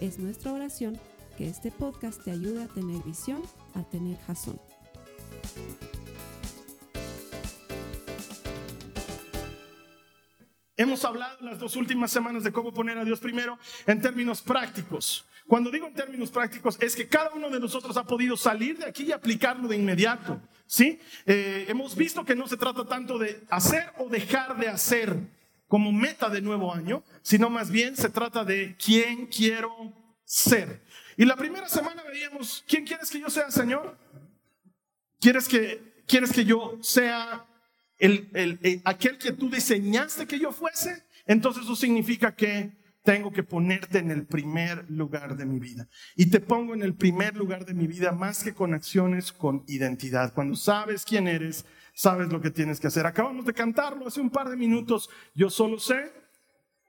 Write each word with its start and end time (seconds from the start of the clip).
Es 0.00 0.18
nuestra 0.18 0.52
oración 0.52 1.00
que 1.38 1.48
este 1.48 1.70
podcast 1.70 2.22
te 2.22 2.30
ayude 2.30 2.64
a 2.64 2.66
tener 2.68 3.02
visión, 3.02 3.42
a 3.74 3.82
tener 3.82 4.18
jazón. 4.26 4.60
Hemos 10.76 11.02
hablado 11.06 11.38
las 11.40 11.58
dos 11.58 11.76
últimas 11.76 12.12
semanas 12.12 12.44
de 12.44 12.52
cómo 12.52 12.74
poner 12.74 12.98
a 12.98 13.04
Dios 13.06 13.20
primero 13.20 13.58
en 13.86 14.02
términos 14.02 14.42
prácticos. 14.42 15.24
Cuando 15.46 15.70
digo 15.70 15.86
en 15.86 15.94
términos 15.94 16.30
prácticos, 16.30 16.76
es 16.82 16.94
que 16.94 17.08
cada 17.08 17.30
uno 17.30 17.48
de 17.48 17.58
nosotros 17.58 17.96
ha 17.96 18.04
podido 18.04 18.36
salir 18.36 18.76
de 18.76 18.84
aquí 18.84 19.04
y 19.04 19.12
aplicarlo 19.12 19.66
de 19.66 19.76
inmediato. 19.76 20.38
¿sí? 20.66 21.00
Eh, 21.24 21.64
hemos 21.68 21.96
visto 21.96 22.22
que 22.22 22.34
no 22.34 22.46
se 22.46 22.58
trata 22.58 22.84
tanto 22.84 23.16
de 23.16 23.44
hacer 23.48 23.92
o 23.96 24.10
dejar 24.10 24.58
de 24.58 24.68
hacer 24.68 25.16
como 25.68 25.92
meta 25.92 26.28
de 26.28 26.40
nuevo 26.40 26.72
año, 26.72 27.04
sino 27.22 27.50
más 27.50 27.70
bien 27.70 27.96
se 27.96 28.08
trata 28.08 28.44
de 28.44 28.76
quién 28.76 29.26
quiero 29.26 29.70
ser. 30.24 30.84
Y 31.16 31.24
la 31.24 31.36
primera 31.36 31.68
semana 31.68 32.02
veíamos, 32.04 32.64
¿quién 32.68 32.84
quieres 32.84 33.10
que 33.10 33.20
yo 33.20 33.30
sea, 33.30 33.50
Señor? 33.50 33.98
¿Quieres 35.20 35.48
que, 35.48 36.02
quieres 36.06 36.32
que 36.32 36.44
yo 36.44 36.78
sea 36.82 37.46
el, 37.98 38.80
aquel 38.84 39.18
que 39.18 39.32
tú 39.32 39.48
diseñaste 39.48 40.26
que 40.26 40.38
yo 40.38 40.52
fuese? 40.52 41.04
Entonces 41.26 41.64
eso 41.64 41.74
significa 41.74 42.34
que 42.34 42.76
tengo 43.02 43.32
que 43.32 43.44
ponerte 43.44 43.98
en 43.98 44.10
el 44.10 44.26
primer 44.26 44.84
lugar 44.90 45.36
de 45.36 45.46
mi 45.46 45.58
vida. 45.58 45.88
Y 46.16 46.26
te 46.26 46.40
pongo 46.40 46.74
en 46.74 46.82
el 46.82 46.94
primer 46.94 47.36
lugar 47.36 47.64
de 47.64 47.72
mi 47.72 47.86
vida 47.86 48.12
más 48.12 48.42
que 48.42 48.52
con 48.52 48.74
acciones, 48.74 49.32
con 49.32 49.64
identidad. 49.68 50.34
Cuando 50.34 50.56
sabes 50.56 51.04
quién 51.04 51.28
eres, 51.28 51.64
sabes 51.96 52.30
lo 52.30 52.42
que 52.42 52.50
tienes 52.50 52.78
que 52.78 52.88
hacer. 52.88 53.06
Acabamos 53.06 53.46
de 53.46 53.54
cantarlo 53.54 54.06
hace 54.06 54.20
un 54.20 54.30
par 54.30 54.50
de 54.50 54.56
minutos. 54.56 55.08
Yo 55.34 55.48
solo 55.48 55.78
sé 55.78 56.12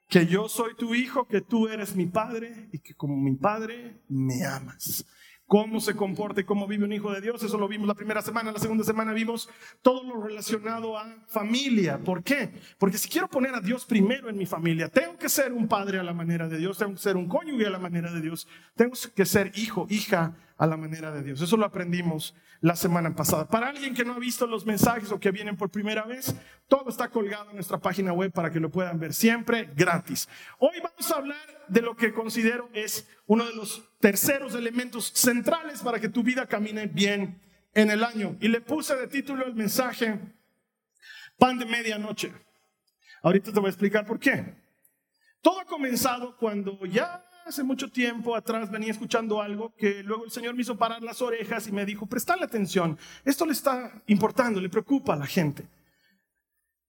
que 0.10 0.28
yo 0.28 0.50
soy 0.50 0.76
tu 0.76 0.94
hijo, 0.94 1.28
que 1.28 1.40
tú 1.40 1.70
eres 1.70 1.96
mi 1.96 2.06
padre 2.06 2.70
y 2.74 2.80
que 2.80 2.94
como 2.94 3.16
mi 3.16 3.36
padre 3.36 4.02
me 4.10 4.46
amas. 4.46 5.06
Cómo 5.46 5.80
se 5.80 5.96
comporta 5.96 6.42
y 6.42 6.44
cómo 6.44 6.68
vive 6.68 6.84
un 6.84 6.92
hijo 6.92 7.10
de 7.14 7.22
Dios, 7.22 7.42
eso 7.42 7.58
lo 7.58 7.70
vimos 7.70 7.88
la 7.88 7.94
primera 7.94 8.22
semana, 8.22 8.52
la 8.52 8.60
segunda 8.60 8.84
semana 8.84 9.14
vimos 9.14 9.50
todo 9.82 10.04
lo 10.04 10.22
relacionado 10.22 10.98
a 10.98 11.24
familia. 11.28 12.00
¿Por 12.00 12.22
qué? 12.22 12.52
Porque 12.78 12.98
si 12.98 13.08
quiero 13.08 13.30
poner 13.30 13.56
a 13.56 13.62
Dios 13.62 13.86
primero 13.86 14.28
en 14.28 14.36
mi 14.36 14.46
familia, 14.46 14.90
tengo 14.90 15.18
que 15.18 15.30
ser 15.30 15.54
un 15.54 15.70
padre 15.70 16.00
a 16.00 16.04
la 16.04 16.14
manera 16.14 16.50
de 16.50 16.58
Dios, 16.58 16.78
tengo 16.78 16.96
que 16.96 17.00
ser 17.00 17.16
un 17.16 17.30
cónyuge 17.30 17.66
a 17.66 17.70
la 17.70 17.80
manera 17.80 18.12
de 18.12 18.20
Dios, 18.20 18.46
tengo 18.76 18.92
que 19.16 19.26
ser 19.26 19.54
hijo, 19.56 19.88
hija 19.90 20.36
a 20.58 20.66
la 20.66 20.78
manera 20.78 21.12
de 21.12 21.24
Dios. 21.24 21.42
Eso 21.42 21.56
lo 21.58 21.66
aprendimos 21.66 22.34
la 22.62 22.76
semana 22.76 23.16
pasada. 23.16 23.48
Para 23.48 23.70
alguien 23.70 23.94
que 23.94 24.04
no 24.04 24.14
ha 24.14 24.20
visto 24.20 24.48
los 24.48 24.66
mensajes 24.66 25.12
o 25.12 25.20
que 25.20 25.32
vienen 25.32 25.56
por 25.56 25.70
primera 25.70 26.04
vez, 26.04 26.36
todo 26.68 26.90
está 26.90 27.10
colgado 27.10 27.50
en 27.50 27.56
nuestra 27.56 27.78
página 27.78 28.12
web 28.14 28.32
para 28.32 28.52
que 28.52 28.60
lo 28.60 28.72
puedan 28.72 29.00
ver 29.00 29.14
siempre 29.14 29.70
gratis. 29.76 30.28
Hoy 30.58 30.76
vamos 30.82 31.12
a 31.12 31.16
hablar 31.16 31.66
de 31.68 31.82
lo 31.82 31.96
que 31.96 32.14
considero 32.14 32.70
es 32.74 33.08
uno 33.28 33.46
de 33.46 33.56
los 33.56 33.84
terceros 34.00 34.56
elementos 34.56 35.12
centrales 35.14 35.82
para 35.82 36.00
que 36.00 36.10
tu 36.10 36.24
vida 36.24 36.48
camine 36.48 36.88
bien 36.88 37.42
en 37.74 37.92
el 37.92 38.04
año. 38.04 38.36
Y 38.40 38.48
le 38.48 38.62
puse 38.62 38.96
de 38.96 39.08
título 39.08 39.46
el 39.46 39.54
mensaje 39.54 40.20
Pan 41.38 41.60
de 41.60 41.66
Medianoche. 41.66 42.34
Ahorita 43.22 43.52
te 43.52 43.60
voy 43.60 43.68
a 43.68 43.70
explicar 43.70 44.06
por 44.06 44.20
qué. 44.20 44.56
Todo 45.42 45.60
ha 45.60 45.66
comenzado 45.66 46.36
cuando 46.38 46.84
ya 46.86 47.24
hace 47.48 47.64
mucho 47.64 47.90
tiempo 47.90 48.36
atrás 48.36 48.70
venía 48.70 48.92
escuchando 48.92 49.42
algo 49.42 49.74
que 49.76 50.04
luego 50.04 50.26
el 50.26 50.32
Señor 50.32 50.56
me 50.56 50.62
hizo 50.62 50.78
parar 50.78 51.02
las 51.02 51.22
orejas 51.22 51.68
y 51.68 51.72
me 51.72 51.86
dijo, 51.86 52.06
prestale 52.06 52.44
atención, 52.44 52.98
esto 53.26 53.46
le 53.46 53.54
está 53.54 54.02
importando, 54.08 54.60
le 54.60 54.70
preocupa 54.70 55.14
a 55.14 55.18
la 55.18 55.26
gente. 55.26 55.68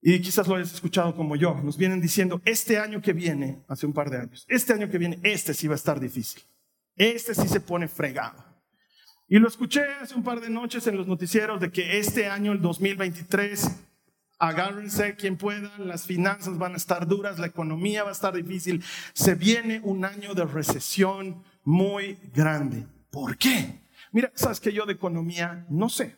Y 0.01 0.21
quizás 0.21 0.47
lo 0.47 0.55
hayas 0.55 0.73
escuchado 0.73 1.15
como 1.15 1.37
yo, 1.37 1.55
nos 1.63 1.77
vienen 1.77 2.01
diciendo, 2.01 2.41
este 2.45 2.79
año 2.79 3.01
que 3.01 3.13
viene, 3.13 3.65
hace 3.69 3.87
un 3.87 3.93
par 3.93 4.11
de 4.11 4.19
años, 4.19 4.45
este 4.49 4.73
año 4.73 4.89
que 4.89 4.99
viene, 4.99 5.19
este 5.23 5.55
sí 5.55 5.67
va 5.67 5.75
a 5.75 5.77
estar 5.77 5.99
difícil, 5.99 6.43
este 6.97 7.35
sí 7.35 7.49
se 7.49 7.61
pone 7.61 7.89
fregado. 7.89 8.45
Y 9.29 9.39
lo 9.39 9.49
escuché 9.49 9.83
hace 10.01 10.15
un 10.15 10.23
par 10.23 10.41
de 10.41 10.49
noches 10.49 10.87
en 10.87 10.97
los 10.97 11.07
noticieros 11.07 11.61
de 11.61 11.71
que 11.71 11.99
este 11.99 12.29
año, 12.29 12.53
el 12.53 12.63
2023, 12.63 13.88
Agárrense 14.39 15.17
quien 15.17 15.37
pueda, 15.37 15.71
las 15.79 16.07
finanzas 16.07 16.59
van 16.59 16.75
a 16.75 16.77
estar 16.77 17.09
duras, 17.09 17.41
la 17.41 17.47
economía 17.47 18.05
va 18.05 18.11
a 18.11 18.13
estar 18.13 18.35
difícil. 18.35 18.85
Se 19.13 19.35
viene 19.35 19.81
un 19.83 20.05
año 20.05 20.35
de 20.35 20.45
recesión 20.45 21.43
muy 21.65 22.19
grande. 22.33 22.87
¿Por 23.11 23.37
qué? 23.37 23.81
Mira, 24.13 24.31
sabes 24.35 24.61
que 24.61 24.73
yo 24.73 24.87
de 24.87 24.93
economía 24.93 25.67
no 25.69 25.89
sé. 25.89 26.17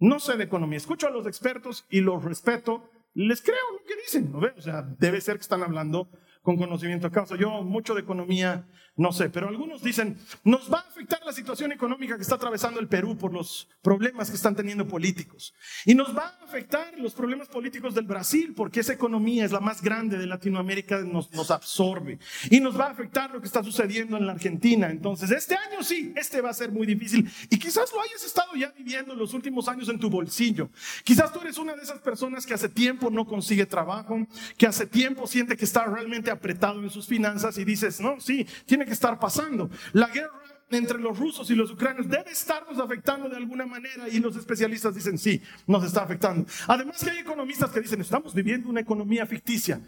No 0.00 0.18
sé 0.18 0.36
de 0.36 0.44
economía. 0.44 0.78
Escucho 0.78 1.06
a 1.06 1.10
los 1.10 1.26
expertos 1.26 1.86
y 1.90 2.00
los 2.00 2.24
respeto. 2.24 2.90
Les 3.14 3.42
creo 3.42 3.56
lo 3.72 3.84
que 3.84 3.96
dicen, 3.96 4.32
¿no? 4.32 4.38
O 4.38 4.60
sea, 4.60 4.82
debe 4.82 5.20
ser 5.20 5.36
que 5.36 5.42
están 5.42 5.62
hablando 5.62 6.08
con 6.42 6.56
conocimiento 6.56 7.06
a 7.06 7.12
causa. 7.12 7.36
Yo 7.36 7.62
mucho 7.62 7.94
de 7.94 8.00
economía 8.00 8.66
no 9.00 9.12
sé, 9.12 9.30
pero 9.30 9.48
algunos 9.48 9.82
dicen, 9.82 10.18
nos 10.44 10.70
va 10.70 10.80
a 10.80 10.88
afectar 10.88 11.20
la 11.24 11.32
situación 11.32 11.72
económica 11.72 12.16
que 12.16 12.22
está 12.22 12.34
atravesando 12.34 12.80
el 12.80 12.86
Perú 12.86 13.16
por 13.16 13.32
los 13.32 13.66
problemas 13.80 14.28
que 14.28 14.36
están 14.36 14.54
teniendo 14.54 14.86
políticos. 14.86 15.54
Y 15.86 15.94
nos 15.94 16.14
va 16.14 16.36
a 16.38 16.44
afectar 16.44 16.98
los 16.98 17.14
problemas 17.14 17.48
políticos 17.48 17.94
del 17.94 18.04
Brasil, 18.04 18.52
porque 18.54 18.80
esa 18.80 18.92
economía 18.92 19.46
es 19.46 19.52
la 19.52 19.60
más 19.60 19.80
grande 19.80 20.18
de 20.18 20.26
Latinoamérica, 20.26 21.00
nos, 21.00 21.32
nos 21.32 21.50
absorbe. 21.50 22.18
Y 22.50 22.60
nos 22.60 22.78
va 22.78 22.88
a 22.88 22.90
afectar 22.90 23.30
lo 23.30 23.40
que 23.40 23.46
está 23.46 23.64
sucediendo 23.64 24.18
en 24.18 24.26
la 24.26 24.32
Argentina. 24.32 24.90
Entonces, 24.90 25.30
este 25.30 25.54
año 25.54 25.82
sí, 25.82 26.12
este 26.14 26.42
va 26.42 26.50
a 26.50 26.54
ser 26.54 26.70
muy 26.70 26.86
difícil. 26.86 27.26
Y 27.48 27.58
quizás 27.58 27.90
lo 27.94 28.02
hayas 28.02 28.22
estado 28.22 28.54
ya 28.54 28.70
viviendo 28.76 29.14
en 29.14 29.18
los 29.18 29.32
últimos 29.32 29.66
años 29.66 29.88
en 29.88 29.98
tu 29.98 30.10
bolsillo. 30.10 30.68
Quizás 31.04 31.32
tú 31.32 31.40
eres 31.40 31.56
una 31.56 31.74
de 31.74 31.82
esas 31.82 32.00
personas 32.00 32.44
que 32.44 32.52
hace 32.52 32.68
tiempo 32.68 33.08
no 33.08 33.26
consigue 33.26 33.64
trabajo, 33.64 34.26
que 34.58 34.66
hace 34.66 34.86
tiempo 34.86 35.26
siente 35.26 35.56
que 35.56 35.64
está 35.64 35.86
realmente 35.86 36.30
apretado 36.30 36.82
en 36.82 36.90
sus 36.90 37.06
finanzas 37.06 37.56
y 37.56 37.64
dices, 37.64 37.98
no, 37.98 38.20
sí, 38.20 38.46
tiene 38.66 38.84
que 38.84 38.89
estar 38.92 39.18
pasando. 39.18 39.70
La 39.92 40.08
guerra 40.08 40.40
entre 40.70 40.98
los 40.98 41.18
rusos 41.18 41.50
y 41.50 41.54
los 41.54 41.70
ucranianos 41.70 42.08
debe 42.08 42.30
estarnos 42.30 42.78
afectando 42.78 43.28
de 43.28 43.36
alguna 43.36 43.66
manera 43.66 44.08
y 44.08 44.20
los 44.20 44.36
especialistas 44.36 44.94
dicen 44.94 45.18
sí, 45.18 45.42
nos 45.66 45.84
está 45.84 46.02
afectando. 46.02 46.48
Además 46.68 47.02
que 47.02 47.10
hay 47.10 47.18
economistas 47.18 47.70
que 47.70 47.80
dicen 47.80 48.00
estamos 48.00 48.34
viviendo 48.34 48.68
una 48.68 48.80
economía 48.80 49.26
ficticia. 49.26 49.80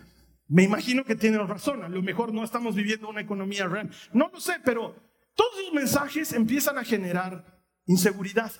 Me 0.48 0.64
imagino 0.64 1.04
que 1.04 1.14
tienen 1.14 1.46
razón, 1.46 1.82
a 1.82 1.88
lo 1.88 2.02
mejor 2.02 2.34
no 2.34 2.44
estamos 2.44 2.74
viviendo 2.74 3.08
una 3.08 3.20
economía 3.20 3.66
real. 3.68 3.90
No 4.12 4.30
lo 4.32 4.40
sé, 4.40 4.56
pero 4.64 4.94
todos 5.34 5.64
los 5.64 5.72
mensajes 5.72 6.32
empiezan 6.32 6.78
a 6.78 6.84
generar 6.84 7.62
inseguridad 7.86 8.52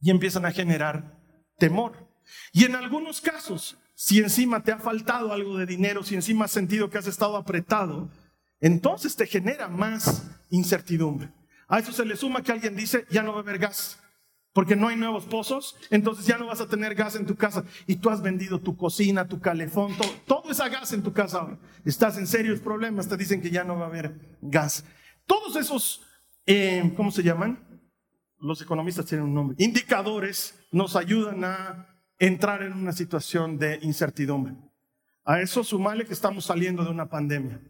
y 0.00 0.10
empiezan 0.10 0.44
a 0.46 0.52
generar 0.52 1.18
temor. 1.58 2.08
Y 2.52 2.64
en 2.64 2.76
algunos 2.76 3.20
casos, 3.20 3.76
si 3.94 4.18
encima 4.18 4.62
te 4.62 4.72
ha 4.72 4.78
faltado 4.78 5.32
algo 5.32 5.56
de 5.56 5.66
dinero, 5.66 6.02
si 6.02 6.14
encima 6.14 6.44
has 6.44 6.50
sentido 6.50 6.90
que 6.90 6.98
has 6.98 7.06
estado 7.06 7.36
apretado, 7.36 8.10
entonces 8.64 9.14
te 9.14 9.26
genera 9.26 9.68
más 9.68 10.26
incertidumbre. 10.48 11.30
A 11.68 11.80
eso 11.80 11.92
se 11.92 12.06
le 12.06 12.16
suma 12.16 12.42
que 12.42 12.50
alguien 12.50 12.74
dice, 12.74 13.04
ya 13.10 13.22
no 13.22 13.32
va 13.32 13.40
a 13.40 13.42
haber 13.42 13.58
gas, 13.58 14.00
porque 14.54 14.74
no 14.74 14.88
hay 14.88 14.96
nuevos 14.96 15.26
pozos, 15.26 15.76
entonces 15.90 16.24
ya 16.24 16.38
no 16.38 16.46
vas 16.46 16.62
a 16.62 16.66
tener 16.66 16.94
gas 16.94 17.14
en 17.14 17.26
tu 17.26 17.36
casa. 17.36 17.64
Y 17.86 17.96
tú 17.96 18.08
has 18.08 18.22
vendido 18.22 18.62
tu 18.62 18.74
cocina, 18.74 19.28
tu 19.28 19.38
calefón, 19.38 19.94
todo, 19.98 20.08
todo 20.26 20.50
esa 20.50 20.70
gas 20.70 20.94
en 20.94 21.02
tu 21.02 21.12
casa 21.12 21.40
ahora. 21.40 21.58
Estás 21.84 22.16
en 22.16 22.26
serios 22.26 22.60
problemas, 22.60 23.06
te 23.06 23.18
dicen 23.18 23.42
que 23.42 23.50
ya 23.50 23.64
no 23.64 23.76
va 23.76 23.84
a 23.84 23.88
haber 23.88 24.38
gas. 24.40 24.86
Todos 25.26 25.56
esos, 25.56 26.00
eh, 26.46 26.90
¿cómo 26.96 27.10
se 27.10 27.22
llaman? 27.22 27.82
Los 28.38 28.62
economistas 28.62 29.04
tienen 29.04 29.26
un 29.26 29.34
nombre. 29.34 29.56
Indicadores 29.58 30.58
nos 30.72 30.96
ayudan 30.96 31.44
a 31.44 31.86
entrar 32.18 32.62
en 32.62 32.72
una 32.72 32.94
situación 32.94 33.58
de 33.58 33.78
incertidumbre. 33.82 34.54
A 35.22 35.42
eso 35.42 35.62
sumale 35.62 36.06
que 36.06 36.14
estamos 36.14 36.46
saliendo 36.46 36.82
de 36.82 36.90
una 36.90 37.10
pandemia. 37.10 37.60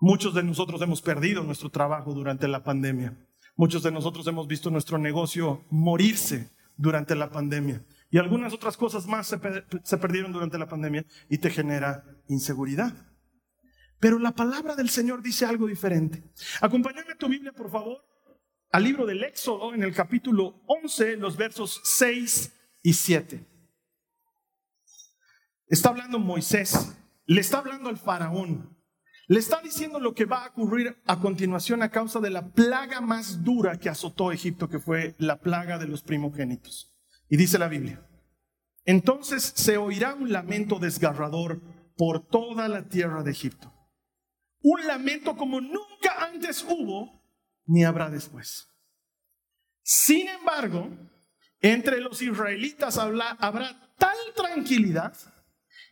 Muchos 0.00 0.34
de 0.34 0.42
nosotros 0.42 0.80
hemos 0.82 1.00
perdido 1.00 1.42
nuestro 1.42 1.70
trabajo 1.70 2.12
durante 2.12 2.48
la 2.48 2.62
pandemia. 2.62 3.16
Muchos 3.56 3.82
de 3.82 3.92
nosotros 3.92 4.26
hemos 4.26 4.48
visto 4.48 4.70
nuestro 4.70 4.98
negocio 4.98 5.64
morirse 5.70 6.50
durante 6.76 7.14
la 7.14 7.30
pandemia. 7.30 7.84
Y 8.10 8.18
algunas 8.18 8.52
otras 8.52 8.76
cosas 8.76 9.06
más 9.06 9.26
se, 9.26 9.98
perdieron 9.98 10.32
durante 10.32 10.58
la 10.58 10.68
pandemia 10.68 11.04
y 11.28 11.38
te 11.38 11.50
genera 11.50 12.04
inseguridad. 12.28 12.92
Pero 14.00 14.18
la 14.18 14.32
palabra 14.32 14.76
del 14.76 14.90
Señor 14.90 15.22
dice 15.22 15.46
algo 15.46 15.66
diferente. 15.66 16.22
Acompáñame 16.60 17.12
a 17.12 17.16
tu 17.16 17.28
Biblia, 17.28 17.52
por 17.52 17.70
favor, 17.70 18.04
al 18.70 18.82
libro 18.82 19.06
del 19.06 19.22
Éxodo, 19.22 19.72
en 19.72 19.82
el 19.82 19.94
capítulo 19.94 20.62
11, 20.66 21.16
los 21.16 21.36
versos 21.36 21.80
6 21.84 22.52
y 22.82 22.92
7. 22.92 23.46
Está 25.68 25.88
hablando 25.88 26.18
Moisés, 26.18 26.96
le 27.24 27.40
está 27.40 27.58
hablando 27.58 27.88
al 27.88 27.96
faraón. 27.96 28.73
Le 29.26 29.38
está 29.38 29.60
diciendo 29.62 29.98
lo 29.98 30.14
que 30.14 30.26
va 30.26 30.44
a 30.44 30.48
ocurrir 30.48 31.00
a 31.06 31.18
continuación 31.18 31.82
a 31.82 31.90
causa 31.90 32.20
de 32.20 32.30
la 32.30 32.52
plaga 32.52 33.00
más 33.00 33.42
dura 33.42 33.78
que 33.78 33.88
azotó 33.88 34.32
Egipto, 34.32 34.68
que 34.68 34.78
fue 34.78 35.14
la 35.18 35.40
plaga 35.40 35.78
de 35.78 35.86
los 35.86 36.02
primogénitos. 36.02 36.94
Y 37.28 37.36
dice 37.36 37.58
la 37.58 37.68
Biblia, 37.68 38.06
entonces 38.84 39.42
se 39.56 39.78
oirá 39.78 40.14
un 40.14 40.30
lamento 40.30 40.78
desgarrador 40.78 41.62
por 41.96 42.26
toda 42.26 42.68
la 42.68 42.88
tierra 42.88 43.22
de 43.22 43.30
Egipto. 43.30 43.72
Un 44.60 44.86
lamento 44.86 45.36
como 45.36 45.60
nunca 45.60 46.26
antes 46.26 46.62
hubo, 46.68 47.22
ni 47.64 47.84
habrá 47.84 48.10
después. 48.10 48.68
Sin 49.82 50.28
embargo, 50.28 50.88
entre 51.60 52.00
los 52.00 52.20
israelitas 52.20 52.98
habrá 52.98 53.94
tal 53.98 54.16
tranquilidad 54.36 55.16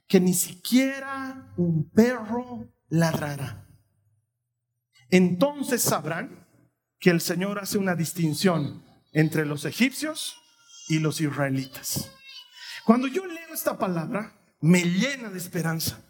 que 0.06 0.20
ni 0.20 0.34
siquiera 0.34 1.54
un 1.56 1.90
perro 1.90 2.68
ladrará. 2.92 3.66
Entonces 5.08 5.82
sabrán 5.82 6.46
que 7.00 7.10
el 7.10 7.22
Señor 7.22 7.58
hace 7.58 7.78
una 7.78 7.94
distinción 7.94 8.84
entre 9.12 9.46
los 9.46 9.64
egipcios 9.64 10.36
y 10.88 10.98
los 10.98 11.20
israelitas. 11.20 12.12
Cuando 12.84 13.08
yo 13.08 13.26
leo 13.26 13.54
esta 13.54 13.78
palabra, 13.78 14.32
me 14.60 14.82
llena 14.82 15.30
de 15.30 15.38
esperanza. 15.38 16.00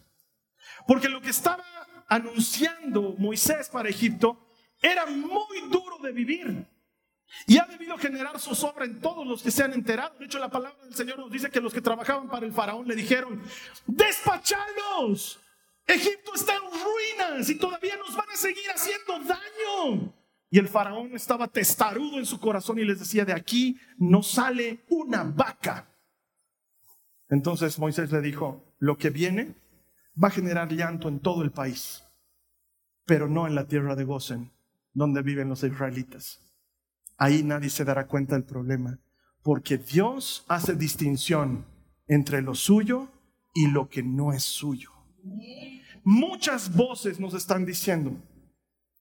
Porque 0.87 1.09
lo 1.09 1.23
que 1.23 1.31
estaba 1.31 1.65
anunciando 2.09 3.15
Moisés 3.17 3.69
para 3.69 3.89
Egipto 3.89 4.49
era 4.81 5.07
muy 5.07 5.61
duro 5.71 5.99
de 6.03 6.11
vivir. 6.11 6.67
Y 7.47 7.59
ha 7.59 7.65
debido 7.65 7.97
generar 7.97 8.41
zozobra 8.41 8.85
en 8.85 9.01
todos 9.01 9.25
los 9.25 9.41
que 9.41 9.53
se 9.53 9.63
han 9.63 9.73
enterado. 9.73 10.19
De 10.19 10.25
hecho, 10.27 10.41
la 10.41 10.51
palabra 10.51 10.85
del 10.85 10.95
Señor 10.95 11.19
nos 11.19 11.31
dice 11.31 11.49
que 11.49 11.61
los 11.61 11.73
que 11.73 11.81
trabajaban 11.81 12.29
para 12.29 12.45
el 12.45 12.53
faraón 12.53 12.89
le 12.89 12.97
dijeron, 12.97 13.41
despachalos. 13.87 15.39
Egipto 15.87 16.33
está 16.35 16.55
en 16.55 16.63
ruinas 16.63 17.49
y 17.51 17.59
todavía 17.59 17.97
nos 17.97 18.17
van 18.17 18.31
a 18.31 18.37
seguir 18.37 18.65
haciendo 18.75 19.19
daño. 19.29 20.15
Y 20.51 20.59
el 20.59 20.69
faraón 20.69 21.15
estaba 21.15 21.49
testarudo 21.49 22.19
en 22.19 22.27
su 22.27 22.39
corazón 22.39 22.79
y 22.79 22.85
les 22.85 22.99
decía, 22.99 23.25
de 23.25 23.33
aquí 23.33 23.79
no 23.97 24.23
sale 24.23 24.85
una 24.91 25.25
vaca. 25.25 25.89
Entonces 27.29 27.79
Moisés 27.79 28.13
le 28.13 28.21
dijo, 28.21 28.63
lo 28.79 28.99
que 28.99 29.09
viene 29.11 29.55
va 30.23 30.29
a 30.29 30.33
generar 30.33 30.71
llanto 30.71 31.09
en 31.09 31.21
todo 31.21 31.43
el 31.43 31.53
país, 31.53 32.05
pero 33.07 33.29
no 33.29 33.47
en 33.47 33.55
la 33.55 33.67
tierra 33.67 33.97
de 33.97 34.05
Gosen, 34.05 34.53
donde 34.93 35.23
viven 35.23 35.49
los 35.49 35.63
israelitas. 35.63 36.41
Ahí 37.17 37.43
nadie 37.43 37.71
se 37.71 37.85
dará 37.85 38.07
cuenta 38.07 38.35
del 38.35 38.45
problema, 38.45 38.99
porque 39.43 39.79
Dios 39.79 40.45
hace 40.49 40.75
distinción 40.75 41.65
entre 42.07 42.43
lo 42.43 42.55
suyo 42.55 43.09
y 43.55 43.69
lo 43.69 43.89
que 43.89 44.03
no 44.03 44.33
es 44.33 44.43
suyo. 44.43 44.91
Muchas 46.05 46.75
voces 46.75 47.21
nos 47.21 47.35
están 47.35 47.65
diciendo, 47.65 48.17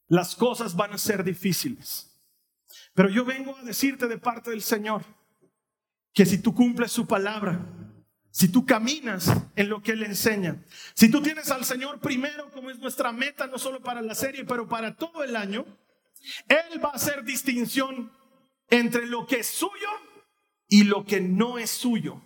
las 0.08 0.36
cosas 0.36 0.76
van 0.76 0.94
a 0.94 0.98
ser 0.98 1.24
difíciles, 1.24 2.12
pero 2.94 3.10
yo 3.10 3.26
vengo 3.26 3.56
a 3.56 3.64
decirte 3.64 4.08
de 4.08 4.18
parte 4.18 4.52
del 4.52 4.62
Señor 4.62 5.04
que 6.14 6.26
si 6.26 6.38
tú 6.38 6.54
cumples 6.54 6.92
su 6.92 7.08
palabra, 7.08 7.66
si 8.30 8.50
tú 8.50 8.66
caminas 8.66 9.32
en 9.56 9.70
lo 9.70 9.82
que 9.82 9.94
Él 9.94 10.04
enseña, 10.04 10.64
si 10.94 11.10
tú 11.10 11.22
tienes 11.22 11.50
al 11.52 11.66
Señor 11.66 12.00
primero 12.00 12.52
como 12.52 12.70
es 12.70 12.80
nuestra 12.80 13.12
meta, 13.12 13.48
no 13.48 13.58
solo 13.58 13.82
para 13.82 14.02
la 14.02 14.16
serie, 14.16 14.46
pero 14.46 14.68
para 14.68 14.96
todo 14.96 15.24
el 15.24 15.36
año, 15.36 15.66
él 16.48 16.84
va 16.84 16.90
a 16.90 16.96
hacer 16.96 17.24
distinción 17.24 18.12
entre 18.70 19.06
lo 19.06 19.26
que 19.26 19.40
es 19.40 19.48
suyo 19.48 19.90
y 20.68 20.84
lo 20.84 21.06
que 21.06 21.20
no 21.20 21.58
es 21.58 21.70
suyo. 21.70 22.22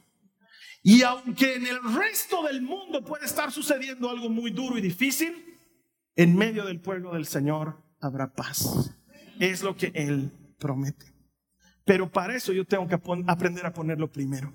Y 0.87 1.01
aunque 1.01 1.55
en 1.55 1.65
el 1.65 1.79
resto 1.95 2.43
del 2.43 2.61
mundo 2.61 3.03
puede 3.03 3.25
estar 3.25 3.51
sucediendo 3.51 4.07
algo 4.07 4.29
muy 4.29 4.51
duro 4.51 4.77
y 4.77 4.81
difícil, 4.81 5.57
en 6.15 6.35
medio 6.35 6.63
del 6.63 6.79
pueblo 6.79 7.11
del 7.13 7.25
Señor 7.25 7.83
habrá 7.99 8.31
paz. 8.31 8.95
Es 9.39 9.63
lo 9.63 9.75
que 9.75 9.91
Él 9.95 10.31
promete. 10.59 11.11
Pero 11.85 12.11
para 12.11 12.35
eso 12.35 12.53
yo 12.53 12.65
tengo 12.65 12.87
que 12.87 12.99
aprender 13.25 13.65
a 13.65 13.73
ponerlo 13.73 14.11
primero. 14.11 14.53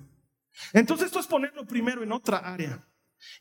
Entonces 0.71 1.07
esto 1.07 1.19
es 1.19 1.27
ponerlo 1.27 1.65
primero 1.65 2.01
en 2.01 2.13
otra 2.13 2.37
área. 2.37 2.81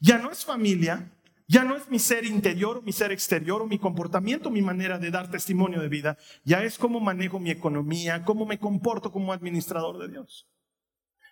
Ya 0.01 0.19
no 0.19 0.33
es 0.33 0.45
familia, 0.45 1.17
ya 1.47 1.63
no 1.63 1.77
es 1.77 1.89
mi 1.89 2.01
ser 2.01 2.25
interior 2.25 2.79
o 2.79 2.83
mi 2.83 2.91
ser 2.91 3.13
exterior 3.13 3.63
o 3.63 3.69
mi 3.69 3.79
comportamiento, 3.79 4.51
mi 4.51 4.63
manera 4.63 4.99
de 4.99 5.13
dar 5.13 5.31
testimonio 5.31 5.81
de 5.81 5.89
vida. 5.89 6.19
Ya 6.43 6.65
es 6.65 6.77
cómo 6.77 6.99
manejo 6.99 7.39
mi 7.39 7.53
economía, 7.53 8.25
cómo 8.25 8.47
me 8.47 8.59
comporto 8.59 9.13
como 9.13 9.33
administrador 9.33 9.97
de 9.99 10.09
Dios. 10.09 10.51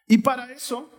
Y 0.06 0.18
para 0.18 0.52
eso, 0.52 0.97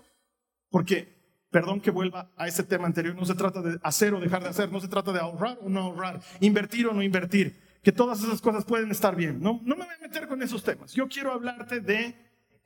porque, 0.69 1.45
perdón 1.51 1.81
que 1.81 1.91
vuelva 1.91 2.31
a 2.37 2.47
ese 2.47 2.63
tema 2.63 2.87
anterior, 2.87 3.15
no 3.15 3.25
se 3.25 3.35
trata 3.35 3.61
de 3.61 3.79
hacer 3.83 4.13
o 4.13 4.19
dejar 4.19 4.43
de 4.43 4.49
hacer, 4.49 4.71
no 4.71 4.79
se 4.79 4.87
trata 4.87 5.11
de 5.11 5.19
ahorrar 5.19 5.59
o 5.61 5.69
no 5.69 5.81
ahorrar, 5.81 6.21
invertir 6.39 6.87
o 6.87 6.93
no 6.93 7.01
invertir, 7.01 7.59
que 7.81 7.91
todas 7.91 8.23
esas 8.23 8.41
cosas 8.41 8.65
pueden 8.65 8.91
estar 8.91 9.15
bien. 9.15 9.39
No, 9.39 9.61
no 9.63 9.75
me 9.75 9.85
voy 9.85 9.95
a 9.95 10.07
meter 10.07 10.27
con 10.27 10.41
esos 10.41 10.63
temas. 10.63 10.93
Yo 10.93 11.07
quiero 11.07 11.31
hablarte 11.31 11.79
de 11.79 12.15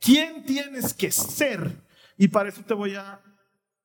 quién 0.00 0.44
tienes 0.44 0.92
que 0.92 1.10
ser. 1.10 1.82
Y 2.16 2.28
para 2.28 2.48
eso 2.48 2.62
te 2.62 2.74
voy 2.74 2.94
a 2.94 3.20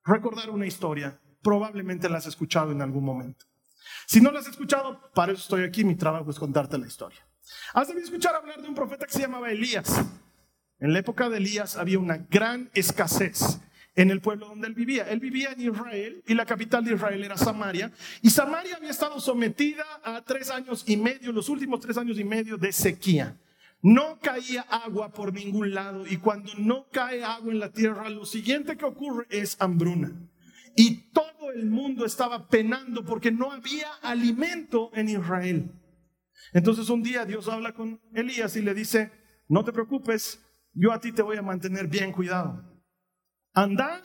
recordar 0.04 0.50
una 0.50 0.66
historia 0.66 1.19
probablemente 1.42 2.10
la 2.10 2.18
has 2.18 2.27
escuchado 2.27 2.71
en 2.71 2.81
algún 2.81 3.04
momento. 3.04 3.45
Si 4.06 4.21
no 4.21 4.31
la 4.31 4.39
has 4.39 4.48
escuchado, 4.48 5.00
para 5.13 5.31
eso 5.31 5.42
estoy 5.42 5.63
aquí, 5.63 5.83
mi 5.83 5.95
trabajo 5.95 6.30
es 6.30 6.39
contarte 6.39 6.77
la 6.77 6.88
historia. 6.88 7.25
Has 7.74 7.88
debido 7.88 8.06
escuchar 8.06 8.36
hablar 8.36 8.62
de 8.62 8.68
un 8.68 8.75
profeta 8.75 9.06
que 9.06 9.13
se 9.13 9.21
llamaba 9.21 9.51
Elías. 9.51 10.04
En 10.80 10.94
la 10.94 11.00
época 11.00 11.30
de 11.30 11.38
Elías 11.38 11.77
había 11.77 12.00
una 12.00 12.18
gran 12.18 12.69
escasez 12.74 13.60
en 13.95 14.12
el 14.12 14.21
pueblo 14.21 14.47
donde 14.47 14.68
él 14.68 14.74
vivía. 14.74 15.03
Él 15.09 15.19
vivía 15.19 15.51
en 15.51 15.62
Israel 15.62 16.24
y 16.27 16.33
la 16.33 16.45
capital 16.45 16.83
de 16.86 16.94
Israel 16.95 17.24
era 17.24 17.38
Samaria. 17.38 17.91
Y 18.21 18.30
Samaria 18.30 18.75
había 18.75 18.91
estado 18.91 19.19
sometida 19.19 19.83
a 20.03 20.21
tres 20.24 20.50
años 20.50 20.83
y 20.88 20.97
medio, 20.97 21.31
los 21.31 21.50
últimos 21.50 21.80
tres 21.80 21.97
años 21.97 22.19
y 22.19 22.24
medio 22.24 22.57
de 22.57 22.71
sequía. 22.71 23.38
No 23.81 24.19
caía 24.19 24.62
agua 24.62 25.12
por 25.12 25.33
ningún 25.33 25.74
lado 25.74 26.06
y 26.06 26.18
cuando 26.18 26.51
no 26.57 26.88
cae 26.91 27.24
agua 27.24 27.51
en 27.51 27.59
la 27.59 27.71
tierra, 27.71 28.09
lo 28.09 28.25
siguiente 28.25 28.75
que 28.75 28.86
ocurre 28.86 29.25
es 29.30 29.56
hambruna. 29.59 30.12
Y 30.75 31.12
todo 31.12 31.51
el 31.53 31.65
mundo 31.65 32.06
estaba 32.06 32.47
penando 32.47 33.03
porque 33.06 33.31
no 33.31 33.51
había 33.51 33.89
alimento 34.01 34.92
en 34.94 35.09
Israel. 35.09 35.71
Entonces 36.53 36.89
un 36.89 37.03
día 37.03 37.25
Dios 37.25 37.47
habla 37.47 37.74
con 37.74 38.01
Elías 38.13 38.56
y 38.56 38.62
le 38.62 38.74
dice, 38.74 39.12
no 39.47 39.63
te 39.63 39.71
preocupes, 39.71 40.42
yo 40.74 40.92
a 40.92 41.00
ti 41.00 41.12
te 41.12 41.21
voy 41.21 41.38
a 41.38 41.42
mantener 41.42 41.88
bien 41.88 42.12
cuidado. 42.12 42.69
Anda 43.53 44.01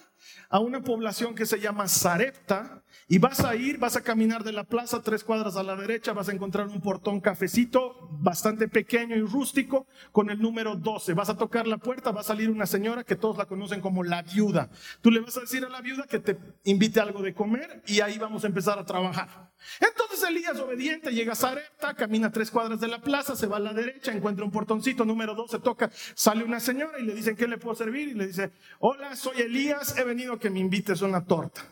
a 0.49 0.59
una 0.61 0.83
población 0.83 1.35
que 1.35 1.47
se 1.47 1.61
llama 1.61 1.89
Sarepta 1.89 2.83
y 3.09 3.19
vas 3.19 3.41
a 3.41 3.55
ir, 3.57 3.79
vas 3.79 3.97
a 3.97 4.03
caminar 4.03 4.45
de 4.45 4.53
la 4.53 4.65
plaza 4.65 5.03
tres 5.03 5.25
cuadras 5.25 5.57
a 5.57 5.63
la 5.63 5.77
derecha, 5.77 6.13
vas 6.13 6.29
a 6.29 6.33
encontrar 6.33 6.69
un 6.69 6.81
portón 6.81 7.21
cafecito 7.21 8.09
bastante 8.13 8.69
pequeño 8.69 9.17
y 9.17 9.21
rústico 9.21 9.87
con 10.13 10.31
el 10.31 10.41
número 10.41 10.77
12. 10.77 11.13
Vas 11.15 11.29
a 11.29 11.37
tocar 11.37 11.67
la 11.67 11.79
puerta, 11.79 12.13
va 12.13 12.21
a 12.21 12.25
salir 12.25 12.51
una 12.51 12.67
señora 12.67 13.05
que 13.05 13.17
todos 13.17 13.37
la 13.37 13.47
conocen 13.47 13.81
como 13.81 14.03
la 14.03 14.23
viuda. 14.23 14.71
Tú 15.03 15.11
le 15.11 15.21
vas 15.21 15.37
a 15.37 15.41
decir 15.41 15.65
a 15.65 15.69
la 15.69 15.81
viuda 15.81 16.07
que 16.07 16.21
te 16.21 16.39
invite 16.65 17.01
algo 17.01 17.23
de 17.23 17.35
comer 17.35 17.83
y 17.87 18.01
ahí 18.01 18.19
vamos 18.19 18.45
a 18.45 18.47
empezar 18.47 18.79
a 18.79 18.85
trabajar. 18.85 19.53
Entonces 19.81 20.23
Elías 20.29 20.59
obediente 20.61 21.13
llega 21.13 21.33
a 21.33 21.37
Sarepta, 21.37 21.95
camina 21.95 22.31
tres 22.31 22.51
cuadras 22.51 22.81
de 22.81 22.89
la 22.89 23.01
plaza, 23.01 23.37
se 23.37 23.47
va 23.47 23.57
a 23.57 23.61
la 23.61 23.73
derecha, 23.73 24.13
encuentra 24.13 24.45
un 24.45 24.51
portoncito, 24.51 25.05
número 25.05 25.35
12, 25.35 25.61
toca, 25.61 25.91
sale 26.15 26.45
una 26.45 26.61
señora 26.61 26.99
y 26.99 27.05
le 27.05 27.15
dicen, 27.15 27.37
¿qué 27.37 27.49
le 27.49 27.59
puedo 27.59 27.75
servir? 27.75 28.09
Y 28.09 28.15
le 28.15 28.27
dice, 28.27 28.53
hola, 28.79 29.17
soy 29.17 29.41
Elías, 29.41 29.97
he 29.97 30.05
venido 30.05 30.35
a 30.35 30.39
que 30.39 30.51
me 30.51 30.61
invites 30.61 31.03
una 31.03 31.25
torta. 31.25 31.63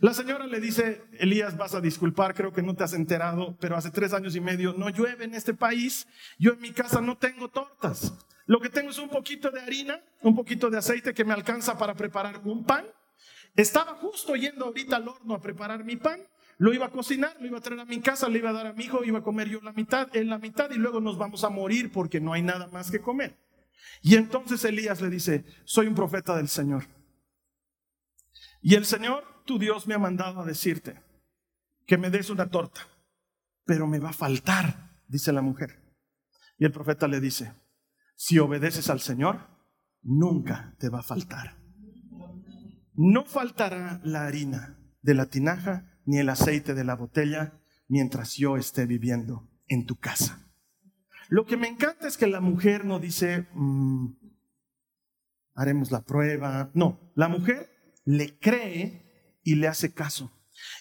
La 0.00 0.14
señora 0.14 0.46
le 0.46 0.60
dice, 0.60 1.02
Elías, 1.18 1.56
vas 1.56 1.74
a 1.74 1.80
disculpar, 1.80 2.34
creo 2.34 2.52
que 2.52 2.62
no 2.62 2.74
te 2.76 2.84
has 2.84 2.92
enterado, 2.92 3.56
pero 3.58 3.76
hace 3.76 3.90
tres 3.90 4.12
años 4.12 4.36
y 4.36 4.40
medio 4.40 4.72
no 4.74 4.90
llueve 4.90 5.24
en 5.24 5.34
este 5.34 5.54
país, 5.54 6.06
yo 6.38 6.52
en 6.52 6.60
mi 6.60 6.72
casa 6.72 7.00
no 7.00 7.18
tengo 7.18 7.48
tortas. 7.48 8.12
Lo 8.46 8.60
que 8.60 8.68
tengo 8.68 8.90
es 8.90 8.98
un 8.98 9.08
poquito 9.08 9.50
de 9.50 9.60
harina, 9.60 10.00
un 10.22 10.36
poquito 10.36 10.70
de 10.70 10.78
aceite 10.78 11.12
que 11.12 11.24
me 11.24 11.34
alcanza 11.34 11.76
para 11.76 11.94
preparar 11.94 12.40
un 12.44 12.64
pan. 12.64 12.86
Estaba 13.56 13.94
justo 13.94 14.36
yendo 14.36 14.66
ahorita 14.66 14.96
al 14.96 15.08
horno 15.08 15.34
a 15.34 15.40
preparar 15.40 15.84
mi 15.84 15.96
pan, 15.96 16.20
lo 16.58 16.74
iba 16.74 16.86
a 16.86 16.90
cocinar, 16.90 17.36
lo 17.40 17.46
iba 17.46 17.58
a 17.58 17.60
traer 17.60 17.80
a 17.80 17.84
mi 17.84 18.00
casa, 18.00 18.28
le 18.28 18.38
iba 18.38 18.50
a 18.50 18.52
dar 18.52 18.66
a 18.66 18.72
mi 18.72 18.84
hijo, 18.84 19.04
iba 19.04 19.20
a 19.20 19.22
comer 19.22 19.48
yo 19.48 19.60
la 19.60 19.72
mitad, 19.72 20.14
en 20.14 20.28
la 20.28 20.38
mitad 20.38 20.70
y 20.70 20.74
luego 20.74 21.00
nos 21.00 21.16
vamos 21.16 21.44
a 21.44 21.50
morir 21.50 21.92
porque 21.92 22.20
no 22.20 22.32
hay 22.32 22.42
nada 22.42 22.66
más 22.68 22.90
que 22.90 23.00
comer. 23.00 23.38
Y 24.02 24.16
entonces 24.16 24.64
Elías 24.64 25.00
le 25.00 25.08
dice, 25.08 25.44
soy 25.64 25.86
un 25.86 25.94
profeta 25.94 26.36
del 26.36 26.48
Señor. 26.48 26.84
Y 28.60 28.74
el 28.74 28.84
Señor, 28.84 29.24
tu 29.44 29.58
Dios, 29.58 29.86
me 29.86 29.94
ha 29.94 29.98
mandado 29.98 30.40
a 30.40 30.44
decirte 30.44 31.00
que 31.86 31.96
me 31.96 32.10
des 32.10 32.28
una 32.28 32.50
torta, 32.50 32.80
pero 33.64 33.86
me 33.86 34.00
va 34.00 34.10
a 34.10 34.12
faltar, 34.12 35.00
dice 35.06 35.32
la 35.32 35.42
mujer. 35.42 35.80
Y 36.58 36.64
el 36.64 36.72
profeta 36.72 37.06
le 37.06 37.20
dice, 37.20 37.54
si 38.16 38.40
obedeces 38.40 38.90
al 38.90 39.00
Señor, 39.00 39.46
nunca 40.02 40.74
te 40.80 40.88
va 40.88 41.00
a 41.00 41.04
faltar. 41.04 41.56
No 42.94 43.24
faltará 43.24 44.00
la 44.02 44.26
harina 44.26 44.76
de 45.02 45.14
la 45.14 45.26
tinaja 45.26 45.97
ni 46.08 46.16
el 46.16 46.30
aceite 46.30 46.72
de 46.72 46.84
la 46.84 46.94
botella 46.96 47.60
mientras 47.86 48.34
yo 48.34 48.56
esté 48.56 48.86
viviendo 48.86 49.46
en 49.66 49.84
tu 49.84 49.96
casa. 49.98 50.50
Lo 51.28 51.44
que 51.44 51.58
me 51.58 51.68
encanta 51.68 52.08
es 52.08 52.16
que 52.16 52.26
la 52.26 52.40
mujer 52.40 52.86
no 52.86 52.98
dice, 52.98 53.46
mm, 53.52 54.14
haremos 55.54 55.90
la 55.90 56.00
prueba. 56.00 56.70
No, 56.72 57.12
la 57.14 57.28
mujer 57.28 57.68
le 58.06 58.38
cree 58.38 59.38
y 59.44 59.56
le 59.56 59.68
hace 59.68 59.92
caso. 59.92 60.32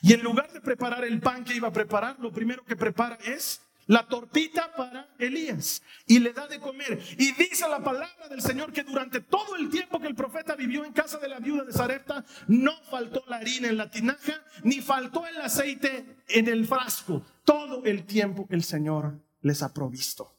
Y 0.02 0.14
en 0.14 0.24
lugar 0.24 0.50
de 0.54 0.62
preparar 0.62 1.04
el 1.04 1.20
pan 1.20 1.44
que 1.44 1.56
iba 1.56 1.68
a 1.68 1.74
preparar, 1.74 2.18
lo 2.22 2.32
primero 2.32 2.64
que 2.64 2.78
prepara 2.78 3.18
es 3.26 3.60
la 3.88 4.08
tortita 4.08 4.74
para 4.76 5.10
Elías 5.18 5.82
y 6.06 6.20
le 6.20 6.34
da 6.34 6.48
de 6.48 6.60
comer. 6.60 7.02
Y 7.18 7.32
dice 7.34 7.68
la 7.68 7.84
palabra 7.84 8.28
del 8.30 8.42
Señor 8.42 8.72
que 8.72 8.84
durante 8.84 9.22
todo 9.22 9.56
el 9.56 9.70
tiempo 9.70 10.00
que 10.00 10.08
el 10.08 10.16
profeta 10.16 10.56
vivió 10.56 10.86
en 10.86 10.94
casa 10.94 11.18
de 11.18 11.28
la 11.28 11.40
viuda 11.40 11.64
de 11.64 11.74
Sarepta, 11.74 12.24
no 12.48 12.74
faltó 12.90 13.24
la 13.28 13.38
harina 13.38 13.70
en 13.70 13.78
la 13.78 13.90
tinaja, 13.90 14.44
ni 14.64 14.82
faltó 14.82 15.26
el 15.26 15.38
aceite 15.42 16.18
en 16.28 16.48
el 16.48 16.68
frasco. 16.68 17.26
Todo 17.44 17.84
el 17.86 18.06
tiempo 18.06 18.48
el 18.50 18.64
Señor 18.64 19.24
les 19.42 19.64
ha 19.64 19.74
provisto. 19.74 20.38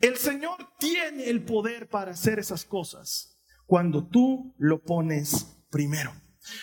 El 0.00 0.16
Señor 0.16 0.56
tiene 0.78 1.28
el 1.28 1.44
poder 1.44 1.88
para 1.88 2.12
hacer 2.12 2.38
esas 2.38 2.64
cosas 2.64 3.38
cuando 3.66 4.06
tú 4.06 4.54
lo 4.58 4.82
pones 4.82 5.58
primero. 5.70 6.12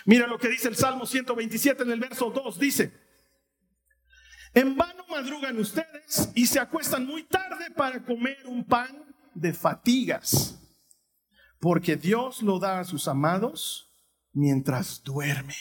Mira 0.06 0.28
lo 0.28 0.38
que 0.38 0.50
dice 0.50 0.70
el 0.70 0.76
Salmo 0.76 1.06
127 1.06 1.84
en 1.84 1.92
el 1.92 2.00
verso 2.00 2.32
2. 2.32 2.60
Dice, 2.60 3.03
en 4.54 4.76
vano 4.76 5.04
madrugan 5.10 5.58
ustedes 5.60 6.30
y 6.36 6.46
se 6.46 6.60
acuestan 6.60 7.06
muy 7.06 7.24
tarde 7.24 7.72
para 7.72 8.04
comer 8.04 8.38
un 8.46 8.64
pan 8.64 9.04
de 9.34 9.54
fatigas, 9.54 10.60
porque 11.60 11.96
Dios 11.96 12.42
lo 12.42 12.60
da 12.60 12.80
a 12.80 12.84
sus 12.84 13.08
amados 13.08 13.92
mientras 14.32 15.02
duermen. 15.04 15.56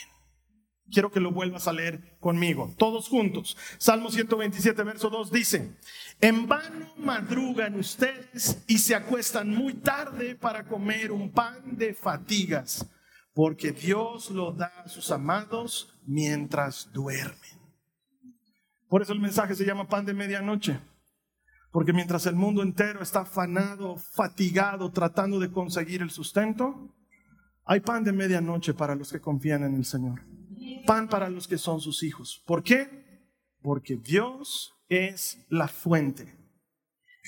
Quiero 0.91 1.11
que 1.11 1.19
lo 1.19 1.31
vuelvas 1.31 1.67
a 1.67 1.73
leer 1.73 2.17
conmigo, 2.19 2.71
todos 2.77 3.07
juntos. 3.07 3.57
Salmo 3.77 4.11
127, 4.11 4.83
verso 4.83 5.09
2 5.09 5.31
dice, 5.31 5.75
en 6.21 6.47
vano 6.47 6.93
madrugan 6.97 7.79
ustedes 7.79 8.63
y 8.67 8.77
se 8.77 8.93
acuestan 8.93 9.49
muy 9.49 9.73
tarde 9.73 10.35
para 10.35 10.65
comer 10.65 11.11
un 11.11 11.31
pan 11.31 11.77
de 11.77 11.93
fatigas, 11.95 12.85
porque 13.33 13.71
Dios 13.71 14.29
lo 14.29 14.51
da 14.51 14.83
a 14.83 14.89
sus 14.89 15.09
amados 15.09 15.97
mientras 16.05 16.91
duermen. 16.91 17.62
Por 18.93 19.01
eso 19.01 19.13
el 19.13 19.19
mensaje 19.19 19.55
se 19.55 19.65
llama 19.65 19.87
pan 19.87 20.05
de 20.05 20.13
medianoche. 20.13 20.79
Porque 21.71 21.93
mientras 21.93 22.27
el 22.27 22.35
mundo 22.35 22.61
entero 22.61 23.01
está 23.01 23.21
afanado, 23.21 23.97
fatigado, 23.97 24.91
tratando 24.91 25.39
de 25.39 25.49
conseguir 25.49 26.03
el 26.03 26.11
sustento, 26.11 26.93
hay 27.65 27.79
pan 27.79 28.03
de 28.03 28.11
medianoche 28.11 28.75
para 28.75 28.93
los 28.93 29.11
que 29.11 29.19
confían 29.19 29.63
en 29.63 29.73
el 29.73 29.83
Señor. 29.83 30.21
Pan 30.85 31.09
para 31.09 31.27
los 31.27 31.47
que 31.47 31.57
son 31.57 31.81
sus 31.81 32.03
hijos. 32.03 32.43
¿Por 32.45 32.61
qué? 32.61 33.33
Porque 33.63 33.95
Dios 33.95 34.75
es 34.89 35.43
la 35.49 35.67
fuente. 35.67 36.31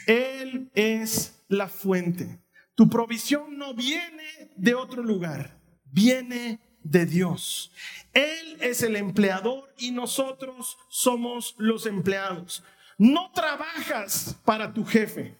Él 0.05 0.69
es 0.75 1.43
la 1.47 1.67
fuente. 1.67 2.45
Tu 2.75 2.87
provisión 2.87 3.57
no 3.57 3.73
viene 3.73 4.53
de 4.55 4.75
otro 4.75 5.01
lugar, 5.01 5.59
viene 5.85 6.59
de 6.85 7.05
Dios. 7.05 7.71
Él 8.13 8.57
es 8.61 8.81
el 8.83 8.95
empleador 8.95 9.73
y 9.77 9.91
nosotros 9.91 10.77
somos 10.89 11.55
los 11.57 11.85
empleados. 11.85 12.63
No 12.97 13.31
trabajas 13.31 14.39
para 14.45 14.73
tu 14.73 14.85
jefe. 14.85 15.37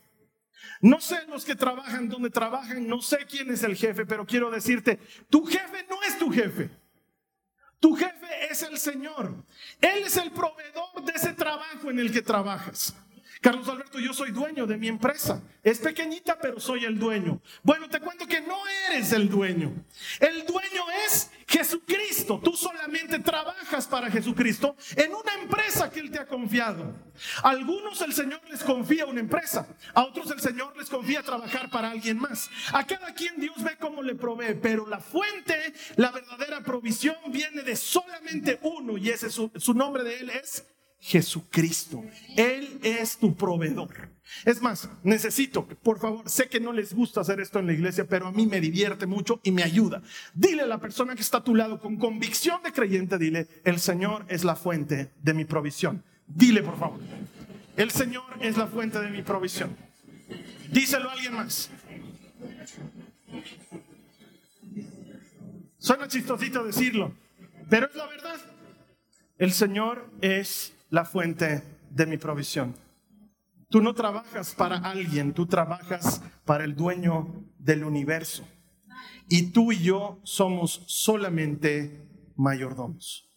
No 0.81 0.99
sé 0.99 1.25
los 1.27 1.45
que 1.45 1.55
trabajan 1.55 2.09
donde 2.09 2.29
trabajan, 2.29 2.85
no 2.85 3.01
sé 3.01 3.25
quién 3.29 3.49
es 3.49 3.63
el 3.63 3.75
jefe, 3.75 4.05
pero 4.05 4.25
quiero 4.25 4.51
decirte, 4.51 4.99
tu 5.29 5.45
jefe 5.45 5.85
no 5.89 6.01
es 6.03 6.17
tu 6.19 6.31
jefe. 6.31 6.69
Tu 7.79 7.95
jefe 7.95 8.51
es 8.51 8.61
el 8.63 8.77
Señor. 8.77 9.45
Él 9.79 10.03
es 10.03 10.17
el 10.17 10.31
proveedor 10.31 11.03
de 11.05 11.13
ese 11.13 11.33
trabajo 11.33 11.89
en 11.91 11.99
el 11.99 12.11
que 12.11 12.21
trabajas. 12.21 12.95
Carlos 13.45 13.69
Alberto, 13.69 13.99
yo 13.99 14.11
soy 14.11 14.31
dueño 14.31 14.65
de 14.65 14.75
mi 14.75 14.87
empresa. 14.87 15.39
Es 15.61 15.77
pequeñita, 15.77 16.35
pero 16.41 16.59
soy 16.59 16.83
el 16.83 16.97
dueño. 16.97 17.39
Bueno, 17.61 17.87
te 17.87 17.99
cuento 17.99 18.25
que 18.25 18.41
no 18.41 18.57
eres 18.89 19.11
el 19.11 19.29
dueño. 19.29 19.71
El 20.19 20.47
dueño 20.47 20.81
es 21.05 21.29
Jesucristo. 21.47 22.41
Tú 22.43 22.53
solamente 22.53 23.19
trabajas 23.19 23.85
para 23.85 24.09
Jesucristo 24.09 24.75
en 24.95 25.13
una 25.13 25.35
empresa 25.39 25.91
que 25.91 25.99
Él 25.99 26.09
te 26.09 26.17
ha 26.17 26.25
confiado. 26.25 26.95
A 27.43 27.51
algunos 27.51 28.01
el 28.01 28.13
Señor 28.13 28.41
les 28.49 28.63
confía 28.63 29.05
una 29.05 29.19
empresa. 29.19 29.67
A 29.93 30.05
otros 30.05 30.31
el 30.31 30.39
Señor 30.39 30.75
les 30.75 30.89
confía 30.89 31.21
trabajar 31.21 31.69
para 31.69 31.91
alguien 31.91 32.17
más. 32.17 32.49
A 32.73 32.83
cada 32.87 33.13
quien 33.13 33.39
Dios 33.39 33.63
ve 33.63 33.77
cómo 33.79 34.01
le 34.01 34.15
provee. 34.15 34.55
Pero 34.59 34.87
la 34.87 34.99
fuente, 34.99 35.71
la 35.97 36.09
verdadera 36.09 36.61
provisión 36.61 37.17
viene 37.27 37.61
de 37.61 37.75
solamente 37.75 38.57
uno. 38.63 38.97
Y 38.97 39.09
ese 39.09 39.29
su, 39.29 39.51
su 39.55 39.75
nombre 39.75 40.03
de 40.03 40.17
Él 40.17 40.31
es 40.31 40.65
Jesucristo. 41.05 42.03
Él 42.35 42.79
es 42.81 43.17
tu 43.17 43.35
proveedor. 43.35 44.09
Es 44.43 44.59
más, 44.59 44.89
necesito, 45.03 45.67
por 45.67 45.99
favor, 45.99 46.27
sé 46.27 46.49
que 46.49 46.59
no 46.59 46.73
les 46.73 46.95
gusta 46.95 47.21
hacer 47.21 47.39
esto 47.39 47.59
en 47.59 47.67
la 47.67 47.73
iglesia, 47.73 48.07
pero 48.07 48.25
a 48.25 48.31
mí 48.31 48.47
me 48.47 48.59
divierte 48.59 49.05
mucho 49.05 49.39
y 49.43 49.51
me 49.51 49.61
ayuda. 49.61 50.01
Dile 50.33 50.63
a 50.63 50.65
la 50.65 50.79
persona 50.79 51.13
que 51.13 51.21
está 51.21 51.37
a 51.37 51.43
tu 51.43 51.53
lado 51.53 51.79
con 51.79 51.97
convicción 51.97 52.63
de 52.63 52.73
creyente, 52.73 53.19
dile, 53.19 53.47
el 53.63 53.79
Señor 53.79 54.25
es 54.29 54.43
la 54.43 54.55
fuente 54.55 55.11
de 55.21 55.33
mi 55.35 55.45
provisión. 55.45 56.03
Dile, 56.25 56.63
por 56.63 56.79
favor, 56.79 56.99
el 57.77 57.91
Señor 57.91 58.25
es 58.41 58.57
la 58.57 58.65
fuente 58.65 58.99
de 58.99 59.11
mi 59.11 59.21
provisión. 59.21 59.77
Díselo 60.71 61.07
a 61.07 61.13
alguien 61.13 61.35
más. 61.35 61.69
Suena 65.77 66.07
chistosito 66.07 66.63
decirlo, 66.63 67.13
pero 67.69 67.85
es 67.85 67.95
la 67.95 68.07
verdad. 68.07 68.41
El 69.37 69.51
Señor 69.51 70.09
es 70.21 70.74
la 70.95 71.03
fuente 71.03 71.61
de 71.89 72.05
mi 72.05 72.17
provisión. 72.17 72.73
Tú 73.69 73.81
no 73.81 73.93
trabajas 73.93 74.55
para 74.55 74.77
alguien, 74.77 75.33
tú 75.33 75.45
trabajas 75.45 76.23
para 76.45 76.63
el 76.63 76.73
dueño 76.73 77.43
del 77.59 77.83
universo. 77.83 78.47
Y 79.27 79.51
tú 79.51 79.73
y 79.73 79.83
yo 79.83 80.21
somos 80.23 80.85
solamente 80.87 82.31
mayordomos. 82.37 83.29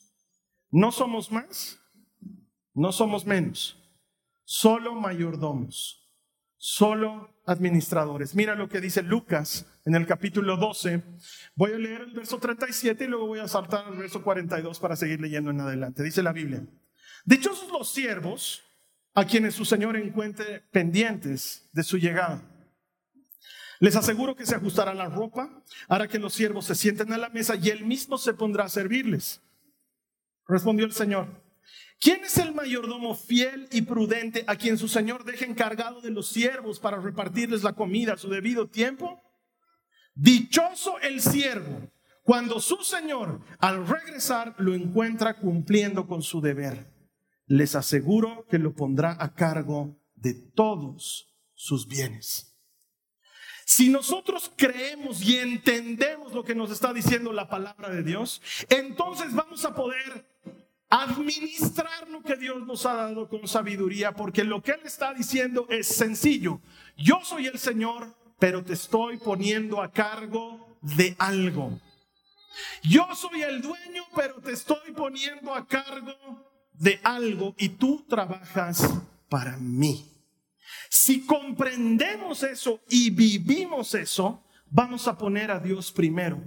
No 0.71 0.93
somos 0.93 1.33
más, 1.33 1.81
no 2.75 2.93
somos 2.93 3.27
menos, 3.27 3.77
solo 4.45 4.95
mayordomos, 4.95 6.09
solo 6.59 7.43
administradores. 7.45 8.37
Mira 8.37 8.55
lo 8.55 8.69
que 8.69 8.81
dice 8.81 9.03
Lucas 9.03 9.67
en 9.85 9.97
el 9.97 10.07
capítulo 10.07 10.59
12. 10.59 11.03
Voy 11.57 11.73
a 11.73 11.79
leer 11.79 12.03
el 12.03 12.15
verso 12.15 12.39
37 12.39 13.03
y 13.03 13.09
luego 13.09 13.27
voy 13.27 13.41
a 13.41 13.49
saltar 13.49 13.85
al 13.87 13.97
verso 13.97 14.23
42 14.23 14.79
para 14.79 14.95
seguir 14.95 15.21
leyendo 15.21 15.51
en 15.51 15.61
adelante. 15.61 16.05
Dice 16.05 16.23
la 16.23 16.33
Biblia. 16.33 16.65
Dichosos 17.29 17.69
los 17.71 17.91
siervos 17.91 18.65
a 19.13 19.27
quienes 19.27 19.55
su 19.55 19.67
Señor 19.67 19.99
encuentre 19.99 20.63
pendientes 20.73 21.69
de 21.75 21.83
su 21.83 21.99
llegada. 21.99 22.43
Les 23.81 23.97
aseguro 23.97 24.35
que 24.35 24.47
se 24.47 24.55
ajustará 24.55 24.95
la 24.95 25.11
ropa, 25.11 25.63
hará 25.89 26.09
que 26.09 26.19
los 26.19 26.33
siervos 26.33 26.65
se 26.65 26.75
sienten 26.75 27.13
a 27.13 27.19
la 27.19 27.29
mesa 27.29 27.55
y 27.57 27.69
él 27.69 27.85
mismo 27.85 28.17
se 28.17 28.33
pondrá 28.33 28.65
a 28.65 28.69
servirles. 28.71 29.43
Respondió 30.47 30.87
el 30.87 30.95
Señor. 30.95 31.29
¿Quién 32.01 32.25
es 32.25 32.39
el 32.39 32.55
mayordomo 32.55 33.15
fiel 33.15 33.69
y 33.73 33.83
prudente 33.83 34.45
a 34.47 34.57
quien 34.57 34.79
su 34.79 34.89
Señor 34.89 35.27
deja 35.27 35.45
encargado 35.45 36.01
de 36.01 36.11
los 36.11 36.29
siervos 36.29 36.81
para 36.81 36.99
repartirles 36.99 37.63
la 37.63 37.75
comida 37.75 38.15
a 38.15 38.17
su 38.17 38.31
debido 38.31 38.71
tiempo? 38.71 39.21
Dichoso 40.15 40.99
el 41.01 41.21
siervo 41.21 41.93
cuando 42.23 42.59
su 42.59 42.77
Señor 42.77 43.43
al 43.59 43.87
regresar 43.87 44.55
lo 44.57 44.73
encuentra 44.73 45.35
cumpliendo 45.35 46.07
con 46.07 46.23
su 46.23 46.41
deber 46.41 46.97
les 47.49 47.75
aseguro 47.75 48.47
que 48.49 48.59
lo 48.59 48.75
pondrá 48.75 49.17
a 49.19 49.35
cargo 49.35 49.99
de 50.15 50.35
todos 50.35 51.35
sus 51.55 51.89
bienes. 51.89 52.55
Si 53.65 53.89
nosotros 53.89 54.51
creemos 54.57 55.23
y 55.23 55.37
entendemos 55.37 56.33
lo 56.33 56.45
que 56.45 56.55
nos 56.55 56.71
está 56.71 56.93
diciendo 56.93 57.33
la 57.33 57.49
palabra 57.49 57.91
de 57.91 58.03
Dios, 58.03 58.41
entonces 58.69 59.35
vamos 59.35 59.65
a 59.65 59.75
poder 59.75 60.27
administrar 60.89 62.09
lo 62.09 62.23
que 62.23 62.37
Dios 62.37 62.67
nos 62.67 62.87
ha 62.87 62.95
dado 62.95 63.29
con 63.29 63.47
sabiduría, 63.47 64.13
porque 64.13 64.45
lo 64.45 64.63
que 64.63 64.73
Él 64.73 64.81
está 64.85 65.13
diciendo 65.13 65.67
es 65.69 65.87
sencillo. 65.87 66.61
Yo 66.97 67.21
soy 67.23 67.47
el 67.47 67.59
Señor, 67.59 68.15
pero 68.39 68.65
te 68.65 68.73
estoy 68.73 69.19
poniendo 69.19 69.83
a 69.83 69.93
cargo 69.93 70.79
de 70.81 71.15
algo. 71.19 71.79
Yo 72.83 73.07
soy 73.15 73.43
el 73.43 73.61
dueño, 73.61 74.05
pero 74.17 74.41
te 74.41 74.53
estoy 74.53 74.93
poniendo 74.93 75.55
a 75.55 75.67
cargo 75.67 76.48
de 76.79 77.01
algo 77.03 77.55
y 77.59 77.71
tú 77.71 78.05
trabajas 78.09 78.89
para 79.29 79.57
mí. 79.57 80.05
Si 80.91 81.27
comprendemos 81.27 82.43
eso 82.43 82.81
y 82.89 83.11
vivimos 83.11 83.95
eso, 83.95 84.45
vamos 84.71 85.09
a 85.09 85.17
poner 85.17 85.51
a 85.51 85.59
Dios 85.59 85.93
primero. 85.93 86.43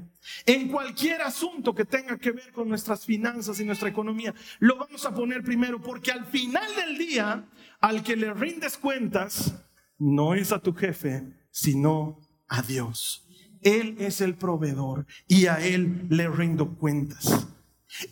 En 0.45 0.67
cualquier 0.67 1.21
asunto 1.21 1.73
que 1.73 1.85
tenga 1.85 2.17
que 2.17 2.31
ver 2.31 2.51
con 2.51 2.69
nuestras 2.69 3.05
finanzas 3.05 3.59
y 3.59 3.65
nuestra 3.65 3.89
economía, 3.89 4.33
lo 4.59 4.77
vamos 4.77 5.05
a 5.05 5.13
poner 5.13 5.43
primero 5.43 5.81
porque 5.81 6.11
al 6.11 6.25
final 6.25 6.75
del 6.75 6.97
día, 6.97 7.45
al 7.79 8.03
que 8.03 8.15
le 8.15 8.33
rindes 8.33 8.77
cuentas, 8.77 9.55
no 9.97 10.33
es 10.33 10.51
a 10.51 10.59
tu 10.59 10.73
jefe, 10.73 11.23
sino 11.51 12.19
a 12.47 12.61
Dios. 12.61 13.27
Él 13.61 13.95
es 13.99 14.21
el 14.21 14.35
proveedor 14.35 15.05
y 15.27 15.45
a 15.47 15.59
Él 15.59 16.07
le 16.09 16.27
rindo 16.27 16.75
cuentas. 16.75 17.47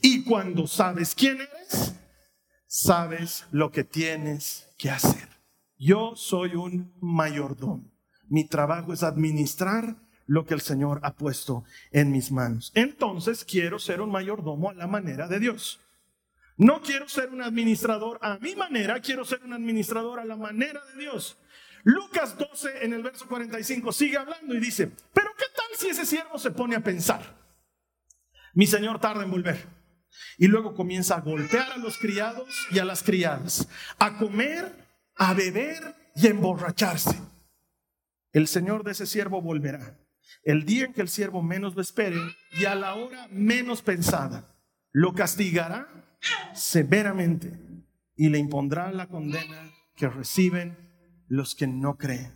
Y 0.02 0.24
cuando 0.24 0.68
sabes 0.68 1.16
quién 1.16 1.40
eres, 1.42 1.89
sabes 2.70 3.48
lo 3.52 3.72
que 3.72 3.84
tienes 3.84 4.70
que 4.78 4.92
hacer. 4.92 5.28
Yo 5.78 6.14
soy 6.16 6.56
un 6.56 6.94
mayordomo. 7.02 7.92
Mi 8.28 8.48
trabajo 8.48 8.94
es 8.94 9.02
administrar 9.02 9.96
lo 10.28 10.46
que 10.46 10.54
el 10.54 10.62
Señor 10.62 11.00
ha 11.02 11.16
puesto 11.16 11.64
en 11.92 12.12
mis 12.12 12.32
manos. 12.32 12.72
Entonces 12.76 13.44
quiero 13.44 13.80
ser 13.80 14.02
un 14.02 14.12
mayordomo 14.12 14.70
a 14.70 14.76
la 14.76 14.86
manera 14.86 15.28
de 15.28 15.40
Dios. 15.40 15.82
No 16.58 16.82
quiero 16.82 17.10
ser 17.10 17.30
un 17.30 17.42
administrador 17.42 18.20
a 18.22 18.38
mi 18.38 18.56
manera, 18.56 19.00
quiero 19.00 19.26
ser 19.26 19.44
un 19.44 19.54
administrador 19.54 20.20
a 20.20 20.26
la 20.26 20.36
manera 20.36 20.80
de 20.94 21.02
Dios. 21.02 21.38
Lucas 21.84 22.38
12 22.38 22.86
en 22.86 22.94
el 22.94 23.02
verso 23.02 23.28
45 23.28 23.92
sigue 23.92 24.18
hablando 24.18 24.54
y 24.54 24.60
dice, 24.60 24.92
pero 25.14 25.30
¿qué 25.36 25.46
tal 25.56 25.76
si 25.76 25.88
ese 25.88 26.06
siervo 26.06 26.38
se 26.38 26.52
pone 26.52 26.76
a 26.76 26.84
pensar? 26.84 27.36
Mi 28.54 28.68
señor 28.68 29.00
tarda 29.00 29.24
en 29.24 29.32
volver. 29.32 29.79
Y 30.38 30.48
luego 30.48 30.74
comienza 30.74 31.16
a 31.16 31.22
golpear 31.22 31.72
a 31.72 31.78
los 31.78 31.98
criados 31.98 32.50
y 32.72 32.80
a 32.80 32.86
las 32.86 33.04
criadas, 33.04 33.68
a 33.98 34.18
comer, 34.18 34.74
a 35.16 35.34
beber 35.34 35.96
y 36.16 36.28
a 36.28 36.30
emborracharse. 36.32 37.20
El 38.32 38.48
señor 38.48 38.84
de 38.84 38.92
ese 38.92 39.06
siervo 39.06 39.42
volverá 39.42 39.98
el 40.44 40.66
día 40.66 40.86
en 40.86 40.94
que 40.94 41.02
el 41.02 41.10
siervo 41.10 41.42
menos 41.42 41.76
lo 41.76 41.82
espere 41.82 42.18
y 42.60 42.66
a 42.66 42.76
la 42.76 42.96
hora 42.96 43.28
menos 43.32 43.82
pensada, 43.82 44.56
lo 44.92 45.14
castigará 45.14 45.88
severamente 46.54 47.52
y 48.16 48.30
le 48.30 48.38
impondrá 48.38 48.92
la 48.92 49.08
condena 49.08 49.72
que 49.96 50.10
reciben 50.10 50.78
los 51.28 51.56
que 51.56 51.68
no 51.68 51.98
creen. 51.98 52.34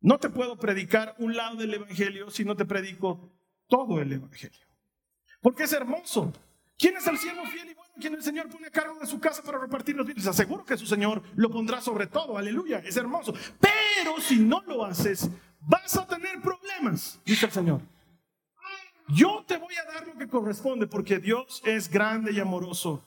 No 0.00 0.18
te 0.18 0.28
puedo 0.28 0.58
predicar 0.58 1.14
un 1.18 1.36
lado 1.36 1.56
del 1.56 1.74
Evangelio 1.74 2.30
si 2.30 2.44
no 2.44 2.56
te 2.56 2.64
predico 2.64 3.32
todo 3.66 4.00
el 4.00 4.12
Evangelio. 4.12 4.65
Porque 5.42 5.64
es 5.64 5.72
hermoso. 5.72 6.32
¿Quién 6.78 6.96
es 6.96 7.06
el 7.06 7.18
siervo 7.18 7.44
fiel 7.46 7.70
y 7.70 7.74
bueno? 7.74 7.92
Quien 7.98 8.14
el 8.14 8.22
Señor 8.22 8.48
pone 8.48 8.66
a 8.66 8.70
cargo 8.70 8.98
de 8.98 9.06
su 9.06 9.18
casa 9.18 9.42
para 9.42 9.58
repartir 9.58 9.96
los 9.96 10.06
bienes. 10.06 10.26
Aseguro 10.26 10.64
que 10.64 10.76
su 10.76 10.86
Señor 10.86 11.22
lo 11.34 11.50
pondrá 11.50 11.80
sobre 11.80 12.06
todo. 12.06 12.36
Aleluya. 12.36 12.78
Es 12.78 12.96
hermoso. 12.96 13.32
Pero 13.58 14.20
si 14.20 14.38
no 14.38 14.62
lo 14.66 14.84
haces, 14.84 15.30
vas 15.60 15.96
a 15.96 16.06
tener 16.06 16.40
problemas, 16.40 17.20
dice 17.24 17.46
el 17.46 17.52
Señor. 17.52 17.80
Yo 19.08 19.44
te 19.46 19.56
voy 19.56 19.74
a 19.76 19.84
dar 19.92 20.06
lo 20.06 20.16
que 20.16 20.28
corresponde 20.28 20.86
porque 20.86 21.18
Dios 21.18 21.62
es 21.64 21.88
grande 21.88 22.32
y 22.32 22.40
amoroso, 22.40 23.04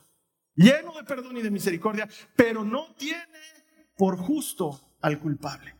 lleno 0.54 0.92
de 0.94 1.04
perdón 1.04 1.36
y 1.36 1.42
de 1.42 1.50
misericordia, 1.50 2.08
pero 2.34 2.64
no 2.64 2.94
tiene 2.94 3.38
por 3.96 4.16
justo 4.16 4.80
al 5.02 5.18
culpable. 5.18 5.76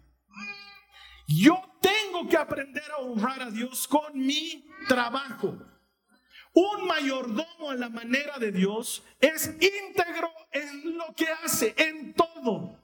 Yo 1.26 1.62
tengo 1.80 2.28
que 2.28 2.36
aprender 2.36 2.90
a 2.92 2.98
honrar 2.98 3.40
a 3.40 3.50
Dios 3.50 3.88
con 3.88 4.18
mi 4.18 4.66
trabajo. 4.88 5.56
Un 6.52 6.86
mayordomo 6.86 7.70
a 7.70 7.74
la 7.74 7.88
manera 7.88 8.38
de 8.38 8.50
Dios 8.50 9.02
es 9.20 9.48
íntegro 9.48 10.30
en 10.52 10.96
lo 10.96 11.14
que 11.14 11.26
hace, 11.44 11.74
en 11.76 12.12
todo. 12.14 12.76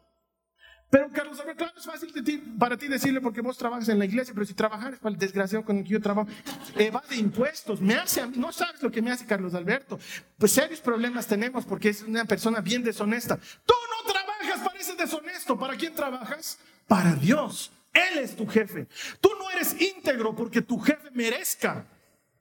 Pero 0.89 1.11
Carlos 1.13 1.43
claro, 1.57 1.73
es 1.77 1.85
fácil 1.85 2.13
para 2.59 2.77
ti 2.77 2.87
decirle 2.87 3.21
porque 3.21 3.41
vos 3.41 3.59
trabajas 3.59 3.89
en 3.89 3.99
la 3.99 4.05
iglesia, 4.05 4.33
pero 4.33 4.47
si 4.47 4.55
trabajas 4.55 4.99
para 5.01 5.13
el 5.13 5.19
desgraciado 5.19 5.65
con 5.65 5.79
el 5.79 5.85
que 5.85 5.91
yo 5.91 6.01
trabajo, 6.01 6.29
evade 6.77 7.17
impuestos, 7.17 7.81
me 7.81 7.95
hace, 7.95 8.25
no 8.29 8.53
sabes 8.53 8.81
lo 8.83 8.91
que 8.91 9.03
me 9.03 9.11
hace 9.11 9.27
Carlos 9.27 9.55
Alberto. 9.55 9.99
Pues 10.39 10.53
serios 10.53 10.81
problemas 10.81 11.27
tenemos 11.27 11.65
porque 11.65 11.89
es 11.89 12.03
una 12.03 12.25
persona 12.25 12.61
bien 12.61 12.85
deshonesta. 12.85 13.37
Tú 13.37 13.75
no 13.75 14.13
trabajas 14.13 14.61
para 14.65 14.79
ese 14.79 14.95
deshonesto. 14.95 15.59
¿Para 15.59 15.77
quién 15.77 15.93
trabajas? 15.93 16.59
Para 16.87 17.15
Dios. 17.15 17.73
Él 17.93 18.19
es 18.19 18.37
tu 18.37 18.47
jefe. 18.47 18.87
Tú 19.21 19.31
no 19.39 19.51
eres 19.51 19.81
íntegro 19.81 20.37
porque 20.37 20.63
tu 20.63 20.79
jefe 20.79 21.11
merezca 21.13 21.85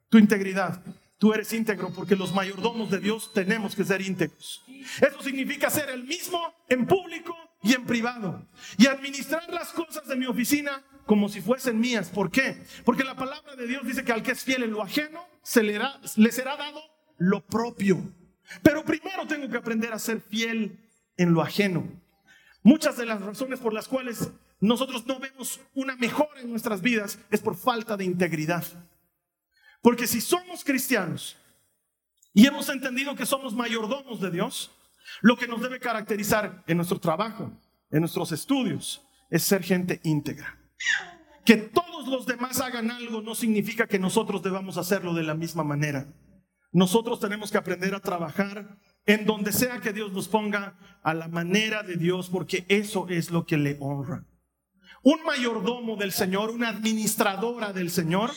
tu 0.08 0.18
integridad. 0.18 0.80
Tú 1.18 1.32
eres 1.32 1.52
íntegro 1.52 1.90
porque 1.94 2.14
los 2.14 2.34
mayordomos 2.34 2.90
de 2.90 2.98
Dios 2.98 3.32
tenemos 3.32 3.74
que 3.74 3.84
ser 3.84 4.02
íntegros. 4.02 4.64
Eso 5.00 5.22
significa 5.22 5.70
ser 5.70 5.88
el 5.88 6.04
mismo 6.04 6.40
en 6.68 6.86
público 6.86 7.34
y 7.62 7.72
en 7.72 7.86
privado. 7.86 8.46
Y 8.76 8.86
administrar 8.86 9.50
las 9.52 9.72
cosas 9.72 10.06
de 10.06 10.16
mi 10.16 10.26
oficina 10.26 10.84
como 11.06 11.28
si 11.28 11.40
fuesen 11.40 11.80
mías. 11.80 12.10
¿Por 12.10 12.30
qué? 12.30 12.62
Porque 12.84 13.04
la 13.04 13.16
palabra 13.16 13.56
de 13.56 13.66
Dios 13.66 13.86
dice 13.86 14.04
que 14.04 14.12
al 14.12 14.22
que 14.22 14.32
es 14.32 14.42
fiel 14.44 14.62
en 14.62 14.72
lo 14.72 14.82
ajeno, 14.82 15.24
se 15.42 15.62
le, 15.62 15.80
le 16.16 16.32
será 16.32 16.56
dado 16.56 16.80
lo 17.16 17.46
propio. 17.46 17.98
Pero 18.62 18.84
primero 18.84 19.26
tengo 19.26 19.48
que 19.48 19.56
aprender 19.56 19.92
a 19.92 19.98
ser 19.98 20.20
fiel 20.20 20.78
en 21.16 21.32
lo 21.32 21.40
ajeno. 21.40 21.88
Muchas 22.62 22.96
de 22.96 23.06
las 23.06 23.22
razones 23.22 23.60
por 23.60 23.72
las 23.72 23.88
cuales 23.88 24.30
nosotros 24.60 25.06
no 25.06 25.18
vemos 25.18 25.60
una 25.74 25.96
mejora 25.96 26.40
en 26.40 26.50
nuestras 26.50 26.82
vidas 26.82 27.18
es 27.30 27.40
por 27.40 27.56
falta 27.56 27.96
de 27.96 28.04
integridad. 28.04 28.64
Porque 29.86 30.08
si 30.08 30.20
somos 30.20 30.64
cristianos 30.64 31.36
y 32.34 32.44
hemos 32.44 32.68
entendido 32.70 33.14
que 33.14 33.24
somos 33.24 33.54
mayordomos 33.54 34.20
de 34.20 34.32
Dios, 34.32 34.72
lo 35.20 35.36
que 35.36 35.46
nos 35.46 35.62
debe 35.62 35.78
caracterizar 35.78 36.64
en 36.66 36.78
nuestro 36.78 36.98
trabajo, 36.98 37.56
en 37.92 38.00
nuestros 38.00 38.32
estudios, 38.32 39.06
es 39.30 39.44
ser 39.44 39.62
gente 39.62 40.00
íntegra. 40.02 40.58
Que 41.44 41.56
todos 41.56 42.08
los 42.08 42.26
demás 42.26 42.60
hagan 42.60 42.90
algo 42.90 43.22
no 43.22 43.36
significa 43.36 43.86
que 43.86 44.00
nosotros 44.00 44.42
debamos 44.42 44.76
hacerlo 44.76 45.14
de 45.14 45.22
la 45.22 45.36
misma 45.36 45.62
manera. 45.62 46.12
Nosotros 46.72 47.20
tenemos 47.20 47.52
que 47.52 47.58
aprender 47.58 47.94
a 47.94 48.00
trabajar 48.00 48.80
en 49.04 49.24
donde 49.24 49.52
sea 49.52 49.80
que 49.80 49.92
Dios 49.92 50.10
nos 50.12 50.26
ponga 50.26 50.76
a 51.04 51.14
la 51.14 51.28
manera 51.28 51.84
de 51.84 51.94
Dios, 51.94 52.28
porque 52.28 52.66
eso 52.68 53.06
es 53.08 53.30
lo 53.30 53.46
que 53.46 53.56
le 53.56 53.76
honra. 53.78 54.26
Un 55.04 55.22
mayordomo 55.22 55.94
del 55.94 56.10
Señor, 56.10 56.50
una 56.50 56.70
administradora 56.70 57.72
del 57.72 57.92
Señor, 57.92 58.32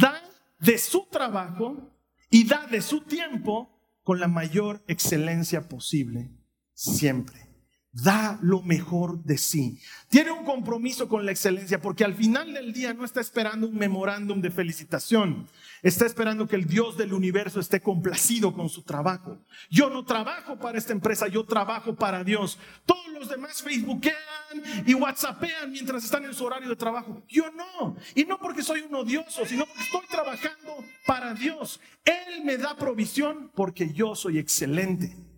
da 0.00 0.22
de 0.58 0.78
su 0.78 1.06
trabajo 1.10 1.90
y 2.30 2.44
da 2.44 2.66
de 2.66 2.82
su 2.82 3.00
tiempo 3.00 3.80
con 4.02 4.20
la 4.20 4.28
mayor 4.28 4.84
excelencia 4.86 5.68
posible, 5.68 6.30
siempre. 6.74 7.49
Da 7.92 8.38
lo 8.40 8.62
mejor 8.62 9.20
de 9.24 9.36
sí. 9.36 9.80
Tiene 10.08 10.30
un 10.30 10.44
compromiso 10.44 11.08
con 11.08 11.26
la 11.26 11.32
excelencia 11.32 11.80
porque 11.80 12.04
al 12.04 12.14
final 12.14 12.52
del 12.52 12.72
día 12.72 12.94
no 12.94 13.04
está 13.04 13.20
esperando 13.20 13.66
un 13.66 13.76
memorándum 13.76 14.40
de 14.40 14.52
felicitación. 14.52 15.48
Está 15.82 16.06
esperando 16.06 16.46
que 16.46 16.54
el 16.54 16.66
Dios 16.66 16.96
del 16.96 17.12
universo 17.12 17.58
esté 17.58 17.80
complacido 17.80 18.52
con 18.52 18.68
su 18.68 18.82
trabajo. 18.82 19.38
Yo 19.70 19.90
no 19.90 20.04
trabajo 20.04 20.56
para 20.56 20.78
esta 20.78 20.92
empresa, 20.92 21.26
yo 21.26 21.44
trabajo 21.44 21.96
para 21.96 22.22
Dios. 22.22 22.58
Todos 22.86 23.08
los 23.08 23.28
demás 23.28 23.60
facebookean 23.60 24.14
y 24.86 24.94
whatsappean 24.94 25.72
mientras 25.72 26.04
están 26.04 26.24
en 26.24 26.34
su 26.34 26.44
horario 26.44 26.68
de 26.68 26.76
trabajo. 26.76 27.24
Yo 27.28 27.50
no. 27.50 27.96
Y 28.14 28.24
no 28.24 28.38
porque 28.38 28.62
soy 28.62 28.82
un 28.82 28.94
odioso, 28.94 29.44
sino 29.44 29.66
porque 29.66 29.82
estoy 29.82 30.06
trabajando 30.08 30.76
para 31.06 31.34
Dios. 31.34 31.80
Él 32.04 32.44
me 32.44 32.56
da 32.56 32.76
provisión 32.76 33.50
porque 33.52 33.92
yo 33.92 34.14
soy 34.14 34.38
excelente. 34.38 35.29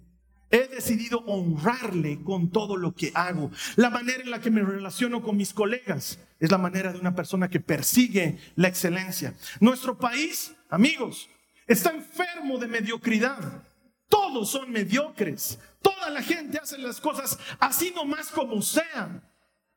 He 0.53 0.69
decidido 0.69 1.21
honrarle 1.21 2.23
con 2.23 2.51
todo 2.51 2.77
lo 2.77 2.95
que 2.95 3.11
hago. 3.15 3.51
La 3.77 3.89
manera 3.89 4.23
en 4.23 4.31
la 4.31 4.39
que 4.39 4.51
me 4.51 4.63
relaciono 4.63 5.23
con 5.23 5.35
mis 5.35 5.55
colegas 5.55 6.19
es 6.39 6.51
la 6.51 6.59
manera 6.59 6.93
de 6.93 6.99
una 6.99 7.15
persona 7.15 7.49
que 7.49 7.59
persigue 7.59 8.39
la 8.55 8.69
excelencia. 8.69 9.35
Nuestro 9.61 9.97
país, 9.97 10.55
amigos, 10.69 11.31
está 11.67 11.91
enfermo 11.91 12.59
de 12.59 12.67
mediocridad. 12.67 13.63
Todos 14.11 14.51
son 14.51 14.71
mediocres. 14.71 15.59
Toda 15.81 16.11
la 16.11 16.23
gente 16.23 16.59
hace 16.59 16.77
las 16.77 17.01
cosas 17.01 17.39
así 17.59 17.91
nomás 17.97 18.29
como 18.29 18.61
sean. 18.61 19.27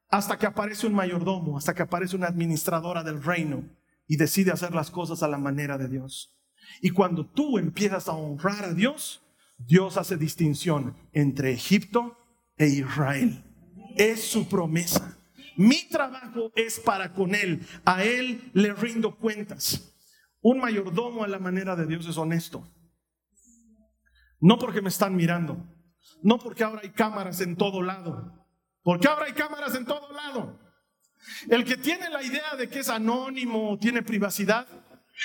Hasta 0.10 0.38
que 0.38 0.46
aparece 0.46 0.88
un 0.88 0.94
mayordomo, 0.94 1.58
hasta 1.58 1.74
que 1.74 1.84
aparece 1.84 2.18
una 2.18 2.28
administradora 2.28 3.02
del 3.02 3.24
reino 3.24 3.64
y 4.08 4.18
decide 4.18 4.52
hacer 4.52 4.76
las 4.76 4.92
cosas 4.92 5.24
a 5.24 5.30
la 5.30 5.38
manera 5.38 5.78
de 5.78 5.88
Dios. 5.88 6.36
Y 6.82 6.90
cuando 6.90 7.26
tú 7.26 7.58
empiezas 7.58 8.10
a 8.10 8.14
honrar 8.14 8.66
a 8.66 8.74
Dios, 8.74 9.25
Dios 9.58 9.98
hace 9.98 10.18
distinción 10.18 10.96
entre 11.14 11.52
Egipto 11.52 12.18
e 12.58 12.68
Israel. 12.68 13.44
Es 13.96 14.24
su 14.24 14.48
promesa. 14.48 15.18
Mi 15.58 15.88
trabajo 15.88 16.52
es 16.56 16.80
para 16.80 17.14
con 17.14 17.34
Él. 17.34 17.66
A 17.86 18.04
Él 18.04 18.52
le 18.54 18.74
rindo 18.74 19.16
cuentas. 19.16 19.96
Un 20.42 20.60
mayordomo 20.60 21.24
a 21.24 21.28
la 21.28 21.40
manera 21.40 21.76
de 21.76 21.88
Dios 21.88 22.06
es 22.06 22.18
honesto. 22.18 22.70
No 24.40 24.60
porque 24.60 24.82
me 24.82 24.90
están 24.90 25.16
mirando. 25.16 25.58
No 26.22 26.38
porque 26.38 26.64
ahora 26.64 26.82
hay 26.84 26.90
cámaras 26.90 27.42
en 27.42 27.56
todo 27.56 27.82
lado. 27.82 28.32
Porque 28.84 29.08
ahora 29.08 29.26
hay 29.26 29.34
cámaras 29.34 29.76
en 29.76 29.86
todo 29.86 30.12
lado. 30.14 30.60
El 31.50 31.66
que 31.66 31.78
tiene 31.78 32.10
la 32.10 32.22
idea 32.22 32.56
de 32.56 32.70
que 32.70 32.80
es 32.80 32.90
anónimo, 32.90 33.78
tiene 33.80 34.04
privacidad, 34.04 34.68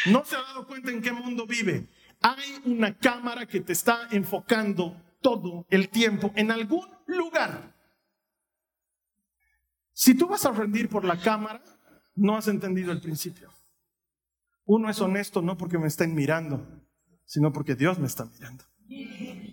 no 0.06 0.24
se 0.24 0.36
ha 0.36 0.40
dado 0.40 0.66
cuenta 0.66 0.90
en 0.90 1.02
qué 1.02 1.12
mundo 1.12 1.46
vive. 1.46 1.88
Hay 2.20 2.60
una 2.66 2.96
cámara 2.96 3.46
que 3.46 3.60
te 3.60 3.72
está 3.72 4.08
enfocando 4.10 4.96
todo 5.20 5.66
el 5.70 5.88
tiempo 5.88 6.32
en 6.34 6.50
algún 6.50 6.86
lugar. 7.06 7.74
Si 9.92 10.14
tú 10.14 10.28
vas 10.28 10.44
a 10.44 10.52
rendir 10.52 10.88
por 10.88 11.04
la 11.04 11.18
cámara, 11.20 11.62
no 12.14 12.36
has 12.36 12.48
entendido 12.48 12.92
el 12.92 13.00
principio. 13.00 13.50
Uno 14.64 14.88
es 14.90 15.00
honesto 15.00 15.42
no 15.42 15.56
porque 15.56 15.78
me 15.78 15.88
estén 15.88 16.14
mirando, 16.14 16.66
sino 17.24 17.52
porque 17.52 17.74
Dios 17.74 17.98
me 17.98 18.06
está 18.06 18.24
mirando. 18.26 18.64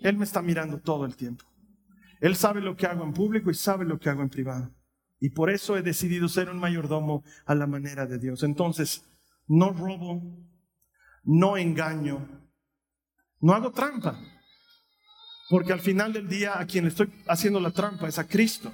Él 0.02 0.16
me 0.16 0.24
está 0.24 0.42
mirando 0.42 0.78
todo 0.80 1.04
el 1.04 1.16
tiempo. 1.16 1.44
Él 2.20 2.36
sabe 2.36 2.60
lo 2.60 2.76
que 2.76 2.86
hago 2.86 3.04
en 3.04 3.12
público 3.12 3.50
y 3.50 3.54
sabe 3.54 3.84
lo 3.84 3.98
que 3.98 4.10
hago 4.10 4.22
en 4.22 4.28
privado. 4.28 4.74
Y 5.20 5.30
por 5.30 5.50
eso 5.50 5.76
he 5.76 5.82
decidido 5.82 6.28
ser 6.28 6.50
un 6.50 6.58
mayordomo 6.58 7.24
a 7.46 7.54
la 7.54 7.66
manera 7.66 8.06
de 8.06 8.18
Dios. 8.18 8.42
Entonces, 8.42 9.04
no 9.46 9.70
robo, 9.70 10.22
no 11.24 11.56
engaño, 11.56 12.47
no 13.40 13.52
hago 13.54 13.72
trampa. 13.72 14.18
Porque 15.48 15.72
al 15.72 15.80
final 15.80 16.12
del 16.12 16.28
día 16.28 16.58
a 16.58 16.66
quien 16.66 16.84
le 16.84 16.90
estoy 16.90 17.10
haciendo 17.26 17.58
la 17.60 17.70
trampa 17.70 18.08
es 18.08 18.18
a 18.18 18.26
Cristo. 18.26 18.72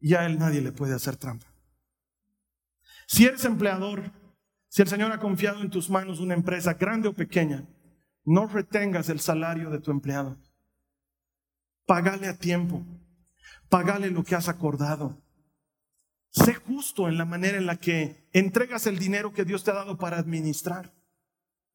Y 0.00 0.14
a 0.14 0.26
Él 0.26 0.38
nadie 0.38 0.60
le 0.60 0.72
puede 0.72 0.94
hacer 0.94 1.16
trampa. 1.16 1.46
Si 3.06 3.26
eres 3.26 3.44
empleador, 3.44 4.10
si 4.68 4.82
el 4.82 4.88
Señor 4.88 5.12
ha 5.12 5.20
confiado 5.20 5.60
en 5.60 5.70
tus 5.70 5.90
manos 5.90 6.18
una 6.18 6.34
empresa 6.34 6.74
grande 6.74 7.08
o 7.08 7.12
pequeña, 7.12 7.68
no 8.24 8.46
retengas 8.46 9.08
el 9.10 9.20
salario 9.20 9.70
de 9.70 9.80
tu 9.80 9.90
empleado. 9.90 10.38
Págale 11.86 12.28
a 12.28 12.38
tiempo. 12.38 12.84
Págale 13.68 14.10
lo 14.10 14.24
que 14.24 14.34
has 14.34 14.48
acordado. 14.48 15.22
Sé 16.30 16.54
justo 16.54 17.08
en 17.08 17.18
la 17.18 17.26
manera 17.26 17.58
en 17.58 17.66
la 17.66 17.76
que 17.76 18.28
entregas 18.32 18.86
el 18.86 18.98
dinero 18.98 19.32
que 19.32 19.44
Dios 19.44 19.64
te 19.64 19.70
ha 19.70 19.74
dado 19.74 19.98
para 19.98 20.18
administrar. 20.18 20.94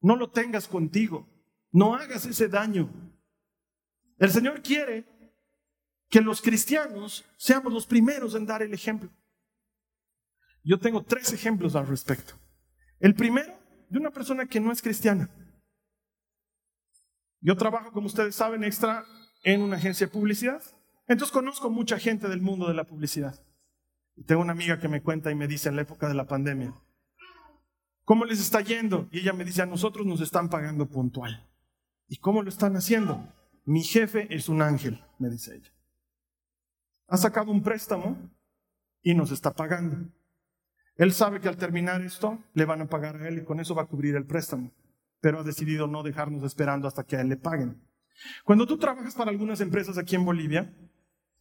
No 0.00 0.16
lo 0.16 0.30
tengas 0.30 0.66
contigo. 0.66 1.28
No 1.70 1.94
hagas 1.94 2.26
ese 2.26 2.48
daño. 2.48 2.90
El 4.18 4.30
Señor 4.30 4.62
quiere 4.62 5.06
que 6.08 6.20
los 6.20 6.40
cristianos 6.40 7.24
seamos 7.36 7.72
los 7.72 7.86
primeros 7.86 8.34
en 8.34 8.46
dar 8.46 8.62
el 8.62 8.72
ejemplo. 8.72 9.10
Yo 10.64 10.78
tengo 10.78 11.04
tres 11.04 11.32
ejemplos 11.32 11.76
al 11.76 11.86
respecto. 11.86 12.34
El 12.98 13.14
primero, 13.14 13.58
de 13.88 13.98
una 13.98 14.10
persona 14.10 14.46
que 14.46 14.60
no 14.60 14.72
es 14.72 14.82
cristiana. 14.82 15.30
Yo 17.40 17.56
trabajo, 17.56 17.92
como 17.92 18.06
ustedes 18.06 18.34
saben, 18.34 18.64
extra 18.64 19.04
en 19.44 19.62
una 19.62 19.76
agencia 19.76 20.06
de 20.06 20.12
publicidad. 20.12 20.62
Entonces 21.06 21.32
conozco 21.32 21.70
mucha 21.70 21.98
gente 21.98 22.28
del 22.28 22.40
mundo 22.40 22.66
de 22.66 22.74
la 22.74 22.84
publicidad. 22.84 23.40
Tengo 24.26 24.42
una 24.42 24.52
amiga 24.52 24.80
que 24.80 24.88
me 24.88 25.02
cuenta 25.02 25.30
y 25.30 25.34
me 25.34 25.46
dice 25.46 25.68
en 25.68 25.76
la 25.76 25.82
época 25.82 26.08
de 26.08 26.14
la 26.14 26.26
pandemia, 26.26 26.74
¿cómo 28.04 28.24
les 28.24 28.40
está 28.40 28.60
yendo? 28.60 29.08
Y 29.12 29.20
ella 29.20 29.32
me 29.32 29.44
dice, 29.44 29.62
a 29.62 29.66
nosotros 29.66 30.04
nos 30.04 30.20
están 30.20 30.50
pagando 30.50 30.88
puntual. 30.88 31.47
¿Y 32.08 32.16
cómo 32.16 32.42
lo 32.42 32.48
están 32.48 32.74
haciendo? 32.76 33.32
Mi 33.64 33.82
jefe 33.82 34.34
es 34.34 34.48
un 34.48 34.62
ángel, 34.62 35.04
me 35.18 35.28
dice 35.28 35.56
ella. 35.56 35.70
Ha 37.06 37.16
sacado 37.18 37.50
un 37.50 37.62
préstamo 37.62 38.16
y 39.02 39.14
nos 39.14 39.30
está 39.30 39.52
pagando. 39.52 40.10
Él 40.96 41.12
sabe 41.12 41.40
que 41.40 41.48
al 41.48 41.56
terminar 41.56 42.02
esto 42.02 42.42
le 42.54 42.64
van 42.64 42.80
a 42.80 42.88
pagar 42.88 43.16
a 43.16 43.28
él 43.28 43.38
y 43.38 43.44
con 43.44 43.60
eso 43.60 43.74
va 43.74 43.82
a 43.82 43.86
cubrir 43.86 44.16
el 44.16 44.26
préstamo, 44.26 44.72
pero 45.20 45.40
ha 45.40 45.44
decidido 45.44 45.86
no 45.86 46.02
dejarnos 46.02 46.42
esperando 46.42 46.88
hasta 46.88 47.04
que 47.04 47.16
a 47.16 47.20
él 47.20 47.28
le 47.28 47.36
paguen. 47.36 47.80
Cuando 48.44 48.66
tú 48.66 48.78
trabajas 48.78 49.14
para 49.14 49.30
algunas 49.30 49.60
empresas 49.60 49.96
aquí 49.96 50.16
en 50.16 50.24
Bolivia, 50.24 50.74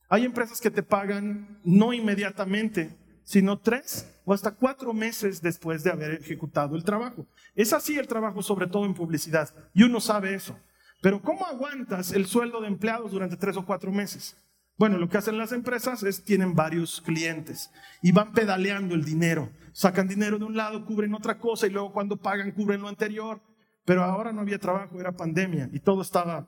hay 0.09 0.25
empresas 0.25 0.61
que 0.61 0.69
te 0.69 0.83
pagan 0.83 1.59
no 1.63 1.93
inmediatamente, 1.93 2.95
sino 3.27 3.59
tres 3.59 4.09
o 4.23 4.33
hasta 4.33 4.55
cuatro 4.55 4.93
meses 4.93 5.41
después 5.41 5.83
de 5.83 5.91
haber 5.91 6.13
ejecutado 6.13 6.77
el 6.77 6.85
trabajo. 6.85 7.27
Es 7.55 7.73
así 7.73 7.97
el 7.97 8.07
trabajo, 8.07 8.41
sobre 8.41 8.67
todo 8.67 8.85
en 8.85 8.93
publicidad, 8.93 9.53
y 9.73 9.83
uno 9.83 9.99
sabe 9.99 10.33
eso. 10.33 10.57
Pero 11.01 11.21
¿cómo 11.21 11.45
aguantas 11.45 12.13
el 12.13 12.25
sueldo 12.25 12.61
de 12.61 12.69
empleados 12.69 13.11
durante 13.11 13.35
tres 13.35 13.57
o 13.57 13.65
cuatro 13.65 13.91
meses? 13.91 14.37
Bueno, 14.77 14.97
lo 14.97 15.09
que 15.09 15.17
hacen 15.17 15.37
las 15.37 15.51
empresas 15.51 16.03
es 16.03 16.23
tienen 16.23 16.55
varios 16.55 17.01
clientes 17.01 17.69
y 18.01 18.13
van 18.13 18.31
pedaleando 18.31 18.95
el 18.95 19.03
dinero. 19.03 19.49
Sacan 19.73 20.07
dinero 20.07 20.39
de 20.39 20.45
un 20.45 20.55
lado, 20.55 20.85
cubren 20.85 21.13
otra 21.13 21.37
cosa 21.37 21.67
y 21.67 21.71
luego 21.71 21.91
cuando 21.91 22.15
pagan 22.15 22.51
cubren 22.51 22.81
lo 22.81 22.87
anterior. 22.87 23.41
Pero 23.83 24.05
ahora 24.05 24.31
no 24.31 24.39
había 24.39 24.57
trabajo, 24.57 25.01
era 25.01 25.11
pandemia 25.11 25.69
y 25.73 25.81
todo 25.81 26.01
estaba... 26.01 26.47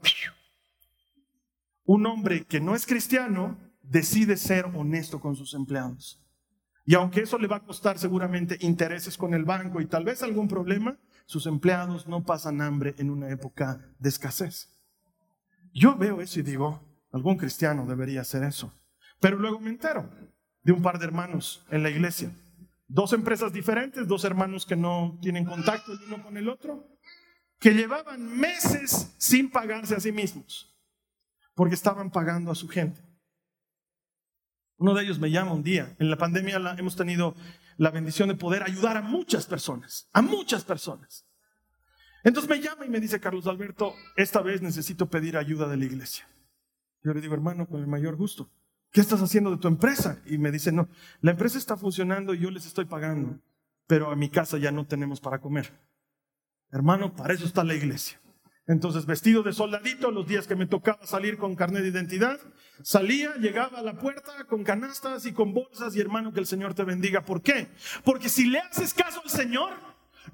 Un 1.83 2.05
hombre 2.05 2.45
que 2.45 2.61
no 2.61 2.73
es 2.73 2.85
cristiano 2.85 3.57
decide 3.81 4.37
ser 4.37 4.63
honesto 4.65 5.19
con 5.19 5.35
sus 5.35 5.53
empleados. 5.53 6.23
Y 6.89 6.95
aunque 6.95 7.21
eso 7.21 7.37
le 7.37 7.45
va 7.47 7.57
a 7.57 7.63
costar 7.63 7.99
seguramente 7.99 8.57
intereses 8.61 9.15
con 9.15 9.35
el 9.35 9.45
banco 9.45 9.79
y 9.79 9.85
tal 9.85 10.03
vez 10.03 10.23
algún 10.23 10.47
problema, 10.47 10.97
sus 11.27 11.45
empleados 11.45 12.07
no 12.07 12.23
pasan 12.23 12.61
hambre 12.61 12.95
en 12.97 13.11
una 13.11 13.29
época 13.29 13.79
de 13.99 14.09
escasez. 14.09 14.75
Yo 15.71 15.95
veo 15.95 16.19
eso 16.19 16.39
y 16.39 16.43
digo, 16.43 16.89
Algún 17.11 17.37
cristiano 17.37 17.85
debería 17.85 18.21
hacer 18.21 18.43
eso. 18.43 18.73
Pero 19.19 19.37
luego 19.37 19.59
me 19.59 19.69
entero 19.69 20.09
de 20.63 20.71
un 20.71 20.81
par 20.81 20.99
de 20.99 21.05
hermanos 21.05 21.65
en 21.71 21.83
la 21.83 21.89
iglesia. 21.89 22.31
Dos 22.87 23.13
empresas 23.13 23.51
diferentes, 23.51 24.07
dos 24.07 24.23
hermanos 24.23 24.65
que 24.65 24.75
no 24.75 25.17
tienen 25.21 25.45
contacto 25.45 25.91
el 25.91 25.99
uno 26.07 26.23
con 26.23 26.37
el 26.37 26.49
otro, 26.49 26.87
que 27.59 27.73
llevaban 27.73 28.39
meses 28.39 29.13
sin 29.17 29.49
pagarse 29.51 29.95
a 29.95 29.99
sí 29.99 30.11
mismos, 30.11 30.75
porque 31.55 31.75
estaban 31.75 32.09
pagando 32.09 32.51
a 32.51 32.55
su 32.55 32.67
gente. 32.67 33.01
Uno 34.79 34.93
de 34.93 35.03
ellos 35.03 35.19
me 35.19 35.29
llama 35.29 35.51
un 35.51 35.61
día. 35.61 35.95
En 35.99 36.09
la 36.09 36.17
pandemia 36.17 36.57
hemos 36.77 36.95
tenido 36.95 37.35
la 37.77 37.91
bendición 37.91 38.29
de 38.29 38.35
poder 38.35 38.63
ayudar 38.63 38.95
a 38.95 39.01
muchas 39.01 39.45
personas, 39.45 40.09
a 40.13 40.21
muchas 40.21 40.63
personas. 40.63 41.25
Entonces 42.23 42.49
me 42.49 42.61
llama 42.61 42.85
y 42.85 42.89
me 42.89 43.01
dice, 43.01 43.19
Carlos 43.19 43.45
Alberto, 43.47 43.93
esta 44.15 44.41
vez 44.41 44.61
necesito 44.61 45.09
pedir 45.09 45.37
ayuda 45.37 45.67
de 45.67 45.77
la 45.77 45.85
iglesia. 45.85 46.25
Yo 47.03 47.13
le 47.13 47.19
digo, 47.19 47.33
hermano, 47.33 47.67
con 47.67 47.81
el 47.81 47.87
mayor 47.87 48.15
gusto. 48.15 48.49
¿Qué 48.91 49.01
estás 49.01 49.21
haciendo 49.21 49.51
de 49.51 49.57
tu 49.57 49.67
empresa? 49.67 50.21
Y 50.25 50.37
me 50.37 50.51
dice, 50.51 50.71
no, 50.71 50.87
la 51.21 51.31
empresa 51.31 51.57
está 51.57 51.75
funcionando 51.77 52.33
y 52.33 52.39
yo 52.39 52.49
les 52.49 52.65
estoy 52.65 52.85
pagando, 52.85 53.39
pero 53.85 54.11
a 54.11 54.15
mi 54.15 54.29
casa 54.29 54.57
ya 54.57 54.71
no 54.71 54.87
tenemos 54.87 55.19
para 55.19 55.39
comer. 55.39 55.77
Hermano, 56.71 57.13
para 57.13 57.33
eso 57.33 57.45
está 57.45 57.63
la 57.63 57.75
iglesia. 57.75 58.18
Entonces, 58.69 59.07
vestido 59.07 59.41
de 59.41 59.51
soldadito, 59.51 60.11
los 60.11 60.27
días 60.27 60.45
que 60.45 60.55
me 60.55 60.67
tocaba 60.67 61.03
salir 61.03 61.39
con 61.39 61.55
carnet 61.55 61.81
de 61.81 61.89
identidad, 61.89 62.39
salía, 62.83 63.33
llegaba 63.37 63.79
a 63.79 63.81
la 63.81 63.97
puerta 63.97 64.31
con 64.47 64.63
canastas 64.63 65.25
y 65.25 65.33
con 65.33 65.55
bolsas 65.55 65.95
y 65.95 65.99
hermano, 65.99 66.33
que 66.33 66.39
el 66.39 66.45
Señor 66.45 66.75
te 66.75 66.83
bendiga. 66.83 67.25
¿Por 67.25 67.41
qué? 67.41 67.69
Porque 68.03 68.29
si 68.29 68.45
le 68.45 68.59
haces 68.59 68.93
caso 68.93 69.21
al 69.23 69.29
Señor, 69.31 69.73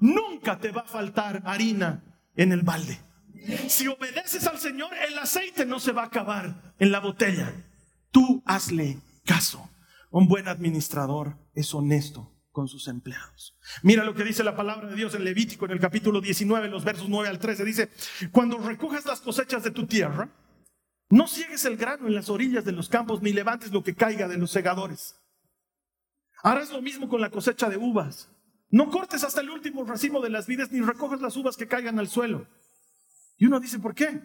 nunca 0.00 0.58
te 0.58 0.70
va 0.70 0.82
a 0.82 0.86
faltar 0.86 1.42
harina 1.46 2.04
en 2.36 2.52
el 2.52 2.60
balde. 2.60 3.00
Si 3.68 3.88
obedeces 3.88 4.46
al 4.46 4.58
Señor, 4.58 4.90
el 5.08 5.18
aceite 5.18 5.64
no 5.64 5.80
se 5.80 5.92
va 5.92 6.02
a 6.02 6.06
acabar 6.06 6.74
en 6.78 6.92
la 6.92 7.00
botella. 7.00 7.54
Tú 8.10 8.42
hazle 8.44 8.98
caso. 9.24 9.70
Un 10.10 10.28
buen 10.28 10.46
administrador 10.46 11.38
es 11.54 11.72
honesto 11.72 12.35
con 12.56 12.68
sus 12.68 12.88
empleados. 12.88 13.54
Mira 13.82 14.02
lo 14.02 14.14
que 14.14 14.24
dice 14.24 14.42
la 14.42 14.56
palabra 14.56 14.88
de 14.88 14.96
Dios 14.96 15.14
en 15.14 15.24
Levítico 15.24 15.66
en 15.66 15.72
el 15.72 15.78
capítulo 15.78 16.22
19, 16.22 16.68
los 16.68 16.84
versos 16.84 17.06
9 17.06 17.28
al 17.28 17.38
13. 17.38 17.66
Dice, 17.66 17.90
cuando 18.32 18.56
recojas 18.56 19.04
las 19.04 19.20
cosechas 19.20 19.62
de 19.62 19.72
tu 19.72 19.86
tierra, 19.86 20.30
no 21.10 21.28
ciegues 21.28 21.66
el 21.66 21.76
grano 21.76 22.06
en 22.06 22.14
las 22.14 22.30
orillas 22.30 22.64
de 22.64 22.72
los 22.72 22.88
campos, 22.88 23.20
ni 23.20 23.34
levantes 23.34 23.72
lo 23.72 23.82
que 23.82 23.94
caiga 23.94 24.26
de 24.26 24.38
los 24.38 24.50
segadores. 24.52 25.20
Harás 26.42 26.72
lo 26.72 26.80
mismo 26.80 27.10
con 27.10 27.20
la 27.20 27.28
cosecha 27.28 27.68
de 27.68 27.76
uvas. 27.76 28.30
No 28.70 28.90
cortes 28.90 29.22
hasta 29.22 29.42
el 29.42 29.50
último 29.50 29.84
racimo 29.84 30.22
de 30.22 30.30
las 30.30 30.46
vides, 30.46 30.72
ni 30.72 30.80
recojas 30.80 31.20
las 31.20 31.36
uvas 31.36 31.58
que 31.58 31.68
caigan 31.68 31.98
al 31.98 32.08
suelo. 32.08 32.48
Y 33.36 33.44
uno 33.44 33.60
dice, 33.60 33.80
¿por 33.80 33.94
qué? 33.94 34.22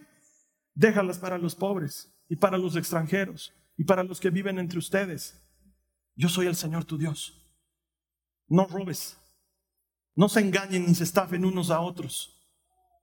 Déjalas 0.72 1.18
para 1.18 1.36
los 1.36 1.54
pobres 1.54 2.10
y 2.30 2.36
para 2.36 2.56
los 2.56 2.76
extranjeros 2.76 3.52
y 3.76 3.84
para 3.84 4.02
los 4.02 4.20
que 4.20 4.30
viven 4.30 4.58
entre 4.58 4.78
ustedes. 4.78 5.38
Yo 6.14 6.30
soy 6.30 6.46
el 6.46 6.56
Señor 6.56 6.86
tu 6.86 6.96
Dios. 6.96 7.41
No 8.52 8.66
robes. 8.66 9.16
No 10.14 10.28
se 10.28 10.40
engañen 10.40 10.84
ni 10.84 10.94
se 10.94 11.04
estafen 11.04 11.46
unos 11.46 11.70
a 11.70 11.80
otros. 11.80 12.38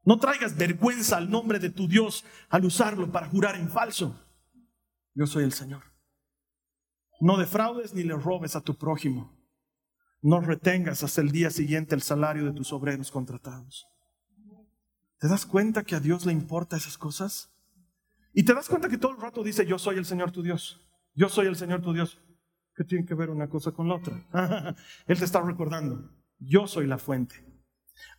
No 0.06 0.20
traigas 0.20 0.56
vergüenza 0.56 1.18
al 1.18 1.32
nombre 1.32 1.58
de 1.58 1.72
tu 1.72 1.88
Dios 1.88 2.24
al 2.50 2.66
usarlo 2.66 3.12
para 3.12 3.28
jurar 3.30 3.56
en 3.56 3.68
falso. 3.68 4.16
Yo 5.16 5.26
soy 5.26 5.46
el 5.46 5.52
Señor. 5.52 5.82
No 7.20 7.36
defraudes 7.36 7.96
ni 7.96 8.04
le 8.04 8.14
robes 8.16 8.56
a 8.56 8.62
tu 8.62 8.78
prójimo. 8.78 9.36
No 10.22 10.40
retengas 10.40 11.02
hasta 11.02 11.22
el 11.22 11.32
día 11.32 11.50
siguiente 11.50 11.96
el 11.96 12.04
salario 12.04 12.46
de 12.46 12.54
tus 12.54 12.72
obreros 12.72 13.10
contratados. 13.10 13.88
¿Te 15.18 15.28
das 15.28 15.48
cuenta 15.48 15.84
que 15.84 15.96
a 15.96 16.00
Dios 16.00 16.28
le 16.28 16.32
importa 16.32 16.78
esas 16.78 16.96
cosas? 16.96 17.52
Y 18.36 18.44
te 18.44 18.54
das 18.54 18.70
cuenta 18.70 18.88
que 18.88 19.00
todo 19.00 19.14
el 19.14 19.22
rato 19.22 19.42
dice, 19.42 19.66
yo 19.66 19.80
soy 19.80 19.98
el 19.98 20.06
Señor 20.06 20.30
tu 20.30 20.44
Dios. 20.44 20.80
Yo 21.16 21.28
soy 21.28 21.48
el 21.48 21.56
Señor 21.56 21.82
tu 21.82 21.92
Dios. 21.92 22.20
¿Qué 22.80 22.86
tiene 22.86 23.06
que 23.06 23.14
ver 23.14 23.30
una 23.30 23.50
cosa 23.50 23.74
con 23.74 23.90
la 23.90 23.96
otra? 23.96 24.26
Él 25.06 25.20
te 25.20 25.26
está 25.26 25.42
recordando, 25.42 26.14
yo 26.38 26.66
soy 26.66 26.88
la 26.88 26.98
fuente. 26.98 27.36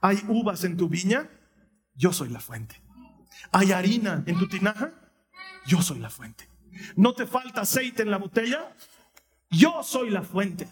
¿Hay 0.02 0.22
uvas 0.28 0.64
en 0.64 0.76
tu 0.76 0.86
viña? 0.86 1.30
Yo 1.94 2.12
soy 2.12 2.28
la 2.28 2.40
fuente. 2.40 2.76
¿Hay 3.52 3.72
harina 3.72 4.22
en 4.26 4.38
tu 4.38 4.46
tinaja? 4.46 4.92
Yo 5.66 5.80
soy 5.80 5.98
la 5.98 6.10
fuente. 6.10 6.46
¿No 6.94 7.14
te 7.14 7.24
falta 7.24 7.62
aceite 7.62 8.02
en 8.02 8.10
la 8.10 8.18
botella? 8.18 8.76
Yo 9.48 9.82
soy 9.82 10.10
la 10.10 10.20
fuente. 10.20 10.68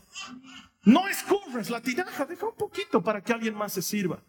No 0.85 1.09
escurres 1.09 1.71
la 1.71 1.81
tinaja, 1.81 2.27
deja 2.27 2.47
un 2.47 2.57
poquito 2.57 3.03
para 3.03 3.23
que 3.23 3.33
alguien 3.33 3.55
más 3.55 3.73
se 3.73 3.81
sirva. 3.81 4.23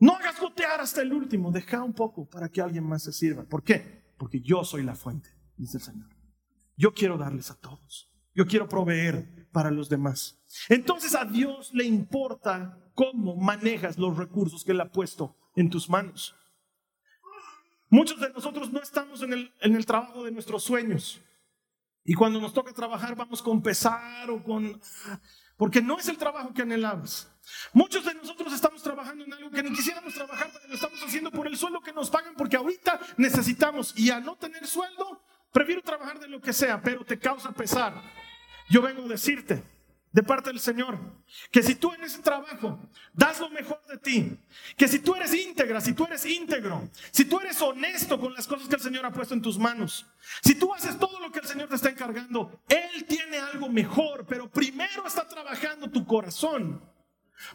No 0.00 0.16
hagas 0.16 0.40
gotear 0.40 0.80
hasta 0.80 1.00
el 1.02 1.12
último, 1.12 1.52
deja 1.52 1.80
un 1.84 1.92
poco 1.92 2.28
para 2.28 2.48
que 2.48 2.60
alguien 2.60 2.88
más 2.88 3.04
se 3.04 3.12
sirva. 3.12 3.44
¿Por 3.44 3.62
qué? 3.62 4.12
Porque 4.18 4.40
yo 4.40 4.64
soy 4.64 4.82
la 4.82 4.96
fuente, 4.96 5.30
dice 5.56 5.76
el 5.76 5.84
Señor. 5.84 6.08
Yo 6.76 6.92
quiero 6.92 7.16
darles 7.16 7.52
a 7.52 7.54
todos. 7.54 8.09
Yo 8.34 8.46
quiero 8.46 8.68
proveer 8.68 9.48
para 9.52 9.70
los 9.70 9.88
demás. 9.88 10.38
Entonces 10.68 11.14
a 11.14 11.24
Dios 11.24 11.70
le 11.72 11.84
importa 11.84 12.78
cómo 12.94 13.36
manejas 13.36 13.98
los 13.98 14.16
recursos 14.16 14.64
que 14.64 14.72
Él 14.72 14.80
ha 14.80 14.90
puesto 14.90 15.36
en 15.56 15.70
tus 15.70 15.88
manos. 15.88 16.34
Muchos 17.88 18.20
de 18.20 18.30
nosotros 18.30 18.72
no 18.72 18.80
estamos 18.80 19.22
en 19.22 19.32
el, 19.32 19.52
en 19.60 19.74
el 19.74 19.84
trabajo 19.84 20.22
de 20.22 20.30
nuestros 20.30 20.62
sueños. 20.62 21.20
Y 22.04 22.14
cuando 22.14 22.40
nos 22.40 22.52
toca 22.52 22.72
trabajar 22.72 23.16
vamos 23.16 23.42
con 23.42 23.62
pesar 23.62 24.30
o 24.30 24.42
con 24.42 24.80
porque 25.60 25.82
no 25.82 25.98
es 25.98 26.08
el 26.08 26.16
trabajo 26.16 26.54
que 26.54 26.62
anhelamos. 26.62 27.28
Muchos 27.74 28.02
de 28.06 28.14
nosotros 28.14 28.50
estamos 28.54 28.82
trabajando 28.82 29.24
en 29.24 29.32
algo 29.34 29.50
que 29.50 29.62
ni 29.62 29.70
quisiéramos 29.74 30.14
trabajar, 30.14 30.48
pero 30.50 30.68
lo 30.68 30.74
estamos 30.74 31.02
haciendo 31.02 31.30
por 31.30 31.46
el 31.46 31.54
sueldo 31.54 31.82
que 31.82 31.92
nos 31.92 32.08
pagan, 32.08 32.34
porque 32.34 32.56
ahorita 32.56 32.98
necesitamos. 33.18 33.92
Y 33.94 34.10
a 34.10 34.20
no 34.20 34.36
tener 34.36 34.66
sueldo, 34.66 35.22
prefiero 35.52 35.82
trabajar 35.82 36.18
de 36.18 36.28
lo 36.28 36.40
que 36.40 36.52
sea, 36.52 36.80
pero 36.80 37.04
te 37.04 37.18
causa 37.18 37.52
pesar. 37.52 37.94
Yo 38.68 38.82
vengo 38.82 39.04
a 39.04 39.08
decirte, 39.08 39.62
de 40.12 40.22
parte 40.22 40.50
del 40.50 40.60
Señor. 40.60 40.98
Que 41.50 41.62
si 41.62 41.74
tú 41.74 41.92
en 41.92 42.02
ese 42.02 42.20
trabajo 42.20 42.78
das 43.12 43.40
lo 43.40 43.48
mejor 43.50 43.80
de 43.88 43.98
ti, 43.98 44.38
que 44.76 44.88
si 44.88 44.98
tú 44.98 45.14
eres 45.14 45.34
íntegra, 45.34 45.80
si 45.80 45.92
tú 45.92 46.04
eres 46.04 46.24
íntegro, 46.26 46.88
si 47.10 47.24
tú 47.24 47.40
eres 47.40 47.60
honesto 47.62 48.18
con 48.18 48.34
las 48.34 48.46
cosas 48.46 48.68
que 48.68 48.74
el 48.76 48.80
Señor 48.80 49.06
ha 49.06 49.12
puesto 49.12 49.34
en 49.34 49.42
tus 49.42 49.58
manos, 49.58 50.06
si 50.42 50.54
tú 50.54 50.74
haces 50.74 50.98
todo 50.98 51.20
lo 51.20 51.30
que 51.30 51.40
el 51.40 51.46
Señor 51.46 51.68
te 51.68 51.76
está 51.76 51.90
encargando, 51.90 52.62
Él 52.68 53.04
tiene 53.06 53.38
algo 53.38 53.68
mejor, 53.68 54.26
pero 54.26 54.50
primero 54.50 55.06
está 55.06 55.26
trabajando 55.26 55.90
tu 55.90 56.04
corazón. 56.04 56.82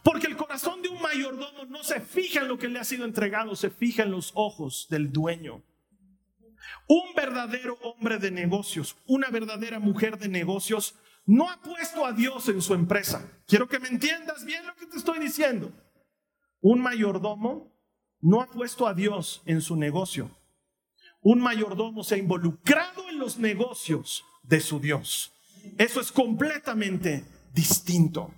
Porque 0.02 0.26
el 0.26 0.36
corazón 0.36 0.82
de 0.82 0.90
un 0.90 1.00
mayordomo 1.00 1.66
no 1.66 1.84
se 1.84 2.02
fija 2.02 2.40
en 2.40 2.48
lo 2.48 2.58
que 2.58 2.68
le 2.68 2.80
ha 2.80 2.84
sido 2.84 3.06
entregado, 3.06 3.56
se 3.56 3.70
fija 3.70 4.02
en 4.02 4.12
los 4.12 4.32
ojos 4.34 4.88
del 4.90 5.12
dueño. 5.12 5.62
Un 6.88 7.14
verdadero 7.16 7.78
hombre 7.82 8.18
de 8.18 8.32
negocios, 8.32 8.96
una 9.08 9.30
verdadera 9.30 9.80
mujer 9.80 10.18
de 10.18 10.28
negocios, 10.28 10.96
no 11.26 11.50
ha 11.50 11.62
puesto 11.62 12.06
a 12.06 12.12
Dios 12.12 12.48
en 12.50 12.62
su 12.62 12.74
empresa. 12.74 13.30
Quiero 13.48 13.68
que 13.68 13.80
me 13.80 13.88
entiendas 13.88 14.46
bien 14.46 14.66
lo 14.66 14.76
que 14.76 14.86
te 14.86 14.98
estoy 14.98 15.20
diciendo. 15.20 15.72
Un 16.62 16.82
mayordomo 16.82 17.74
no 18.22 18.42
ha 18.42 18.48
puesto 18.48 18.88
a 18.88 18.94
Dios 18.94 19.42
en 19.46 19.62
su 19.62 19.76
negocio. 19.76 20.30
Un 21.22 21.40
mayordomo 21.40 22.04
se 22.04 22.16
ha 22.16 22.18
involucrado 22.20 23.10
en 23.10 23.20
los 23.20 23.40
negocios 23.40 24.24
de 24.44 24.60
su 24.60 24.80
Dios. 24.80 25.34
Eso 25.78 26.00
es 26.00 26.12
completamente 26.12 27.26
distinto. 27.54 28.32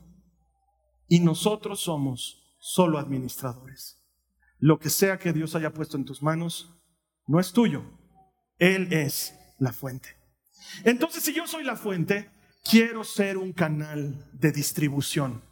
Y 1.10 1.20
nosotros 1.20 1.82
somos 1.82 2.56
solo 2.60 2.98
administradores. 2.98 4.02
Lo 4.60 4.80
que 4.80 4.90
sea 4.90 5.20
que 5.20 5.34
Dios 5.34 5.56
haya 5.56 5.74
puesto 5.74 5.98
en 5.98 6.06
tus 6.06 6.22
manos, 6.22 6.74
no 7.28 7.40
es 7.40 7.52
tuyo. 7.52 7.84
Él 8.60 8.92
es 8.92 9.36
la 9.60 9.74
fuente. 9.74 10.16
Entonces, 10.84 11.24
si 11.24 11.34
yo 11.34 11.48
soy 11.48 11.64
la 11.64 11.76
fuente, 11.76 12.30
quiero 12.64 13.04
ser 13.04 13.38
un 13.38 13.54
canal 13.54 14.16
de 14.34 14.52
distribución. 14.52 15.44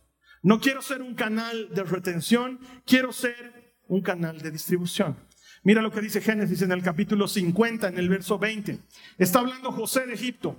No 0.42 0.60
quiero 0.60 0.82
ser 0.82 1.02
un 1.02 1.16
canal 1.16 1.74
de 1.74 1.84
retención, 1.84 2.60
quiero 2.86 3.12
ser 3.12 3.76
un 3.88 4.02
canal 4.02 4.40
de 4.40 4.52
distribución. 4.52 5.18
Mira 5.64 5.82
lo 5.82 5.92
que 5.92 6.02
dice 6.02 6.22
Génesis 6.22 6.62
en 6.62 6.72
el 6.72 6.84
capítulo 6.84 7.28
50, 7.28 7.88
en 7.88 7.98
el 7.98 8.10
verso 8.10 8.38
20. 8.38 8.80
Está 9.18 9.40
hablando 9.40 9.72
José 9.72 10.06
de 10.06 10.14
Egipto 10.14 10.56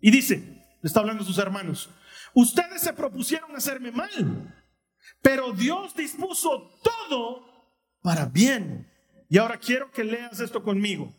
y 0.00 0.10
dice, 0.10 0.66
está 0.82 1.00
hablando 1.00 1.22
a 1.22 1.26
sus 1.26 1.38
hermanos, 1.38 1.88
ustedes 2.34 2.82
se 2.82 2.92
propusieron 2.92 3.56
hacerme 3.56 3.92
mal, 3.92 4.54
pero 5.22 5.52
Dios 5.52 5.94
dispuso 5.94 6.70
todo 6.82 7.46
para 8.02 8.26
bien. 8.26 8.86
Y 9.30 9.38
ahora 9.38 9.58
quiero 9.58 9.90
que 9.90 10.04
leas 10.04 10.40
esto 10.40 10.62
conmigo. 10.62 11.14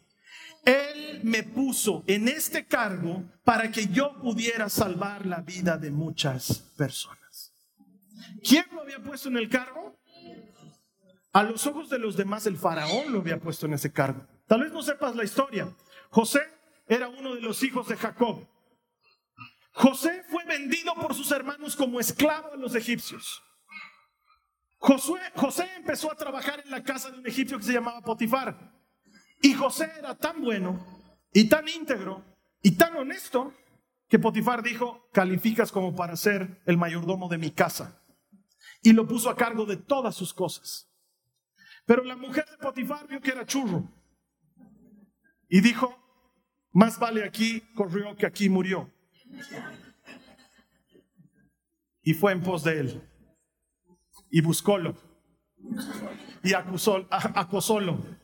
Él 0.63 1.21
me 1.23 1.43
puso 1.43 2.03
en 2.07 2.27
este 2.27 2.65
cargo 2.65 3.23
para 3.43 3.71
que 3.71 3.87
yo 3.87 4.13
pudiera 4.21 4.69
salvar 4.69 5.25
la 5.25 5.41
vida 5.41 5.77
de 5.77 5.91
muchas 5.91 6.59
personas. 6.77 7.53
¿Quién 8.43 8.65
lo 8.71 8.81
había 8.81 8.99
puesto 8.99 9.29
en 9.29 9.37
el 9.37 9.49
cargo? 9.49 9.99
A 11.33 11.43
los 11.43 11.65
ojos 11.65 11.89
de 11.89 11.99
los 11.99 12.17
demás 12.17 12.45
el 12.45 12.57
faraón 12.57 13.11
lo 13.11 13.19
había 13.19 13.39
puesto 13.39 13.65
en 13.65 13.73
ese 13.73 13.91
cargo. 13.91 14.25
Tal 14.47 14.61
vez 14.61 14.71
no 14.71 14.81
sepas 14.81 15.15
la 15.15 15.23
historia. 15.23 15.73
José 16.09 16.41
era 16.87 17.07
uno 17.07 17.35
de 17.35 17.41
los 17.41 17.63
hijos 17.63 17.87
de 17.87 17.95
Jacob. 17.95 18.45
José 19.73 20.23
fue 20.29 20.43
vendido 20.45 20.93
por 20.95 21.15
sus 21.15 21.31
hermanos 21.31 21.75
como 21.75 21.99
esclavo 21.99 22.53
a 22.53 22.57
los 22.57 22.75
egipcios. 22.75 23.41
José 24.77 25.69
empezó 25.77 26.11
a 26.11 26.15
trabajar 26.15 26.61
en 26.65 26.71
la 26.71 26.83
casa 26.83 27.11
de 27.11 27.19
un 27.19 27.27
egipcio 27.27 27.57
que 27.57 27.63
se 27.63 27.73
llamaba 27.73 28.01
Potifar. 28.01 28.80
Y 29.41 29.53
José 29.53 29.91
era 29.97 30.15
tan 30.15 30.41
bueno 30.41 30.85
y 31.33 31.49
tan 31.49 31.67
íntegro 31.67 32.23
y 32.61 32.71
tan 32.71 32.95
honesto 32.95 33.53
que 34.07 34.19
Potifar 34.19 34.61
dijo, 34.61 35.09
calificas 35.13 35.71
como 35.71 35.95
para 35.95 36.15
ser 36.15 36.61
el 36.65 36.77
mayordomo 36.77 37.27
de 37.27 37.37
mi 37.37 37.51
casa. 37.51 38.03
Y 38.83 38.93
lo 38.93 39.07
puso 39.07 39.29
a 39.29 39.35
cargo 39.35 39.65
de 39.65 39.77
todas 39.77 40.15
sus 40.15 40.33
cosas. 40.33 40.91
Pero 41.85 42.03
la 42.03 42.15
mujer 42.15 42.45
de 42.49 42.57
Potifar 42.57 43.07
vio 43.07 43.21
que 43.21 43.31
era 43.31 43.45
churro. 43.45 43.89
Y 45.49 45.61
dijo, 45.61 45.97
más 46.71 46.99
vale 46.99 47.23
aquí 47.23 47.61
corrió 47.73 48.15
que 48.15 48.25
aquí 48.25 48.49
murió. 48.49 48.91
Y 52.03 52.13
fue 52.13 52.33
en 52.33 52.41
pos 52.41 52.63
de 52.63 52.79
él. 52.79 53.09
Y 54.29 54.41
buscólo. 54.41 54.95
Y 56.43 56.53
acusó, 56.53 57.07
acosólo 57.09 58.20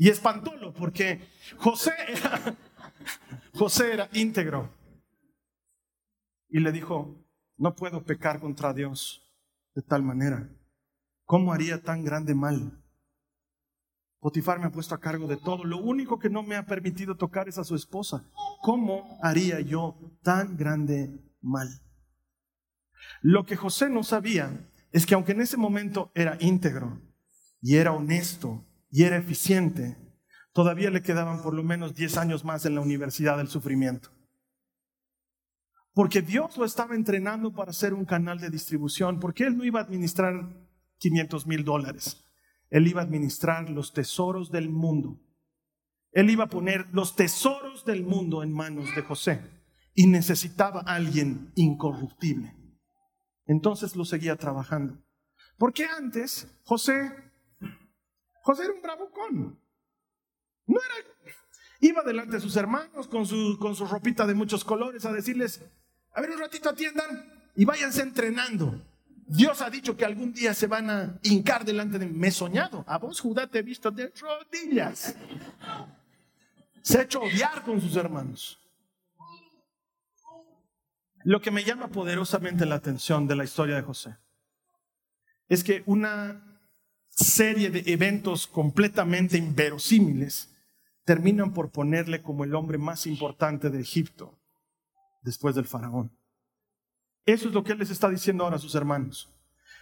y 0.00 0.08
espantólo 0.08 0.72
porque 0.72 1.28
José 1.58 1.92
era, 2.08 2.56
José 3.52 3.92
era 3.92 4.08
íntegro. 4.14 4.74
Y 6.48 6.60
le 6.60 6.72
dijo, 6.72 7.22
no 7.58 7.74
puedo 7.76 8.02
pecar 8.02 8.40
contra 8.40 8.72
Dios 8.72 9.30
de 9.74 9.82
tal 9.82 10.02
manera. 10.02 10.48
¿Cómo 11.26 11.52
haría 11.52 11.82
tan 11.82 12.02
grande 12.02 12.34
mal? 12.34 12.82
Potifar 14.20 14.58
me 14.58 14.64
ha 14.64 14.72
puesto 14.72 14.94
a 14.94 15.00
cargo 15.00 15.26
de 15.26 15.36
todo. 15.36 15.64
Lo 15.64 15.76
único 15.76 16.18
que 16.18 16.30
no 16.30 16.42
me 16.42 16.56
ha 16.56 16.64
permitido 16.64 17.14
tocar 17.14 17.50
es 17.50 17.58
a 17.58 17.64
su 17.64 17.74
esposa. 17.74 18.24
¿Cómo 18.62 19.18
haría 19.22 19.60
yo 19.60 19.98
tan 20.22 20.56
grande 20.56 21.10
mal? 21.42 21.68
Lo 23.20 23.44
que 23.44 23.54
José 23.54 23.90
no 23.90 24.02
sabía 24.02 24.66
es 24.92 25.04
que 25.04 25.12
aunque 25.12 25.32
en 25.32 25.42
ese 25.42 25.58
momento 25.58 26.10
era 26.14 26.38
íntegro 26.40 27.02
y 27.60 27.76
era 27.76 27.92
honesto 27.92 28.64
y 28.90 29.04
era 29.04 29.16
eficiente, 29.16 29.96
todavía 30.52 30.90
le 30.90 31.02
quedaban 31.02 31.42
por 31.42 31.54
lo 31.54 31.62
menos 31.62 31.94
10 31.94 32.16
años 32.16 32.44
más 32.44 32.64
en 32.66 32.74
la 32.74 32.80
Universidad 32.80 33.36
del 33.36 33.48
Sufrimiento. 33.48 34.10
Porque 35.92 36.22
Dios 36.22 36.56
lo 36.56 36.64
estaba 36.64 36.94
entrenando 36.94 37.52
para 37.52 37.72
ser 37.72 37.94
un 37.94 38.04
canal 38.04 38.38
de 38.38 38.50
distribución, 38.50 39.20
porque 39.20 39.44
Él 39.44 39.56
no 39.56 39.64
iba 39.64 39.80
a 39.80 39.84
administrar 39.84 40.48
500 40.98 41.46
mil 41.46 41.64
dólares, 41.64 42.24
Él 42.70 42.86
iba 42.86 43.00
a 43.00 43.04
administrar 43.04 43.70
los 43.70 43.92
tesoros 43.92 44.50
del 44.50 44.70
mundo. 44.70 45.20
Él 46.12 46.30
iba 46.30 46.44
a 46.44 46.48
poner 46.48 46.88
los 46.92 47.14
tesoros 47.14 47.84
del 47.84 48.04
mundo 48.04 48.42
en 48.42 48.52
manos 48.52 48.94
de 48.96 49.02
José 49.02 49.40
y 49.94 50.08
necesitaba 50.08 50.80
a 50.80 50.94
alguien 50.94 51.52
incorruptible. 51.54 52.56
Entonces 53.46 53.94
lo 53.94 54.04
seguía 54.04 54.36
trabajando. 54.36 55.04
Porque 55.56 55.84
antes 55.84 56.48
José 56.64 57.29
José 58.50 58.64
era 58.64 58.74
un 58.74 58.82
bravucón. 58.82 59.60
No 60.66 60.80
era. 60.82 61.34
Iba 61.78 62.02
delante 62.02 62.32
de 62.32 62.40
sus 62.40 62.56
hermanos 62.56 63.06
con 63.06 63.24
su, 63.24 63.56
con 63.60 63.76
su 63.76 63.86
ropita 63.86 64.26
de 64.26 64.34
muchos 64.34 64.64
colores 64.64 65.04
a 65.04 65.12
decirles: 65.12 65.62
A 66.12 66.20
ver, 66.20 66.30
un 66.30 66.38
ratito 66.40 66.68
atiendan 66.68 67.50
y 67.54 67.64
váyanse 67.64 68.02
entrenando. 68.02 68.84
Dios 69.28 69.62
ha 69.62 69.70
dicho 69.70 69.96
que 69.96 70.04
algún 70.04 70.32
día 70.32 70.52
se 70.52 70.66
van 70.66 70.90
a 70.90 71.20
hincar 71.22 71.64
delante 71.64 72.00
de 72.00 72.06
mí. 72.06 72.18
Me 72.18 72.28
he 72.28 72.32
soñado. 72.32 72.84
A 72.88 72.98
vos, 72.98 73.20
Judá, 73.20 73.46
te 73.46 73.60
he 73.60 73.62
visto 73.62 73.92
de 73.92 74.12
rodillas. 74.20 75.14
Se 76.82 76.98
ha 76.98 77.02
hecho 77.02 77.20
odiar 77.20 77.62
con 77.62 77.80
sus 77.80 77.94
hermanos. 77.94 78.58
Lo 81.22 81.40
que 81.40 81.52
me 81.52 81.62
llama 81.62 81.86
poderosamente 81.86 82.66
la 82.66 82.74
atención 82.74 83.28
de 83.28 83.36
la 83.36 83.44
historia 83.44 83.76
de 83.76 83.82
José 83.82 84.16
es 85.48 85.62
que 85.62 85.84
una 85.86 86.49
serie 87.24 87.70
de 87.70 87.82
eventos 87.92 88.46
completamente 88.46 89.38
inverosímiles 89.38 90.50
terminan 91.04 91.52
por 91.52 91.70
ponerle 91.70 92.22
como 92.22 92.44
el 92.44 92.54
hombre 92.54 92.78
más 92.78 93.06
importante 93.06 93.70
de 93.70 93.80
Egipto 93.80 94.38
después 95.22 95.54
del 95.54 95.66
faraón. 95.66 96.10
Eso 97.26 97.48
es 97.48 97.54
lo 97.54 97.62
que 97.62 97.72
él 97.72 97.78
les 97.78 97.90
está 97.90 98.08
diciendo 98.08 98.44
ahora 98.44 98.56
a 98.56 98.60
sus 98.60 98.74
hermanos. 98.74 99.28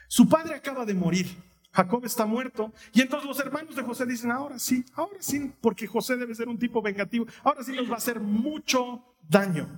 Su 0.08 0.28
padre 0.28 0.54
acaba 0.54 0.84
de 0.84 0.94
morir, 0.94 1.26
Jacob 1.70 2.04
está 2.04 2.26
muerto, 2.26 2.72
y 2.92 3.00
entonces 3.00 3.28
los 3.28 3.38
hermanos 3.40 3.76
de 3.76 3.82
José 3.82 4.06
dicen, 4.06 4.30
ahora 4.30 4.58
sí, 4.58 4.84
ahora 4.94 5.18
sí, 5.20 5.52
porque 5.60 5.86
José 5.86 6.16
debe 6.16 6.34
ser 6.34 6.48
un 6.48 6.58
tipo 6.58 6.82
vengativo, 6.82 7.26
ahora 7.44 7.62
sí 7.62 7.72
nos 7.72 7.88
va 7.88 7.94
a 7.94 7.98
hacer 7.98 8.20
mucho 8.20 9.04
daño. 9.28 9.68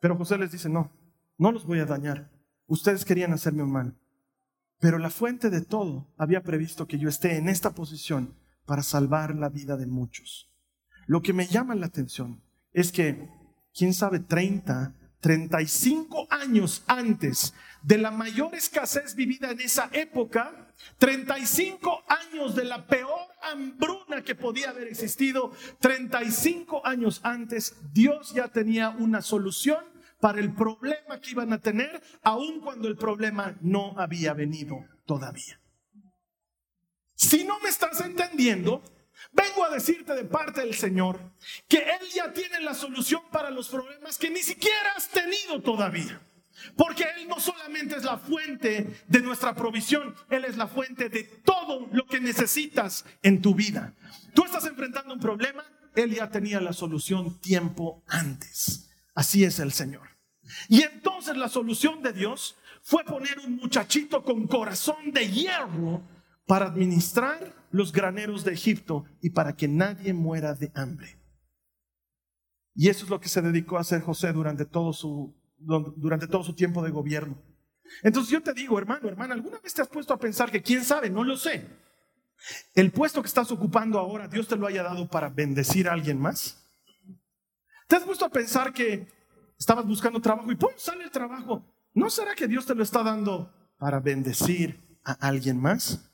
Pero 0.00 0.16
José 0.16 0.38
les 0.38 0.50
dice, 0.50 0.68
no, 0.68 0.90
no 1.38 1.52
los 1.52 1.64
voy 1.64 1.78
a 1.78 1.86
dañar. 1.86 2.30
Ustedes 2.66 3.04
querían 3.04 3.32
hacerme 3.32 3.62
un 3.62 3.72
mal. 3.72 3.98
Pero 4.84 4.98
la 4.98 5.08
fuente 5.08 5.48
de 5.48 5.62
todo 5.62 6.12
había 6.18 6.42
previsto 6.42 6.86
que 6.86 6.98
yo 6.98 7.08
esté 7.08 7.38
en 7.38 7.48
esta 7.48 7.74
posición 7.74 8.34
para 8.66 8.82
salvar 8.82 9.34
la 9.34 9.48
vida 9.48 9.78
de 9.78 9.86
muchos. 9.86 10.52
Lo 11.06 11.22
que 11.22 11.32
me 11.32 11.46
llama 11.46 11.74
la 11.74 11.86
atención 11.86 12.42
es 12.74 12.92
que, 12.92 13.30
quién 13.72 13.94
sabe, 13.94 14.20
30, 14.20 14.94
35 15.20 16.26
años 16.28 16.84
antes 16.86 17.54
de 17.82 17.96
la 17.96 18.10
mayor 18.10 18.54
escasez 18.54 19.14
vivida 19.14 19.52
en 19.52 19.62
esa 19.62 19.88
época, 19.90 20.74
35 20.98 22.04
años 22.06 22.54
de 22.54 22.64
la 22.64 22.86
peor 22.86 23.22
hambruna 23.40 24.22
que 24.22 24.34
podía 24.34 24.68
haber 24.68 24.88
existido, 24.88 25.50
35 25.80 26.86
años 26.86 27.20
antes, 27.22 27.74
Dios 27.94 28.34
ya 28.34 28.48
tenía 28.48 28.90
una 28.90 29.22
solución 29.22 29.93
para 30.24 30.40
el 30.40 30.54
problema 30.54 31.20
que 31.20 31.32
iban 31.32 31.52
a 31.52 31.60
tener, 31.60 32.02
aun 32.22 32.62
cuando 32.62 32.88
el 32.88 32.96
problema 32.96 33.58
no 33.60 33.92
había 33.98 34.32
venido 34.32 34.82
todavía. 35.04 35.60
Si 37.14 37.44
no 37.44 37.60
me 37.60 37.68
estás 37.68 38.00
entendiendo, 38.00 38.82
Vengo 39.32 39.64
a 39.64 39.70
decirte 39.70 40.14
de 40.14 40.24
parte 40.24 40.60
del 40.60 40.74
Señor 40.74 41.18
que 41.68 41.78
Él 41.78 42.08
ya 42.12 42.32
tiene 42.32 42.60
la 42.60 42.74
solución 42.74 43.22
para 43.30 43.50
los 43.50 43.68
problemas 43.68 44.18
que 44.18 44.28
ni 44.28 44.40
siquiera 44.40 44.92
has 44.96 45.08
tenido 45.08 45.62
todavía. 45.62 46.20
Porque 46.76 47.04
Él 47.16 47.28
no 47.28 47.38
solamente 47.38 47.96
es 47.96 48.04
la 48.04 48.18
fuente 48.18 49.04
de 49.06 49.20
nuestra 49.20 49.54
provisión, 49.54 50.14
Él 50.30 50.44
es 50.44 50.56
la 50.56 50.66
fuente 50.66 51.08
de 51.08 51.24
todo 51.24 51.88
lo 51.92 52.06
que 52.06 52.20
necesitas 52.20 53.04
en 53.22 53.40
tu 53.40 53.54
vida. 53.54 53.94
Tú 54.34 54.44
estás 54.44 54.66
enfrentando 54.66 55.14
un 55.14 55.20
problema, 55.20 55.64
Él 55.94 56.14
ya 56.14 56.28
tenía 56.30 56.60
la 56.60 56.72
solución 56.72 57.40
tiempo 57.40 58.02
antes. 58.08 58.90
Así 59.14 59.44
es 59.44 59.60
el 59.60 59.72
Señor. 59.72 60.13
Y 60.68 60.82
entonces 60.82 61.36
la 61.36 61.48
solución 61.48 62.02
de 62.02 62.12
Dios 62.12 62.56
fue 62.82 63.04
poner 63.04 63.38
un 63.38 63.56
muchachito 63.56 64.22
con 64.22 64.46
corazón 64.46 65.10
de 65.12 65.28
hierro 65.28 66.02
para 66.46 66.66
administrar 66.66 67.54
los 67.70 67.92
graneros 67.92 68.44
de 68.44 68.52
Egipto 68.52 69.04
y 69.20 69.30
para 69.30 69.56
que 69.56 69.68
nadie 69.68 70.12
muera 70.12 70.54
de 70.54 70.70
hambre. 70.74 71.18
Y 72.74 72.88
eso 72.88 73.04
es 73.04 73.10
lo 73.10 73.20
que 73.20 73.28
se 73.28 73.40
dedicó 73.40 73.78
a 73.78 73.80
hacer 73.80 74.02
José 74.02 74.32
durante 74.32 74.64
todo 74.64 74.92
su, 74.92 75.34
durante 75.56 76.26
todo 76.26 76.42
su 76.42 76.54
tiempo 76.54 76.82
de 76.82 76.90
gobierno. 76.90 77.40
Entonces 78.02 78.32
yo 78.32 78.42
te 78.42 78.52
digo, 78.52 78.78
hermano, 78.78 79.08
hermana, 79.08 79.34
¿alguna 79.34 79.58
vez 79.60 79.72
te 79.72 79.82
has 79.82 79.88
puesto 79.88 80.12
a 80.12 80.18
pensar 80.18 80.50
que 80.50 80.62
quién 80.62 80.84
sabe? 80.84 81.08
No 81.08 81.24
lo 81.24 81.36
sé. 81.36 81.66
El 82.74 82.90
puesto 82.90 83.22
que 83.22 83.28
estás 83.28 83.50
ocupando 83.52 83.98
ahora, 83.98 84.28
Dios 84.28 84.48
te 84.48 84.56
lo 84.56 84.66
haya 84.66 84.82
dado 84.82 85.08
para 85.08 85.28
bendecir 85.30 85.88
a 85.88 85.92
alguien 85.92 86.20
más. 86.20 86.60
¿Te 87.86 87.96
has 87.96 88.02
puesto 88.02 88.24
a 88.24 88.30
pensar 88.30 88.72
que 88.72 89.06
estabas 89.64 89.86
buscando 89.86 90.20
trabajo 90.20 90.52
y 90.52 90.56
¡pum! 90.56 90.72
sale 90.76 91.04
el 91.04 91.10
trabajo? 91.10 91.64
¿No 91.94 92.10
será 92.10 92.34
que 92.34 92.46
Dios 92.46 92.66
te 92.66 92.74
lo 92.74 92.82
está 92.82 93.02
dando 93.02 93.50
para 93.78 93.98
bendecir 93.98 94.98
a 95.02 95.12
alguien 95.26 95.58
más? 95.58 96.12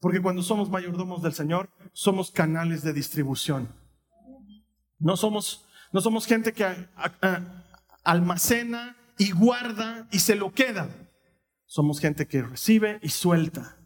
Porque 0.00 0.20
cuando 0.20 0.42
somos 0.42 0.68
mayordomos 0.68 1.22
del 1.22 1.32
Señor, 1.32 1.70
somos 1.92 2.32
canales 2.32 2.82
de 2.82 2.92
distribución. 2.92 3.68
No 4.98 5.16
somos, 5.16 5.64
no 5.92 6.00
somos 6.00 6.26
gente 6.26 6.52
que 6.52 6.66
almacena 8.02 8.96
y 9.16 9.30
guarda 9.30 10.08
y 10.10 10.18
se 10.18 10.34
lo 10.34 10.52
queda. 10.52 10.88
Somos 11.66 12.00
gente 12.00 12.26
que 12.26 12.42
recibe 12.42 12.98
y 13.00 13.10
suelta, 13.10 13.76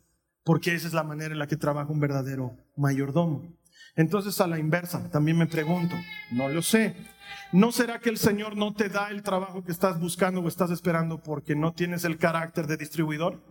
porque 0.42 0.74
esa 0.74 0.86
es 0.86 0.94
la 0.94 1.02
manera 1.02 1.34
en 1.34 1.38
la 1.38 1.48
que 1.48 1.56
trabaja 1.56 1.92
un 1.92 2.00
verdadero 2.00 2.56
mayordomo. 2.78 3.58
Entonces 3.94 4.40
a 4.40 4.46
la 4.46 4.58
inversa, 4.58 5.10
también 5.10 5.36
me 5.36 5.46
pregunto, 5.46 5.96
no 6.30 6.48
lo 6.48 6.62
sé, 6.62 6.96
¿no 7.52 7.72
será 7.72 7.98
que 7.98 8.08
el 8.08 8.18
Señor 8.18 8.56
no 8.56 8.72
te 8.74 8.88
da 8.88 9.10
el 9.10 9.22
trabajo 9.22 9.62
que 9.64 9.72
estás 9.72 10.00
buscando 10.00 10.40
o 10.40 10.48
estás 10.48 10.70
esperando 10.70 11.22
porque 11.22 11.54
no 11.54 11.72
tienes 11.72 12.04
el 12.04 12.16
carácter 12.16 12.66
de 12.66 12.78
distribuidor? 12.78 13.42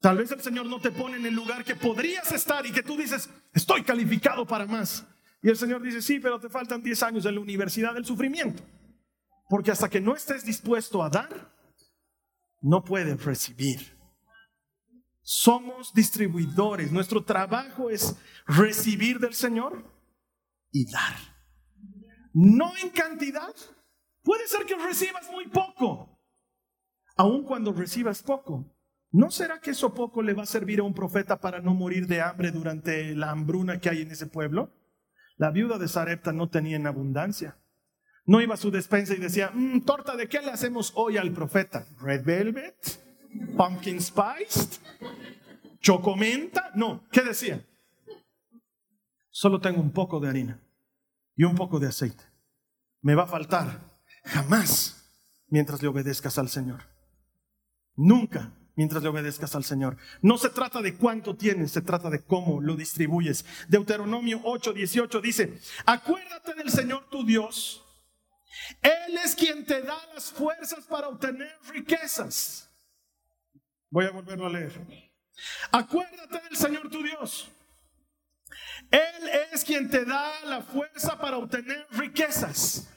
Tal 0.00 0.18
vez 0.18 0.30
el 0.32 0.40
Señor 0.42 0.66
no 0.66 0.80
te 0.80 0.90
pone 0.90 1.16
en 1.16 1.24
el 1.24 1.34
lugar 1.34 1.64
que 1.64 1.76
podrías 1.76 2.30
estar 2.32 2.66
y 2.66 2.72
que 2.72 2.82
tú 2.82 2.96
dices, 2.96 3.30
estoy 3.54 3.82
calificado 3.82 4.46
para 4.46 4.66
más. 4.66 5.06
Y 5.42 5.48
el 5.48 5.56
Señor 5.56 5.82
dice, 5.82 6.02
sí, 6.02 6.20
pero 6.20 6.38
te 6.38 6.48
faltan 6.48 6.82
10 6.82 7.02
años 7.02 7.26
en 7.26 7.34
la 7.34 7.40
universidad 7.40 7.94
del 7.94 8.04
sufrimiento. 8.04 8.62
Porque 9.48 9.70
hasta 9.70 9.88
que 9.88 10.00
no 10.00 10.14
estés 10.14 10.44
dispuesto 10.44 11.02
a 11.02 11.10
dar, 11.10 11.54
no 12.60 12.82
puedes 12.82 13.22
recibir. 13.24 13.93
Somos 15.26 15.94
distribuidores. 15.94 16.92
Nuestro 16.92 17.24
trabajo 17.24 17.88
es 17.88 18.14
recibir 18.46 19.18
del 19.18 19.32
Señor 19.32 19.90
y 20.70 20.84
dar. 20.90 21.16
No 22.34 22.76
en 22.76 22.90
cantidad. 22.90 23.54
Puede 24.22 24.46
ser 24.46 24.66
que 24.66 24.76
recibas 24.76 25.30
muy 25.30 25.48
poco. 25.48 26.20
Aun 27.16 27.44
cuando 27.44 27.72
recibas 27.72 28.22
poco, 28.22 28.76
¿no 29.12 29.30
será 29.30 29.60
que 29.60 29.70
eso 29.70 29.94
poco 29.94 30.20
le 30.20 30.34
va 30.34 30.42
a 30.42 30.46
servir 30.46 30.80
a 30.80 30.82
un 30.82 30.92
profeta 30.92 31.40
para 31.40 31.60
no 31.60 31.72
morir 31.72 32.06
de 32.06 32.20
hambre 32.20 32.50
durante 32.50 33.14
la 33.14 33.30
hambruna 33.30 33.80
que 33.80 33.88
hay 33.88 34.02
en 34.02 34.10
ese 34.10 34.26
pueblo? 34.26 34.74
La 35.36 35.50
viuda 35.50 35.78
de 35.78 35.88
Sarepta 35.88 36.32
no 36.32 36.50
tenía 36.50 36.76
en 36.76 36.86
abundancia. 36.86 37.56
No 38.26 38.42
iba 38.42 38.54
a 38.54 38.58
su 38.58 38.70
despensa 38.70 39.14
y 39.14 39.18
decía, 39.18 39.50
mm, 39.54 39.82
torta, 39.82 40.16
¿de 40.16 40.28
qué 40.28 40.40
le 40.40 40.50
hacemos 40.50 40.92
hoy 40.96 41.16
al 41.16 41.32
profeta? 41.32 41.86
¿Red 42.00 42.24
velvet? 42.24 43.03
¿Pumpkin 43.56 44.00
spice? 44.00 44.80
¿Chocomenta? 45.80 46.70
No, 46.74 47.04
¿qué 47.10 47.22
decía? 47.22 47.64
Solo 49.30 49.60
tengo 49.60 49.80
un 49.80 49.90
poco 49.90 50.20
de 50.20 50.28
harina 50.28 50.60
y 51.36 51.44
un 51.44 51.54
poco 51.54 51.78
de 51.78 51.88
aceite. 51.88 52.24
Me 53.00 53.14
va 53.14 53.24
a 53.24 53.26
faltar 53.26 53.80
jamás 54.24 55.04
mientras 55.48 55.82
le 55.82 55.88
obedezcas 55.88 56.38
al 56.38 56.48
Señor. 56.48 56.82
Nunca 57.96 58.52
mientras 58.76 59.02
le 59.02 59.08
obedezcas 59.08 59.54
al 59.54 59.64
Señor. 59.64 59.96
No 60.22 60.38
se 60.38 60.50
trata 60.50 60.80
de 60.82 60.96
cuánto 60.96 61.36
tienes, 61.36 61.72
se 61.72 61.82
trata 61.82 62.10
de 62.10 62.24
cómo 62.24 62.60
lo 62.60 62.76
distribuyes. 62.76 63.44
Deuteronomio 63.68 64.40
8, 64.44 64.72
18 64.72 65.20
dice, 65.20 65.60
acuérdate 65.86 66.54
del 66.54 66.70
Señor 66.70 67.08
tu 67.10 67.24
Dios. 67.24 67.84
Él 68.82 69.18
es 69.24 69.34
quien 69.34 69.64
te 69.64 69.82
da 69.82 69.98
las 70.14 70.32
fuerzas 70.32 70.84
para 70.86 71.08
obtener 71.08 71.56
riquezas. 71.68 72.70
Voy 73.94 74.06
a 74.06 74.10
volverlo 74.10 74.46
a 74.46 74.50
leer. 74.50 74.72
Acuérdate 75.70 76.40
del 76.48 76.56
Señor 76.56 76.90
tu 76.90 77.00
Dios. 77.00 77.48
Él 78.90 79.28
es 79.52 79.62
quien 79.62 79.88
te 79.88 80.04
da 80.04 80.44
la 80.46 80.62
fuerza 80.62 81.16
para 81.16 81.38
obtener 81.38 81.86
riquezas 81.92 82.88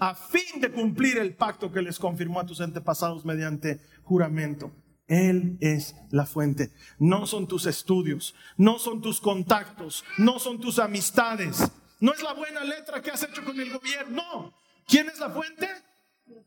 a 0.00 0.14
fin 0.14 0.58
de 0.62 0.72
cumplir 0.72 1.18
el 1.18 1.34
pacto 1.34 1.70
que 1.70 1.82
les 1.82 1.98
confirmó 1.98 2.40
a 2.40 2.46
tus 2.46 2.62
antepasados 2.62 3.26
mediante 3.26 3.82
juramento. 4.02 4.72
Él 5.06 5.58
es 5.60 5.94
la 6.10 6.24
fuente. 6.24 6.72
No 6.98 7.26
son 7.26 7.46
tus 7.46 7.66
estudios, 7.66 8.34
no 8.56 8.78
son 8.78 9.02
tus 9.02 9.20
contactos, 9.20 10.06
no 10.16 10.38
son 10.38 10.58
tus 10.58 10.78
amistades. 10.78 11.70
No 12.00 12.14
es 12.14 12.22
la 12.22 12.32
buena 12.32 12.64
letra 12.64 13.02
que 13.02 13.10
has 13.10 13.22
hecho 13.24 13.44
con 13.44 13.60
el 13.60 13.70
gobierno. 13.70 14.22
No. 14.22 14.54
¿Quién 14.88 15.10
es 15.10 15.20
la 15.20 15.28
fuente? 15.28 15.68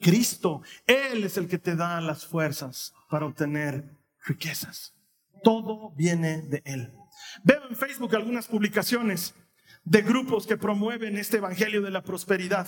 Cristo. 0.02 0.64
Él 0.88 1.26
es 1.26 1.38
el 1.38 1.48
que 1.48 1.60
te 1.60 1.76
da 1.76 2.02
las 2.02 2.26
fuerzas 2.26 2.92
para 3.08 3.28
obtener 3.28 3.99
riquezas. 4.26 4.94
Todo 5.44 5.94
viene 5.96 6.42
de 6.44 6.62
Él. 6.66 6.94
Veo 7.44 7.68
en 7.70 7.76
Facebook 7.76 8.16
algunas 8.16 8.48
publicaciones 8.48 9.34
de 9.84 10.02
grupos 10.02 10.46
que 10.46 10.58
promueven 10.58 11.18
este 11.18 11.38
Evangelio 11.38 11.82
de 11.82 11.92
la 11.92 12.04
Prosperidad. 12.04 12.68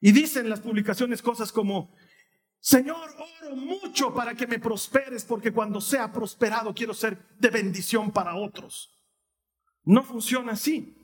Y 0.00 0.12
dicen 0.12 0.48
las 0.48 0.60
publicaciones 0.60 1.22
cosas 1.22 1.52
como, 1.52 1.94
Señor, 2.58 3.10
oro 3.42 3.56
mucho 3.56 4.14
para 4.14 4.34
que 4.34 4.46
me 4.46 4.58
prosperes 4.58 5.24
porque 5.24 5.52
cuando 5.52 5.80
sea 5.80 6.12
prosperado 6.12 6.74
quiero 6.74 6.94
ser 6.94 7.18
de 7.38 7.50
bendición 7.50 8.10
para 8.10 8.34
otros. 8.34 8.98
No 9.84 10.02
funciona 10.02 10.52
así. 10.52 10.96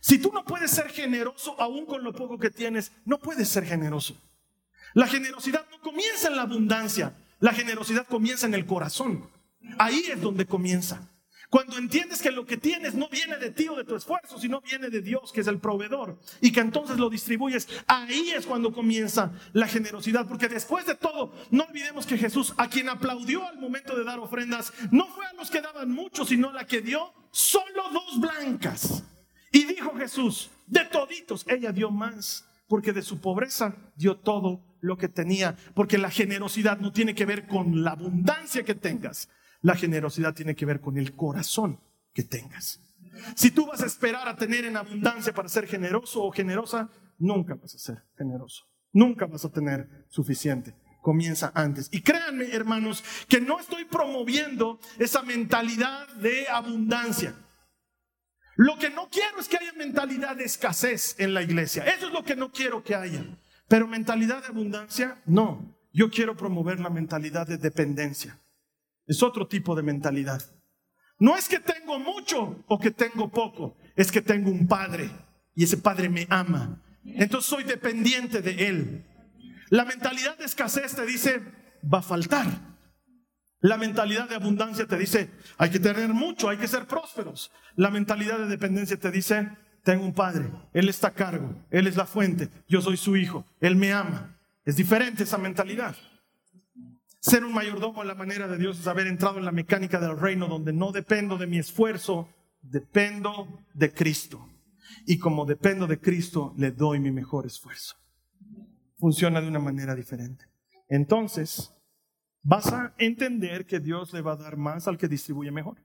Si 0.00 0.18
tú 0.18 0.32
no 0.32 0.44
puedes 0.44 0.70
ser 0.70 0.88
generoso 0.90 1.60
aún 1.60 1.86
con 1.86 2.02
lo 2.02 2.12
poco 2.12 2.38
que 2.38 2.50
tienes, 2.50 2.92
no 3.04 3.18
puedes 3.18 3.48
ser 3.48 3.64
generoso. 3.64 4.16
La 4.94 5.06
generosidad 5.06 5.66
no 5.70 5.80
comienza 5.80 6.28
en 6.28 6.36
la 6.36 6.42
abundancia, 6.42 7.16
la 7.44 7.52
generosidad 7.52 8.06
comienza 8.06 8.46
en 8.46 8.54
el 8.54 8.64
corazón. 8.64 9.28
Ahí 9.76 10.02
es 10.10 10.18
donde 10.18 10.46
comienza. 10.46 11.10
Cuando 11.50 11.76
entiendes 11.76 12.22
que 12.22 12.30
lo 12.30 12.46
que 12.46 12.56
tienes 12.56 12.94
no 12.94 13.06
viene 13.10 13.36
de 13.36 13.50
ti 13.50 13.68
o 13.68 13.76
de 13.76 13.84
tu 13.84 13.94
esfuerzo, 13.94 14.40
sino 14.40 14.62
viene 14.62 14.88
de 14.88 15.02
Dios, 15.02 15.30
que 15.30 15.42
es 15.42 15.46
el 15.46 15.58
proveedor, 15.58 16.18
y 16.40 16.52
que 16.52 16.60
entonces 16.60 16.96
lo 16.96 17.10
distribuyes, 17.10 17.68
ahí 17.86 18.30
es 18.30 18.46
cuando 18.46 18.72
comienza 18.72 19.30
la 19.52 19.68
generosidad. 19.68 20.26
Porque 20.26 20.48
después 20.48 20.86
de 20.86 20.94
todo, 20.94 21.34
no 21.50 21.64
olvidemos 21.64 22.06
que 22.06 22.16
Jesús, 22.16 22.54
a 22.56 22.70
quien 22.70 22.88
aplaudió 22.88 23.46
al 23.46 23.58
momento 23.58 23.94
de 23.94 24.04
dar 24.04 24.20
ofrendas, 24.20 24.72
no 24.90 25.06
fue 25.08 25.26
a 25.26 25.34
los 25.34 25.50
que 25.50 25.60
daban 25.60 25.90
mucho, 25.90 26.24
sino 26.24 26.48
a 26.48 26.54
la 26.54 26.66
que 26.66 26.80
dio 26.80 27.12
solo 27.30 27.90
dos 27.92 28.20
blancas. 28.20 29.04
Y 29.52 29.64
dijo 29.64 29.94
Jesús, 29.98 30.48
de 30.66 30.86
toditos, 30.86 31.44
ella 31.46 31.72
dio 31.72 31.90
más, 31.90 32.46
porque 32.66 32.92
de 32.92 33.02
su 33.02 33.20
pobreza 33.20 33.76
dio 33.96 34.16
todo 34.16 34.64
lo 34.80 34.96
que 34.96 35.08
tenía, 35.08 35.56
porque 35.74 35.98
la 35.98 36.10
generosidad 36.10 36.78
no 36.78 36.92
tiene 36.92 37.14
que 37.14 37.26
ver 37.26 37.46
con 37.46 37.82
la 37.84 37.92
abundancia 37.92 38.64
que 38.64 38.74
tengas, 38.74 39.28
la 39.60 39.74
generosidad 39.74 40.34
tiene 40.34 40.54
que 40.54 40.66
ver 40.66 40.80
con 40.80 40.98
el 40.98 41.14
corazón 41.16 41.80
que 42.12 42.22
tengas. 42.22 42.80
Si 43.34 43.50
tú 43.50 43.66
vas 43.66 43.82
a 43.82 43.86
esperar 43.86 44.28
a 44.28 44.36
tener 44.36 44.64
en 44.64 44.76
abundancia 44.76 45.32
para 45.32 45.48
ser 45.48 45.66
generoso 45.66 46.22
o 46.22 46.30
generosa, 46.30 46.90
nunca 47.18 47.54
vas 47.54 47.74
a 47.74 47.78
ser 47.78 48.02
generoso. 48.16 48.64
Nunca 48.92 49.26
vas 49.26 49.44
a 49.44 49.50
tener 49.50 50.06
suficiente. 50.08 50.74
Comienza 51.00 51.52
antes. 51.54 51.88
Y 51.92 52.00
créanme, 52.00 52.50
hermanos, 52.52 53.04
que 53.28 53.40
no 53.40 53.60
estoy 53.60 53.84
promoviendo 53.84 54.78
esa 54.98 55.22
mentalidad 55.22 56.08
de 56.14 56.48
abundancia. 56.48 57.34
Lo 58.56 58.78
que 58.78 58.90
no 58.90 59.08
quiero 59.08 59.40
es 59.40 59.48
que 59.48 59.56
haya 59.56 59.72
mentalidad 59.72 60.36
de 60.36 60.44
escasez 60.44 61.16
en 61.18 61.34
la 61.34 61.42
iglesia. 61.42 61.84
Eso 61.84 62.06
es 62.06 62.12
lo 62.12 62.22
que 62.22 62.36
no 62.36 62.52
quiero 62.52 62.82
que 62.82 62.94
haya. 62.94 63.24
Pero 63.68 63.88
mentalidad 63.88 64.42
de 64.42 64.48
abundancia, 64.48 65.20
no. 65.26 65.76
Yo 65.92 66.10
quiero 66.10 66.36
promover 66.36 66.80
la 66.80 66.90
mentalidad 66.90 67.46
de 67.46 67.56
dependencia. 67.56 68.40
Es 69.06 69.22
otro 69.22 69.46
tipo 69.46 69.74
de 69.74 69.82
mentalidad. 69.82 70.42
No 71.18 71.36
es 71.36 71.48
que 71.48 71.60
tengo 71.60 71.98
mucho 71.98 72.64
o 72.66 72.78
que 72.78 72.90
tengo 72.90 73.30
poco, 73.30 73.76
es 73.94 74.10
que 74.10 74.20
tengo 74.20 74.50
un 74.50 74.66
padre 74.66 75.10
y 75.54 75.64
ese 75.64 75.76
padre 75.76 76.08
me 76.08 76.26
ama. 76.30 76.82
Entonces 77.04 77.48
soy 77.48 77.64
dependiente 77.64 78.42
de 78.42 78.66
él. 78.66 79.06
La 79.70 79.84
mentalidad 79.84 80.36
de 80.36 80.44
escasez 80.44 80.94
te 80.94 81.06
dice, 81.06 81.40
va 81.82 81.98
a 81.98 82.02
faltar. 82.02 82.46
La 83.64 83.78
mentalidad 83.78 84.28
de 84.28 84.34
abundancia 84.34 84.86
te 84.86 84.98
dice, 84.98 85.30
hay 85.56 85.70
que 85.70 85.80
tener 85.80 86.12
mucho, 86.12 86.50
hay 86.50 86.58
que 86.58 86.68
ser 86.68 86.86
prósperos. 86.86 87.50
La 87.76 87.88
mentalidad 87.88 88.36
de 88.36 88.46
dependencia 88.46 88.98
te 88.98 89.10
dice, 89.10 89.48
tengo 89.82 90.04
un 90.04 90.12
padre, 90.12 90.50
Él 90.74 90.90
está 90.90 91.08
a 91.08 91.14
cargo, 91.14 91.64
Él 91.70 91.86
es 91.86 91.96
la 91.96 92.04
fuente, 92.04 92.50
yo 92.68 92.82
soy 92.82 92.98
su 92.98 93.16
hijo, 93.16 93.46
Él 93.62 93.76
me 93.76 93.90
ama. 93.90 94.38
Es 94.66 94.76
diferente 94.76 95.22
esa 95.22 95.38
mentalidad. 95.38 95.96
Ser 97.20 97.42
un 97.42 97.54
mayordomo 97.54 98.02
en 98.02 98.08
la 98.08 98.14
manera 98.14 98.48
de 98.48 98.58
Dios 98.58 98.78
es 98.78 98.86
haber 98.86 99.06
entrado 99.06 99.38
en 99.38 99.46
la 99.46 99.50
mecánica 99.50 99.98
del 99.98 100.18
reino 100.18 100.46
donde 100.46 100.74
no 100.74 100.92
dependo 100.92 101.38
de 101.38 101.46
mi 101.46 101.56
esfuerzo, 101.56 102.28
dependo 102.60 103.62
de 103.72 103.94
Cristo. 103.94 104.46
Y 105.06 105.18
como 105.18 105.46
dependo 105.46 105.86
de 105.86 105.98
Cristo, 105.98 106.52
le 106.58 106.70
doy 106.70 107.00
mi 107.00 107.12
mejor 107.12 107.46
esfuerzo. 107.46 107.96
Funciona 108.98 109.40
de 109.40 109.48
una 109.48 109.58
manera 109.58 109.94
diferente. 109.94 110.44
Entonces, 110.90 111.73
vas 112.44 112.72
a 112.72 112.94
entender 112.98 113.66
que 113.66 113.80
Dios 113.80 114.12
le 114.12 114.20
va 114.20 114.32
a 114.32 114.36
dar 114.36 114.56
más 114.56 114.86
al 114.86 114.98
que 114.98 115.08
distribuye 115.08 115.50
mejor. 115.50 115.82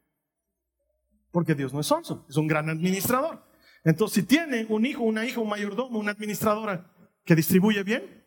Porque 1.32 1.56
Dios 1.56 1.74
no 1.74 1.80
es 1.80 1.88
sonso, 1.88 2.26
es 2.30 2.38
un 2.38 2.48
gran 2.48 2.70
administrador. 2.70 3.44
Entonces, 3.84 4.16
si 4.16 4.24
tiene 4.24 4.66
un 4.70 4.86
hijo, 4.86 5.04
una 5.04 5.26
hija, 5.26 5.40
un 5.40 5.50
mayordomo, 5.50 6.00
una 6.00 6.12
administradora 6.12 6.92
que 7.24 7.36
distribuye 7.36 7.82
bien, 7.84 8.26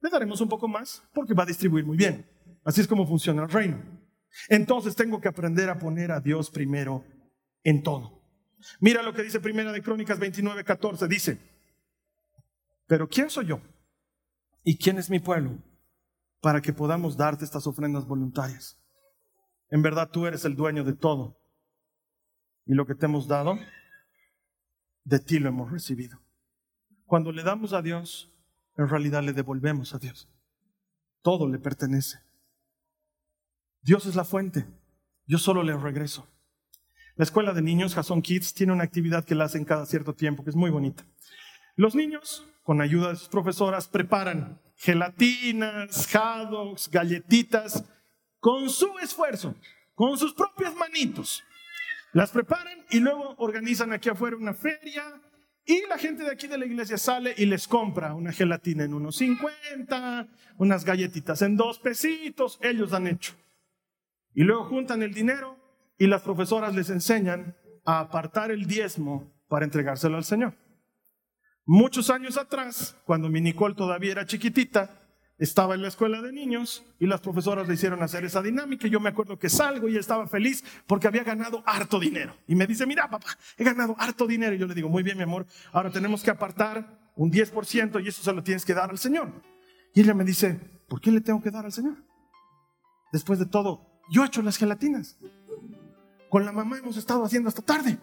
le 0.00 0.10
daremos 0.10 0.40
un 0.40 0.48
poco 0.48 0.68
más 0.68 1.02
porque 1.12 1.34
va 1.34 1.42
a 1.42 1.46
distribuir 1.46 1.84
muy 1.84 1.96
bien. 1.96 2.26
Así 2.64 2.80
es 2.80 2.88
como 2.88 3.06
funciona 3.06 3.42
el 3.42 3.50
reino. 3.50 3.82
Entonces 4.48 4.94
tengo 4.94 5.20
que 5.20 5.28
aprender 5.28 5.68
a 5.68 5.78
poner 5.78 6.12
a 6.12 6.20
Dios 6.20 6.50
primero 6.50 7.04
en 7.64 7.82
todo. 7.82 8.22
Mira 8.80 9.02
lo 9.02 9.12
que 9.12 9.22
dice 9.22 9.40
Primera 9.40 9.72
de 9.72 9.82
Crónicas 9.82 10.18
29, 10.18 10.62
14. 10.62 11.08
Dice, 11.08 11.38
pero 12.86 13.08
¿quién 13.08 13.28
soy 13.28 13.46
yo? 13.46 13.60
¿Y 14.62 14.76
quién 14.76 14.98
es 14.98 15.10
mi 15.10 15.18
pueblo? 15.18 15.58
Para 16.42 16.60
que 16.60 16.74
podamos 16.74 17.16
darte 17.16 17.46
estas 17.46 17.66
ofrendas 17.66 18.06
voluntarias. 18.06 18.78
En 19.70 19.80
verdad 19.80 20.10
tú 20.10 20.26
eres 20.26 20.44
el 20.44 20.54
dueño 20.54 20.84
de 20.84 20.92
todo. 20.92 21.38
Y 22.66 22.74
lo 22.74 22.84
que 22.84 22.94
te 22.94 23.06
hemos 23.06 23.26
dado, 23.26 23.58
de 25.04 25.18
ti 25.18 25.38
lo 25.38 25.48
hemos 25.48 25.72
recibido. 25.72 26.20
Cuando 27.06 27.32
le 27.32 27.42
damos 27.42 27.72
a 27.72 27.80
Dios, 27.80 28.30
en 28.76 28.88
realidad 28.88 29.22
le 29.22 29.32
devolvemos 29.32 29.94
a 29.94 29.98
Dios. 29.98 30.28
Todo 31.22 31.48
le 31.48 31.58
pertenece. 31.58 32.18
Dios 33.80 34.04
es 34.06 34.14
la 34.14 34.24
fuente. 34.24 34.66
Yo 35.26 35.38
solo 35.38 35.62
le 35.62 35.76
regreso. 35.76 36.28
La 37.16 37.24
escuela 37.24 37.52
de 37.52 37.62
niños, 37.62 37.94
Jason 37.94 38.22
Kids, 38.22 38.54
tiene 38.54 38.72
una 38.72 38.84
actividad 38.84 39.24
que 39.24 39.34
la 39.34 39.44
hacen 39.44 39.64
cada 39.64 39.86
cierto 39.86 40.14
tiempo, 40.14 40.44
que 40.44 40.50
es 40.50 40.56
muy 40.56 40.70
bonita. 40.70 41.04
Los 41.76 41.94
niños, 41.94 42.46
con 42.62 42.80
ayuda 42.80 43.10
de 43.10 43.16
sus 43.16 43.28
profesoras, 43.28 43.88
preparan 43.88 44.60
gelatinas, 44.82 46.08
dogs, 46.50 46.90
galletitas, 46.90 47.84
con 48.40 48.68
su 48.68 48.98
esfuerzo, 48.98 49.54
con 49.94 50.18
sus 50.18 50.34
propias 50.34 50.74
manitos. 50.74 51.44
Las 52.12 52.30
preparan 52.30 52.84
y 52.90 52.98
luego 52.98 53.36
organizan 53.38 53.92
aquí 53.92 54.08
afuera 54.08 54.36
una 54.36 54.54
feria 54.54 55.04
y 55.64 55.86
la 55.86 55.96
gente 55.98 56.24
de 56.24 56.32
aquí 56.32 56.48
de 56.48 56.58
la 56.58 56.66
iglesia 56.66 56.98
sale 56.98 57.32
y 57.38 57.46
les 57.46 57.68
compra 57.68 58.14
una 58.14 58.32
gelatina 58.32 58.82
en 58.82 58.92
unos 58.92 59.16
50, 59.16 60.26
unas 60.58 60.84
galletitas 60.84 61.40
en 61.42 61.56
dos 61.56 61.78
pesitos, 61.78 62.58
ellos 62.60 62.92
han 62.92 63.06
hecho. 63.06 63.34
Y 64.34 64.42
luego 64.42 64.64
juntan 64.64 65.02
el 65.02 65.14
dinero 65.14 65.56
y 65.96 66.08
las 66.08 66.22
profesoras 66.22 66.74
les 66.74 66.90
enseñan 66.90 67.56
a 67.84 68.00
apartar 68.00 68.50
el 68.50 68.66
diezmo 68.66 69.32
para 69.46 69.64
entregárselo 69.64 70.16
al 70.16 70.24
Señor. 70.24 70.54
Muchos 71.64 72.10
años 72.10 72.36
atrás, 72.36 72.96
cuando 73.04 73.28
mi 73.28 73.40
Nicole 73.40 73.74
todavía 73.74 74.12
era 74.12 74.26
chiquitita, 74.26 74.90
estaba 75.38 75.74
en 75.74 75.82
la 75.82 75.88
escuela 75.88 76.22
de 76.22 76.32
niños 76.32 76.84
y 76.98 77.06
las 77.06 77.20
profesoras 77.20 77.66
le 77.66 77.74
hicieron 77.74 78.02
hacer 78.02 78.24
esa 78.24 78.42
dinámica. 78.42 78.86
Y 78.86 78.90
yo 78.90 79.00
me 79.00 79.08
acuerdo 79.08 79.38
que 79.38 79.48
salgo 79.48 79.88
y 79.88 79.96
estaba 79.96 80.26
feliz 80.26 80.64
porque 80.86 81.06
había 81.08 81.24
ganado 81.24 81.62
harto 81.66 81.98
dinero. 81.98 82.36
Y 82.46 82.54
me 82.54 82.66
dice, 82.66 82.86
mira 82.86 83.08
papá, 83.08 83.36
he 83.56 83.64
ganado 83.64 83.96
harto 83.98 84.26
dinero. 84.26 84.54
Y 84.54 84.58
yo 84.58 84.66
le 84.66 84.74
digo, 84.74 84.88
muy 84.88 85.02
bien 85.02 85.16
mi 85.16 85.24
amor, 85.24 85.46
ahora 85.72 85.90
tenemos 85.90 86.22
que 86.22 86.30
apartar 86.30 87.12
un 87.16 87.30
10% 87.30 88.04
y 88.04 88.08
eso 88.08 88.22
se 88.22 88.32
lo 88.32 88.42
tienes 88.42 88.64
que 88.64 88.74
dar 88.74 88.90
al 88.90 88.98
Señor. 88.98 89.32
Y 89.94 90.00
ella 90.00 90.14
me 90.14 90.24
dice, 90.24 90.58
¿por 90.88 91.00
qué 91.00 91.10
le 91.10 91.20
tengo 91.20 91.42
que 91.42 91.50
dar 91.50 91.64
al 91.64 91.72
Señor? 91.72 91.96
Después 93.12 93.38
de 93.38 93.46
todo, 93.46 94.00
yo 94.10 94.22
he 94.22 94.26
hecho 94.26 94.42
las 94.42 94.56
gelatinas. 94.56 95.18
Con 96.28 96.44
la 96.44 96.52
mamá 96.52 96.78
hemos 96.78 96.96
estado 96.96 97.24
haciendo 97.24 97.48
hasta 97.48 97.62
tarde. 97.62 97.98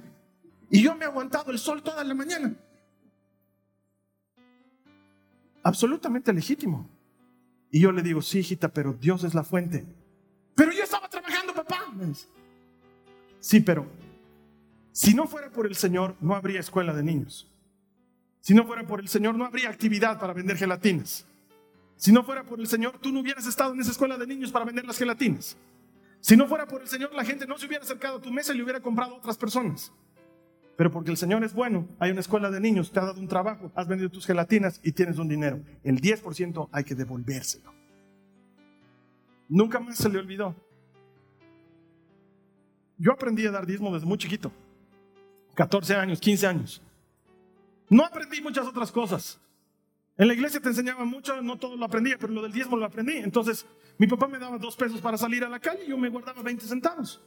Y 0.70 0.82
yo 0.84 0.95
me 0.95 1.05
he 1.05 1.07
aguantado 1.07 1.51
el 1.51 1.57
sol 1.57 1.82
toda 1.82 2.03
la 2.03 2.14
mañana. 2.14 2.53
Absolutamente 5.70 6.34
legítimo. 6.34 6.90
Y 7.70 7.80
yo 7.80 7.92
le 7.92 8.02
digo, 8.02 8.24
sí, 8.24 8.40
hijita, 8.40 8.70
pero 8.70 8.92
Dios 8.92 9.24
es 9.24 9.36
la 9.36 9.44
fuente. 9.44 9.86
Pero 10.56 10.72
yo 10.72 10.84
estaba 10.84 11.08
trabajando, 11.08 11.54
papá. 11.54 11.86
Sí, 13.40 13.60
pero 13.60 13.86
si 14.92 15.14
no 15.14 15.28
fuera 15.28 15.52
por 15.52 15.68
el 15.68 15.76
Señor, 15.76 16.16
no 16.22 16.34
habría 16.34 16.60
escuela 16.60 16.92
de 16.92 17.04
niños. 17.04 17.48
Si 18.42 18.56
no 18.56 18.66
fuera 18.66 18.82
por 18.88 19.00
el 19.00 19.08
Señor, 19.08 19.36
no 19.36 19.46
habría 19.46 19.70
actividad 19.70 20.20
para 20.20 20.34
vender 20.34 20.58
gelatinas. 20.58 21.28
Si 21.98 22.12
no 22.12 22.24
fuera 22.24 22.44
por 22.44 22.60
el 22.60 22.66
Señor, 22.66 22.98
tú 23.00 23.12
no 23.12 23.20
hubieras 23.20 23.46
estado 23.46 23.72
en 23.74 23.80
esa 23.80 23.92
escuela 23.92 24.18
de 24.18 24.26
niños 24.26 24.52
para 24.52 24.66
vender 24.66 24.86
las 24.86 24.98
gelatinas. 24.98 25.56
Si 26.20 26.36
no 26.36 26.48
fuera 26.48 26.66
por 26.66 26.82
el 26.82 26.88
Señor, 26.88 27.14
la 27.14 27.24
gente 27.24 27.46
no 27.46 27.60
se 27.60 27.68
hubiera 27.68 27.84
acercado 27.84 28.18
a 28.18 28.22
tu 28.22 28.32
mesa 28.32 28.54
y 28.54 28.58
le 28.58 28.64
hubiera 28.64 28.80
comprado 28.80 29.14
a 29.14 29.18
otras 29.20 29.38
personas. 29.38 29.92
Pero 30.80 30.94
porque 30.94 31.12
el 31.12 31.18
Señor 31.18 31.44
es 31.44 31.54
bueno, 31.54 31.90
hay 32.00 32.12
una 32.12 32.22
escuela 32.22 32.50
de 32.50 32.62
niños, 32.62 32.90
te 32.90 33.02
ha 33.02 33.04
dado 33.04 33.20
un 33.20 33.28
trabajo, 33.28 33.70
has 33.76 33.86
vendido 33.86 34.10
tus 34.10 34.26
gelatinas 34.26 34.80
y 34.82 34.94
tienes 34.94 35.18
un 35.18 35.28
dinero. 35.28 35.60
El 35.84 36.00
10% 36.00 36.70
hay 36.72 36.86
que 36.86 36.96
devolvérselo. 36.96 37.74
Nunca 39.50 39.82
más 39.82 39.98
se 39.98 40.08
le 40.08 40.20
olvidó. 40.20 40.56
Yo 42.98 43.12
aprendí 43.12 43.46
a 43.46 43.52
dar 43.52 43.66
diezmo 43.66 43.94
desde 43.94 44.08
muy 44.08 44.18
chiquito. 44.18 44.54
14 45.56 45.96
años, 45.96 46.22
15 46.22 46.48
años. 46.48 46.82
No 47.90 48.06
aprendí 48.06 48.40
muchas 48.40 48.66
otras 48.66 48.90
cosas. 48.90 49.38
En 50.16 50.30
la 50.30 50.34
iglesia 50.34 50.62
te 50.62 50.70
enseñaba 50.70 51.04
mucho, 51.04 51.42
no 51.42 51.58
todo 51.58 51.76
lo 51.76 51.84
aprendía, 51.84 52.18
pero 52.18 52.32
lo 52.32 52.42
del 52.42 52.54
diezmo 52.54 52.78
lo 52.78 52.86
aprendí. 52.86 53.18
Entonces, 53.18 53.66
mi 53.98 54.08
papá 54.08 54.30
me 54.30 54.40
daba 54.40 54.58
dos 54.58 54.78
pesos 54.78 55.02
para 55.02 55.18
salir 55.18 55.44
a 55.44 55.50
la 55.50 55.60
calle 55.60 55.84
y 55.84 55.90
yo 55.90 55.98
me 55.98 56.08
guardaba 56.08 56.42
20 56.42 56.66
centavos. 56.66 57.22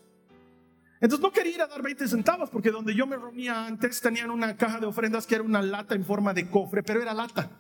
Entonces 1.02 1.20
no 1.20 1.32
quería 1.32 1.56
ir 1.56 1.62
a 1.62 1.66
dar 1.66 1.82
20 1.82 2.06
centavos 2.06 2.48
porque 2.48 2.70
donde 2.70 2.94
yo 2.94 3.08
me 3.08 3.16
reunía 3.16 3.66
antes 3.66 4.00
tenían 4.00 4.30
una 4.30 4.56
caja 4.56 4.78
de 4.78 4.86
ofrendas 4.86 5.26
que 5.26 5.34
era 5.34 5.42
una 5.42 5.60
lata 5.60 5.96
en 5.96 6.04
forma 6.04 6.32
de 6.32 6.48
cofre, 6.48 6.84
pero 6.84 7.02
era 7.02 7.12
lata, 7.12 7.50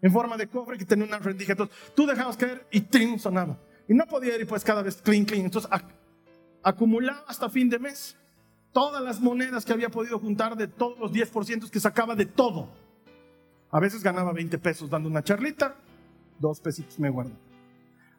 en 0.00 0.12
forma 0.12 0.36
de 0.36 0.46
cofre 0.46 0.78
que 0.78 0.84
tenía 0.84 1.04
una 1.04 1.18
rendija. 1.18 1.52
Entonces 1.52 1.76
tú 1.96 2.06
dejabas 2.06 2.36
caer 2.36 2.64
y 2.70 2.82
trin 2.82 3.18
sonaba. 3.18 3.58
Y 3.88 3.94
no 3.94 4.06
podía 4.06 4.36
ir 4.36 4.46
pues 4.46 4.62
cada 4.62 4.80
vez 4.80 5.02
clean, 5.02 5.24
clean. 5.24 5.46
Entonces 5.46 5.68
acumulaba 6.62 7.24
hasta 7.26 7.50
fin 7.50 7.68
de 7.68 7.80
mes 7.80 8.16
todas 8.72 9.02
las 9.02 9.20
monedas 9.20 9.64
que 9.64 9.72
había 9.72 9.88
podido 9.88 10.20
juntar 10.20 10.56
de 10.56 10.68
todos 10.68 10.96
los 11.00 11.10
10% 11.10 11.68
que 11.68 11.80
sacaba 11.80 12.14
de 12.14 12.26
todo. 12.26 12.68
A 13.72 13.80
veces 13.80 14.04
ganaba 14.04 14.32
20 14.32 14.56
pesos 14.58 14.88
dando 14.88 15.08
una 15.08 15.24
charlita, 15.24 15.74
dos 16.38 16.60
pesitos 16.60 17.00
me 17.00 17.10
guardo. 17.10 17.32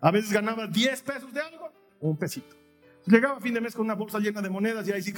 A 0.02 0.12
veces 0.12 0.34
ganaba 0.34 0.68
10 0.68 1.02
pesos 1.02 1.34
de 1.34 1.40
algo, 1.40 1.72
un 2.02 2.18
pesito. 2.18 2.65
Llegaba 3.06 3.38
a 3.38 3.40
fin 3.40 3.54
de 3.54 3.62
mes 3.62 3.76
con 3.76 3.86
una 3.86 3.94
bolsa 3.94 4.20
llena 4.20 4.42
de 4.42 4.50
monedas 4.50 4.88
y 4.88 4.92
ahí 4.92 5.02
sí. 5.02 5.14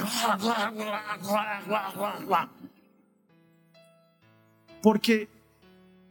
Porque 4.82 5.28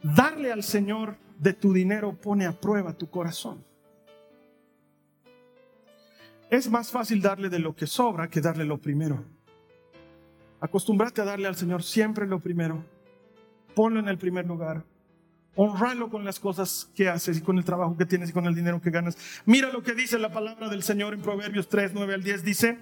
darle 0.02 0.52
al 0.52 0.62
Señor 0.62 1.16
de 1.38 1.52
tu 1.52 1.72
dinero 1.72 2.12
pone 2.14 2.46
a 2.46 2.52
prueba 2.52 2.92
tu 2.92 3.08
corazón. 3.08 3.64
Es 6.50 6.68
más 6.70 6.90
fácil 6.90 7.20
darle 7.20 7.48
de 7.48 7.58
lo 7.58 7.76
que 7.76 7.86
sobra 7.86 8.28
que 8.28 8.40
darle 8.40 8.64
lo 8.64 8.78
primero. 8.78 9.24
Acostúmbrate 10.60 11.20
a 11.20 11.24
darle 11.24 11.46
al 11.46 11.56
Señor 11.56 11.82
siempre 11.82 12.26
lo 12.26 12.40
primero 12.40 12.84
ponlo 13.78 14.00
en 14.00 14.08
el 14.08 14.18
primer 14.18 14.44
lugar. 14.44 14.82
Honralo 15.60 16.08
con 16.08 16.24
las 16.24 16.38
cosas 16.38 16.88
que 16.94 17.08
haces 17.08 17.38
y 17.38 17.40
con 17.40 17.58
el 17.58 17.64
trabajo 17.64 17.96
que 17.96 18.06
tienes 18.06 18.30
y 18.30 18.32
con 18.32 18.46
el 18.46 18.54
dinero 18.54 18.80
que 18.80 18.90
ganas. 18.90 19.18
Mira 19.44 19.72
lo 19.72 19.82
que 19.82 19.92
dice 19.92 20.16
la 20.16 20.30
palabra 20.30 20.68
del 20.68 20.84
Señor 20.84 21.14
en 21.14 21.20
Proverbios 21.20 21.68
3, 21.68 21.94
9 21.94 22.14
al 22.14 22.22
10. 22.22 22.44
Dice, 22.44 22.78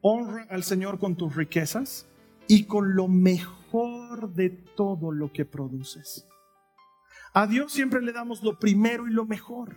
honra 0.00 0.46
al 0.48 0.62
Señor 0.62 1.00
con 1.00 1.16
tus 1.16 1.34
riquezas 1.34 2.06
y 2.46 2.66
con 2.66 2.94
lo 2.94 3.08
mejor 3.08 4.32
de 4.32 4.50
todo 4.50 5.10
lo 5.10 5.32
que 5.32 5.44
produces. 5.44 6.28
A 7.34 7.48
Dios 7.48 7.72
siempre 7.72 8.00
le 8.00 8.12
damos 8.12 8.44
lo 8.44 8.60
primero 8.60 9.08
y 9.08 9.10
lo 9.10 9.26
mejor. 9.26 9.74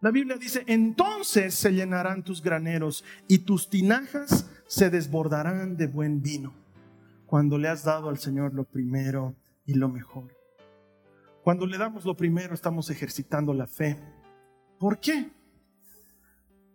La 0.00 0.12
Biblia 0.12 0.36
dice, 0.36 0.62
entonces 0.68 1.54
se 1.54 1.72
llenarán 1.72 2.22
tus 2.22 2.40
graneros 2.40 3.04
y 3.26 3.38
tus 3.38 3.68
tinajas 3.68 4.48
se 4.68 4.90
desbordarán 4.90 5.76
de 5.76 5.88
buen 5.88 6.22
vino. 6.22 6.54
Cuando 7.26 7.58
le 7.58 7.66
has 7.66 7.82
dado 7.82 8.10
al 8.10 8.18
Señor 8.18 8.54
lo 8.54 8.62
primero 8.62 9.34
y 9.66 9.74
lo 9.74 9.88
mejor. 9.88 10.43
Cuando 11.44 11.66
le 11.66 11.76
damos 11.76 12.06
lo 12.06 12.16
primero 12.16 12.54
estamos 12.54 12.88
ejercitando 12.88 13.52
la 13.52 13.66
fe. 13.66 13.98
¿Por 14.78 14.98
qué? 14.98 15.30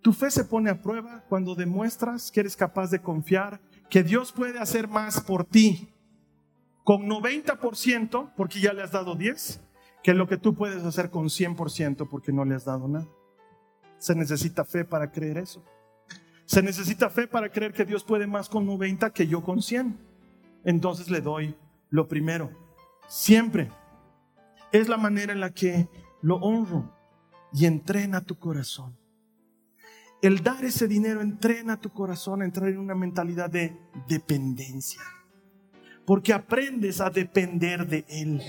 Tu 0.03 0.13
fe 0.13 0.30
se 0.30 0.43
pone 0.43 0.70
a 0.70 0.80
prueba 0.80 1.24
cuando 1.28 1.55
demuestras 1.55 2.32
que 2.32 2.41
eres 2.41 2.55
capaz 2.55 2.91
de 2.91 3.01
confiar 3.01 3.59
que 3.89 4.03
Dios 4.03 4.32
puede 4.32 4.59
hacer 4.59 4.88
más 4.88 5.22
por 5.22 5.43
ti 5.43 5.89
con 6.84 7.07
90% 7.07 8.34
porque 8.38 8.59
ya 8.59 8.72
le 8.72 8.84
has 8.84 8.91
dado 8.91 9.15
10 9.15 9.59
que 10.03 10.13
lo 10.13 10.28
que 10.28 10.38
tú 10.38 10.53
puedes 10.53 10.84
hacer 10.84 11.09
con 11.09 11.26
100% 11.26 12.07
porque 12.07 12.32
no 12.32 12.45
le 12.45 12.53
has 12.53 12.65
dado 12.65 12.88
nada. 12.88 13.07
Se 13.97 14.13
necesita 14.13 14.65
fe 14.65 14.86
para 14.86 15.11
creer 15.11 15.39
eso. 15.39 15.65
Se 16.45 16.61
necesita 16.61 17.09
fe 17.09 17.26
para 17.26 17.49
creer 17.49 17.74
que 17.74 17.86
Dios 17.86 18.03
puede 18.03 18.28
más 18.28 18.47
con 18.47 18.67
90 18.67 19.09
que 19.09 19.26
yo 19.26 19.43
con 19.43 19.63
100. 19.63 19.97
Entonces 20.63 21.09
le 21.09 21.22
doy 21.22 21.55
lo 21.89 22.07
primero. 22.07 22.51
Siempre. 23.07 23.72
Es 24.72 24.88
la 24.88 24.97
manera 24.97 25.34
en 25.34 25.39
la 25.39 25.51
que 25.51 25.88
lo 26.22 26.38
honro 26.38 26.95
y 27.53 27.65
entrena 27.65 28.22
tu 28.22 28.38
corazón. 28.38 28.97
El 30.22 30.43
dar 30.43 30.65
ese 30.65 30.88
dinero 30.88 31.22
entrena 31.22 31.80
tu 31.80 31.91
corazón 31.91 32.41
a 32.41 32.45
entrar 32.45 32.70
en 32.70 32.78
una 32.78 32.95
mentalidad 32.95 33.49
de 33.49 33.78
dependencia. 34.07 35.01
Porque 36.05 36.34
aprendes 36.34 36.99
a 36.99 37.09
depender 37.09 37.88
de 37.88 38.05
Él. 38.09 38.41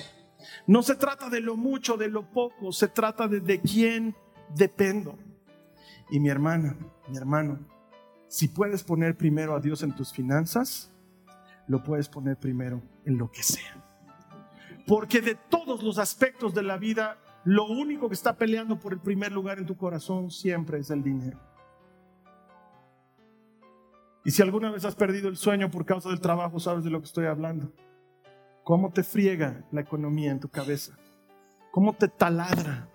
No 0.67 0.83
se 0.83 0.97
trata 0.97 1.29
de 1.29 1.41
lo 1.41 1.57
mucho, 1.57 1.97
de 1.97 2.09
lo 2.09 2.29
poco, 2.31 2.73
se 2.73 2.89
trata 2.89 3.29
de 3.29 3.41
de 3.41 3.61
quién 3.61 4.17
dependo. 4.55 5.17
Y 6.11 6.19
mi 6.19 6.29
hermana, 6.29 6.77
mi 7.09 7.17
hermano, 7.17 7.59
si 8.27 8.49
puedes 8.49 8.83
poner 8.83 9.17
primero 9.17 9.55
a 9.55 9.61
Dios 9.61 9.83
en 9.83 9.95
tus 9.95 10.13
finanzas, 10.13 10.91
lo 11.67 11.83
puedes 11.85 12.09
poner 12.09 12.37
primero 12.37 12.83
en 13.05 13.17
lo 13.17 13.31
que 13.31 13.43
sea. 13.43 13.90
Porque 14.87 15.21
de 15.21 15.35
todos 15.35 15.83
los 15.83 15.99
aspectos 15.99 16.55
de 16.55 16.63
la 16.63 16.77
vida, 16.77 17.19
lo 17.45 17.67
único 17.67 18.09
que 18.09 18.15
está 18.15 18.37
peleando 18.37 18.79
por 18.79 18.93
el 18.93 19.01
primer 19.01 19.33
lugar 19.33 19.59
en 19.59 19.67
tu 19.67 19.77
corazón 19.77 20.31
siempre 20.31 20.79
es 20.79 20.91
el 20.91 21.03
dinero. 21.03 21.39
Y 24.25 24.31
si 24.31 24.43
alguna 24.43 24.71
vez 24.71 24.85
has 24.85 24.95
perdido 24.95 25.29
el 25.29 25.37
sueño 25.37 25.71
por 25.71 25.87
causa 25.87 26.11
del 26.11 26.21
trabajo, 26.21 26.61
sabes 26.61 26.85
de 26.85 26.91
lo 26.91 27.01
que 27.01 27.07
estoy 27.07 27.27
hablando. 27.27 27.73
¿Cómo 28.65 28.93
te 28.93 29.03
friega 29.03 29.65
la 29.73 29.81
economía 29.81 30.31
en 30.31 30.41
tu 30.41 30.49
cabeza? 30.49 30.99
¿Cómo 31.71 31.95
te 31.95 32.09
taladra? 32.09 32.89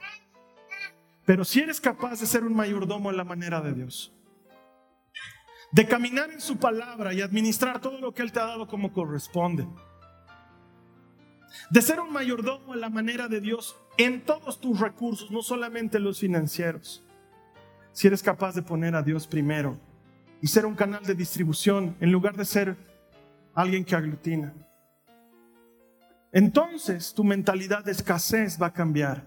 Pero 1.26 1.44
si 1.44 1.62
eres 1.62 1.82
capaz 1.82 2.20
de 2.20 2.28
ser 2.28 2.44
un 2.44 2.56
mayordomo 2.56 3.10
en 3.10 3.18
la 3.18 3.24
manera 3.24 3.60
de 3.62 3.74
Dios, 3.74 4.14
de 5.72 5.88
caminar 5.88 6.30
en 6.30 6.40
su 6.40 6.58
palabra 6.58 7.14
y 7.14 7.22
administrar 7.22 7.82
todo 7.82 8.00
lo 8.00 8.14
que 8.14 8.22
Él 8.22 8.32
te 8.32 8.40
ha 8.40 8.46
dado 8.46 8.68
como 8.68 8.94
corresponde. 8.94 9.68
De 11.70 11.82
ser 11.82 12.00
un 12.00 12.12
mayordomo 12.12 12.74
a 12.74 12.78
la 12.78 12.90
manera 12.90 13.28
de 13.28 13.42
Dios 13.42 13.76
en 13.98 14.22
todos 14.22 14.60
tus 14.60 14.80
recursos, 14.80 15.32
no 15.32 15.42
solamente 15.42 16.00
los 16.00 16.20
financieros. 16.20 17.04
Si 17.92 18.08
eres 18.08 18.22
capaz 18.22 18.54
de 18.56 18.62
poner 18.62 18.96
a 18.96 19.02
Dios 19.02 19.28
primero 19.28 19.80
y 20.42 20.48
ser 20.48 20.66
un 20.66 20.76
canal 20.76 21.04
de 21.04 21.16
distribución 21.16 21.96
en 22.00 22.12
lugar 22.12 22.36
de 22.36 22.46
ser 22.46 22.78
alguien 23.54 23.86
que 23.86 23.96
aglutina. 23.96 24.54
Entonces 26.32 27.14
tu 27.14 27.24
mentalidad 27.24 27.84
de 27.86 27.94
escasez 27.94 28.62
va 28.62 28.68
a 28.68 28.74
cambiar 28.74 29.24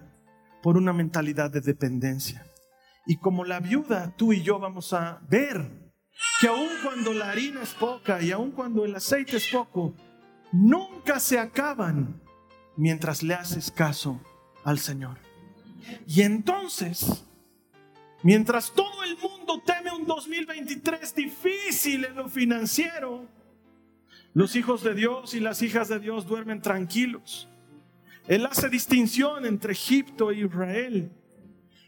por 0.61 0.77
una 0.77 0.93
mentalidad 0.93 1.49
de 1.49 1.61
dependencia. 1.61 2.45
Y 3.07 3.17
como 3.17 3.43
la 3.43 3.59
viuda, 3.59 4.13
tú 4.15 4.33
y 4.33 4.43
yo 4.43 4.59
vamos 4.59 4.93
a 4.93 5.19
ver 5.27 5.67
que 6.39 6.47
aun 6.47 6.69
cuando 6.83 7.13
la 7.13 7.31
harina 7.31 7.63
es 7.63 7.73
poca 7.73 8.21
y 8.21 8.31
aun 8.31 8.51
cuando 8.51 8.85
el 8.85 8.95
aceite 8.95 9.37
es 9.37 9.47
poco, 9.47 9.95
nunca 10.51 11.19
se 11.19 11.39
acaban 11.39 12.19
mientras 12.75 13.23
le 13.23 13.33
haces 13.33 13.71
caso 13.71 14.19
al 14.63 14.79
Señor. 14.79 15.17
Y 16.07 16.21
entonces, 16.21 17.25
mientras 18.23 18.71
todo 18.71 19.03
el 19.03 19.17
mundo 19.17 19.61
teme 19.65 19.91
un 19.91 20.05
2023 20.05 21.15
difícil 21.15 22.05
en 22.05 22.15
lo 22.15 22.29
financiero, 22.29 23.25
los 24.33 24.55
hijos 24.55 24.83
de 24.83 24.93
Dios 24.93 25.33
y 25.33 25.39
las 25.39 25.61
hijas 25.61 25.89
de 25.89 25.99
Dios 25.99 26.27
duermen 26.27 26.61
tranquilos. 26.61 27.47
Él 28.27 28.45
hace 28.45 28.69
distinción 28.69 29.45
entre 29.45 29.73
Egipto 29.73 30.31
e 30.31 30.39
Israel 30.39 31.11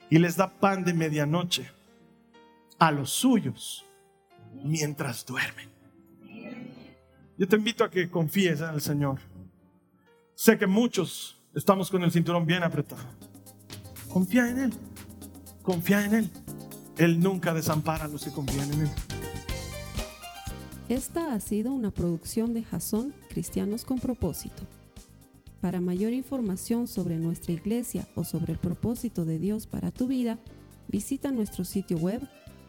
y 0.10 0.18
les 0.18 0.36
da 0.36 0.50
pan 0.50 0.84
de 0.84 0.94
medianoche 0.94 1.70
a 2.80 2.92
los 2.92 3.12
suyos 3.12 3.86
mientras 4.64 5.26
duermen. 5.26 5.71
Yo 7.42 7.48
te 7.48 7.56
invito 7.56 7.84
a 7.84 7.90
que 7.90 8.08
confíes 8.08 8.62
en 8.62 8.70
el 8.70 8.82
Señor. 8.82 9.18
Sé 10.36 10.60
que 10.60 10.68
muchos 10.68 11.42
estamos 11.56 11.90
con 11.90 12.04
el 12.04 12.12
cinturón 12.12 12.46
bien 12.46 12.62
apretado. 12.62 13.02
Confía 14.10 14.48
en 14.48 14.60
Él. 14.60 14.72
Confía 15.64 16.06
en 16.06 16.14
Él. 16.14 16.30
Él 17.00 17.20
nunca 17.20 17.52
desampara 17.52 18.06
a 18.06 18.10
los 18.10 18.24
que 18.24 18.30
confían 18.30 18.72
en 18.74 18.82
Él. 18.82 18.90
Esta 20.88 21.34
ha 21.34 21.40
sido 21.40 21.74
una 21.74 21.90
producción 21.90 22.54
de 22.54 22.62
Jason 22.62 23.12
Cristianos 23.28 23.86
con 23.86 23.98
Propósito. 23.98 24.62
Para 25.62 25.82
mayor 25.82 26.14
información 26.14 26.88
sobre 26.88 27.18
nuestra 27.18 27.54
iglesia 27.54 28.08
o 28.14 28.24
sobre 28.24 28.54
el 28.54 28.60
propósito 28.60 29.26
de 29.26 29.40
Dios 29.40 29.66
para 29.66 29.90
tu 29.90 30.06
vida, 30.06 30.38
visita 30.88 31.32
nuestro 31.32 31.66
sitio 31.66 31.98
web 31.98 32.22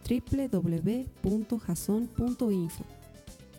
www.jason.info. 0.08 3.01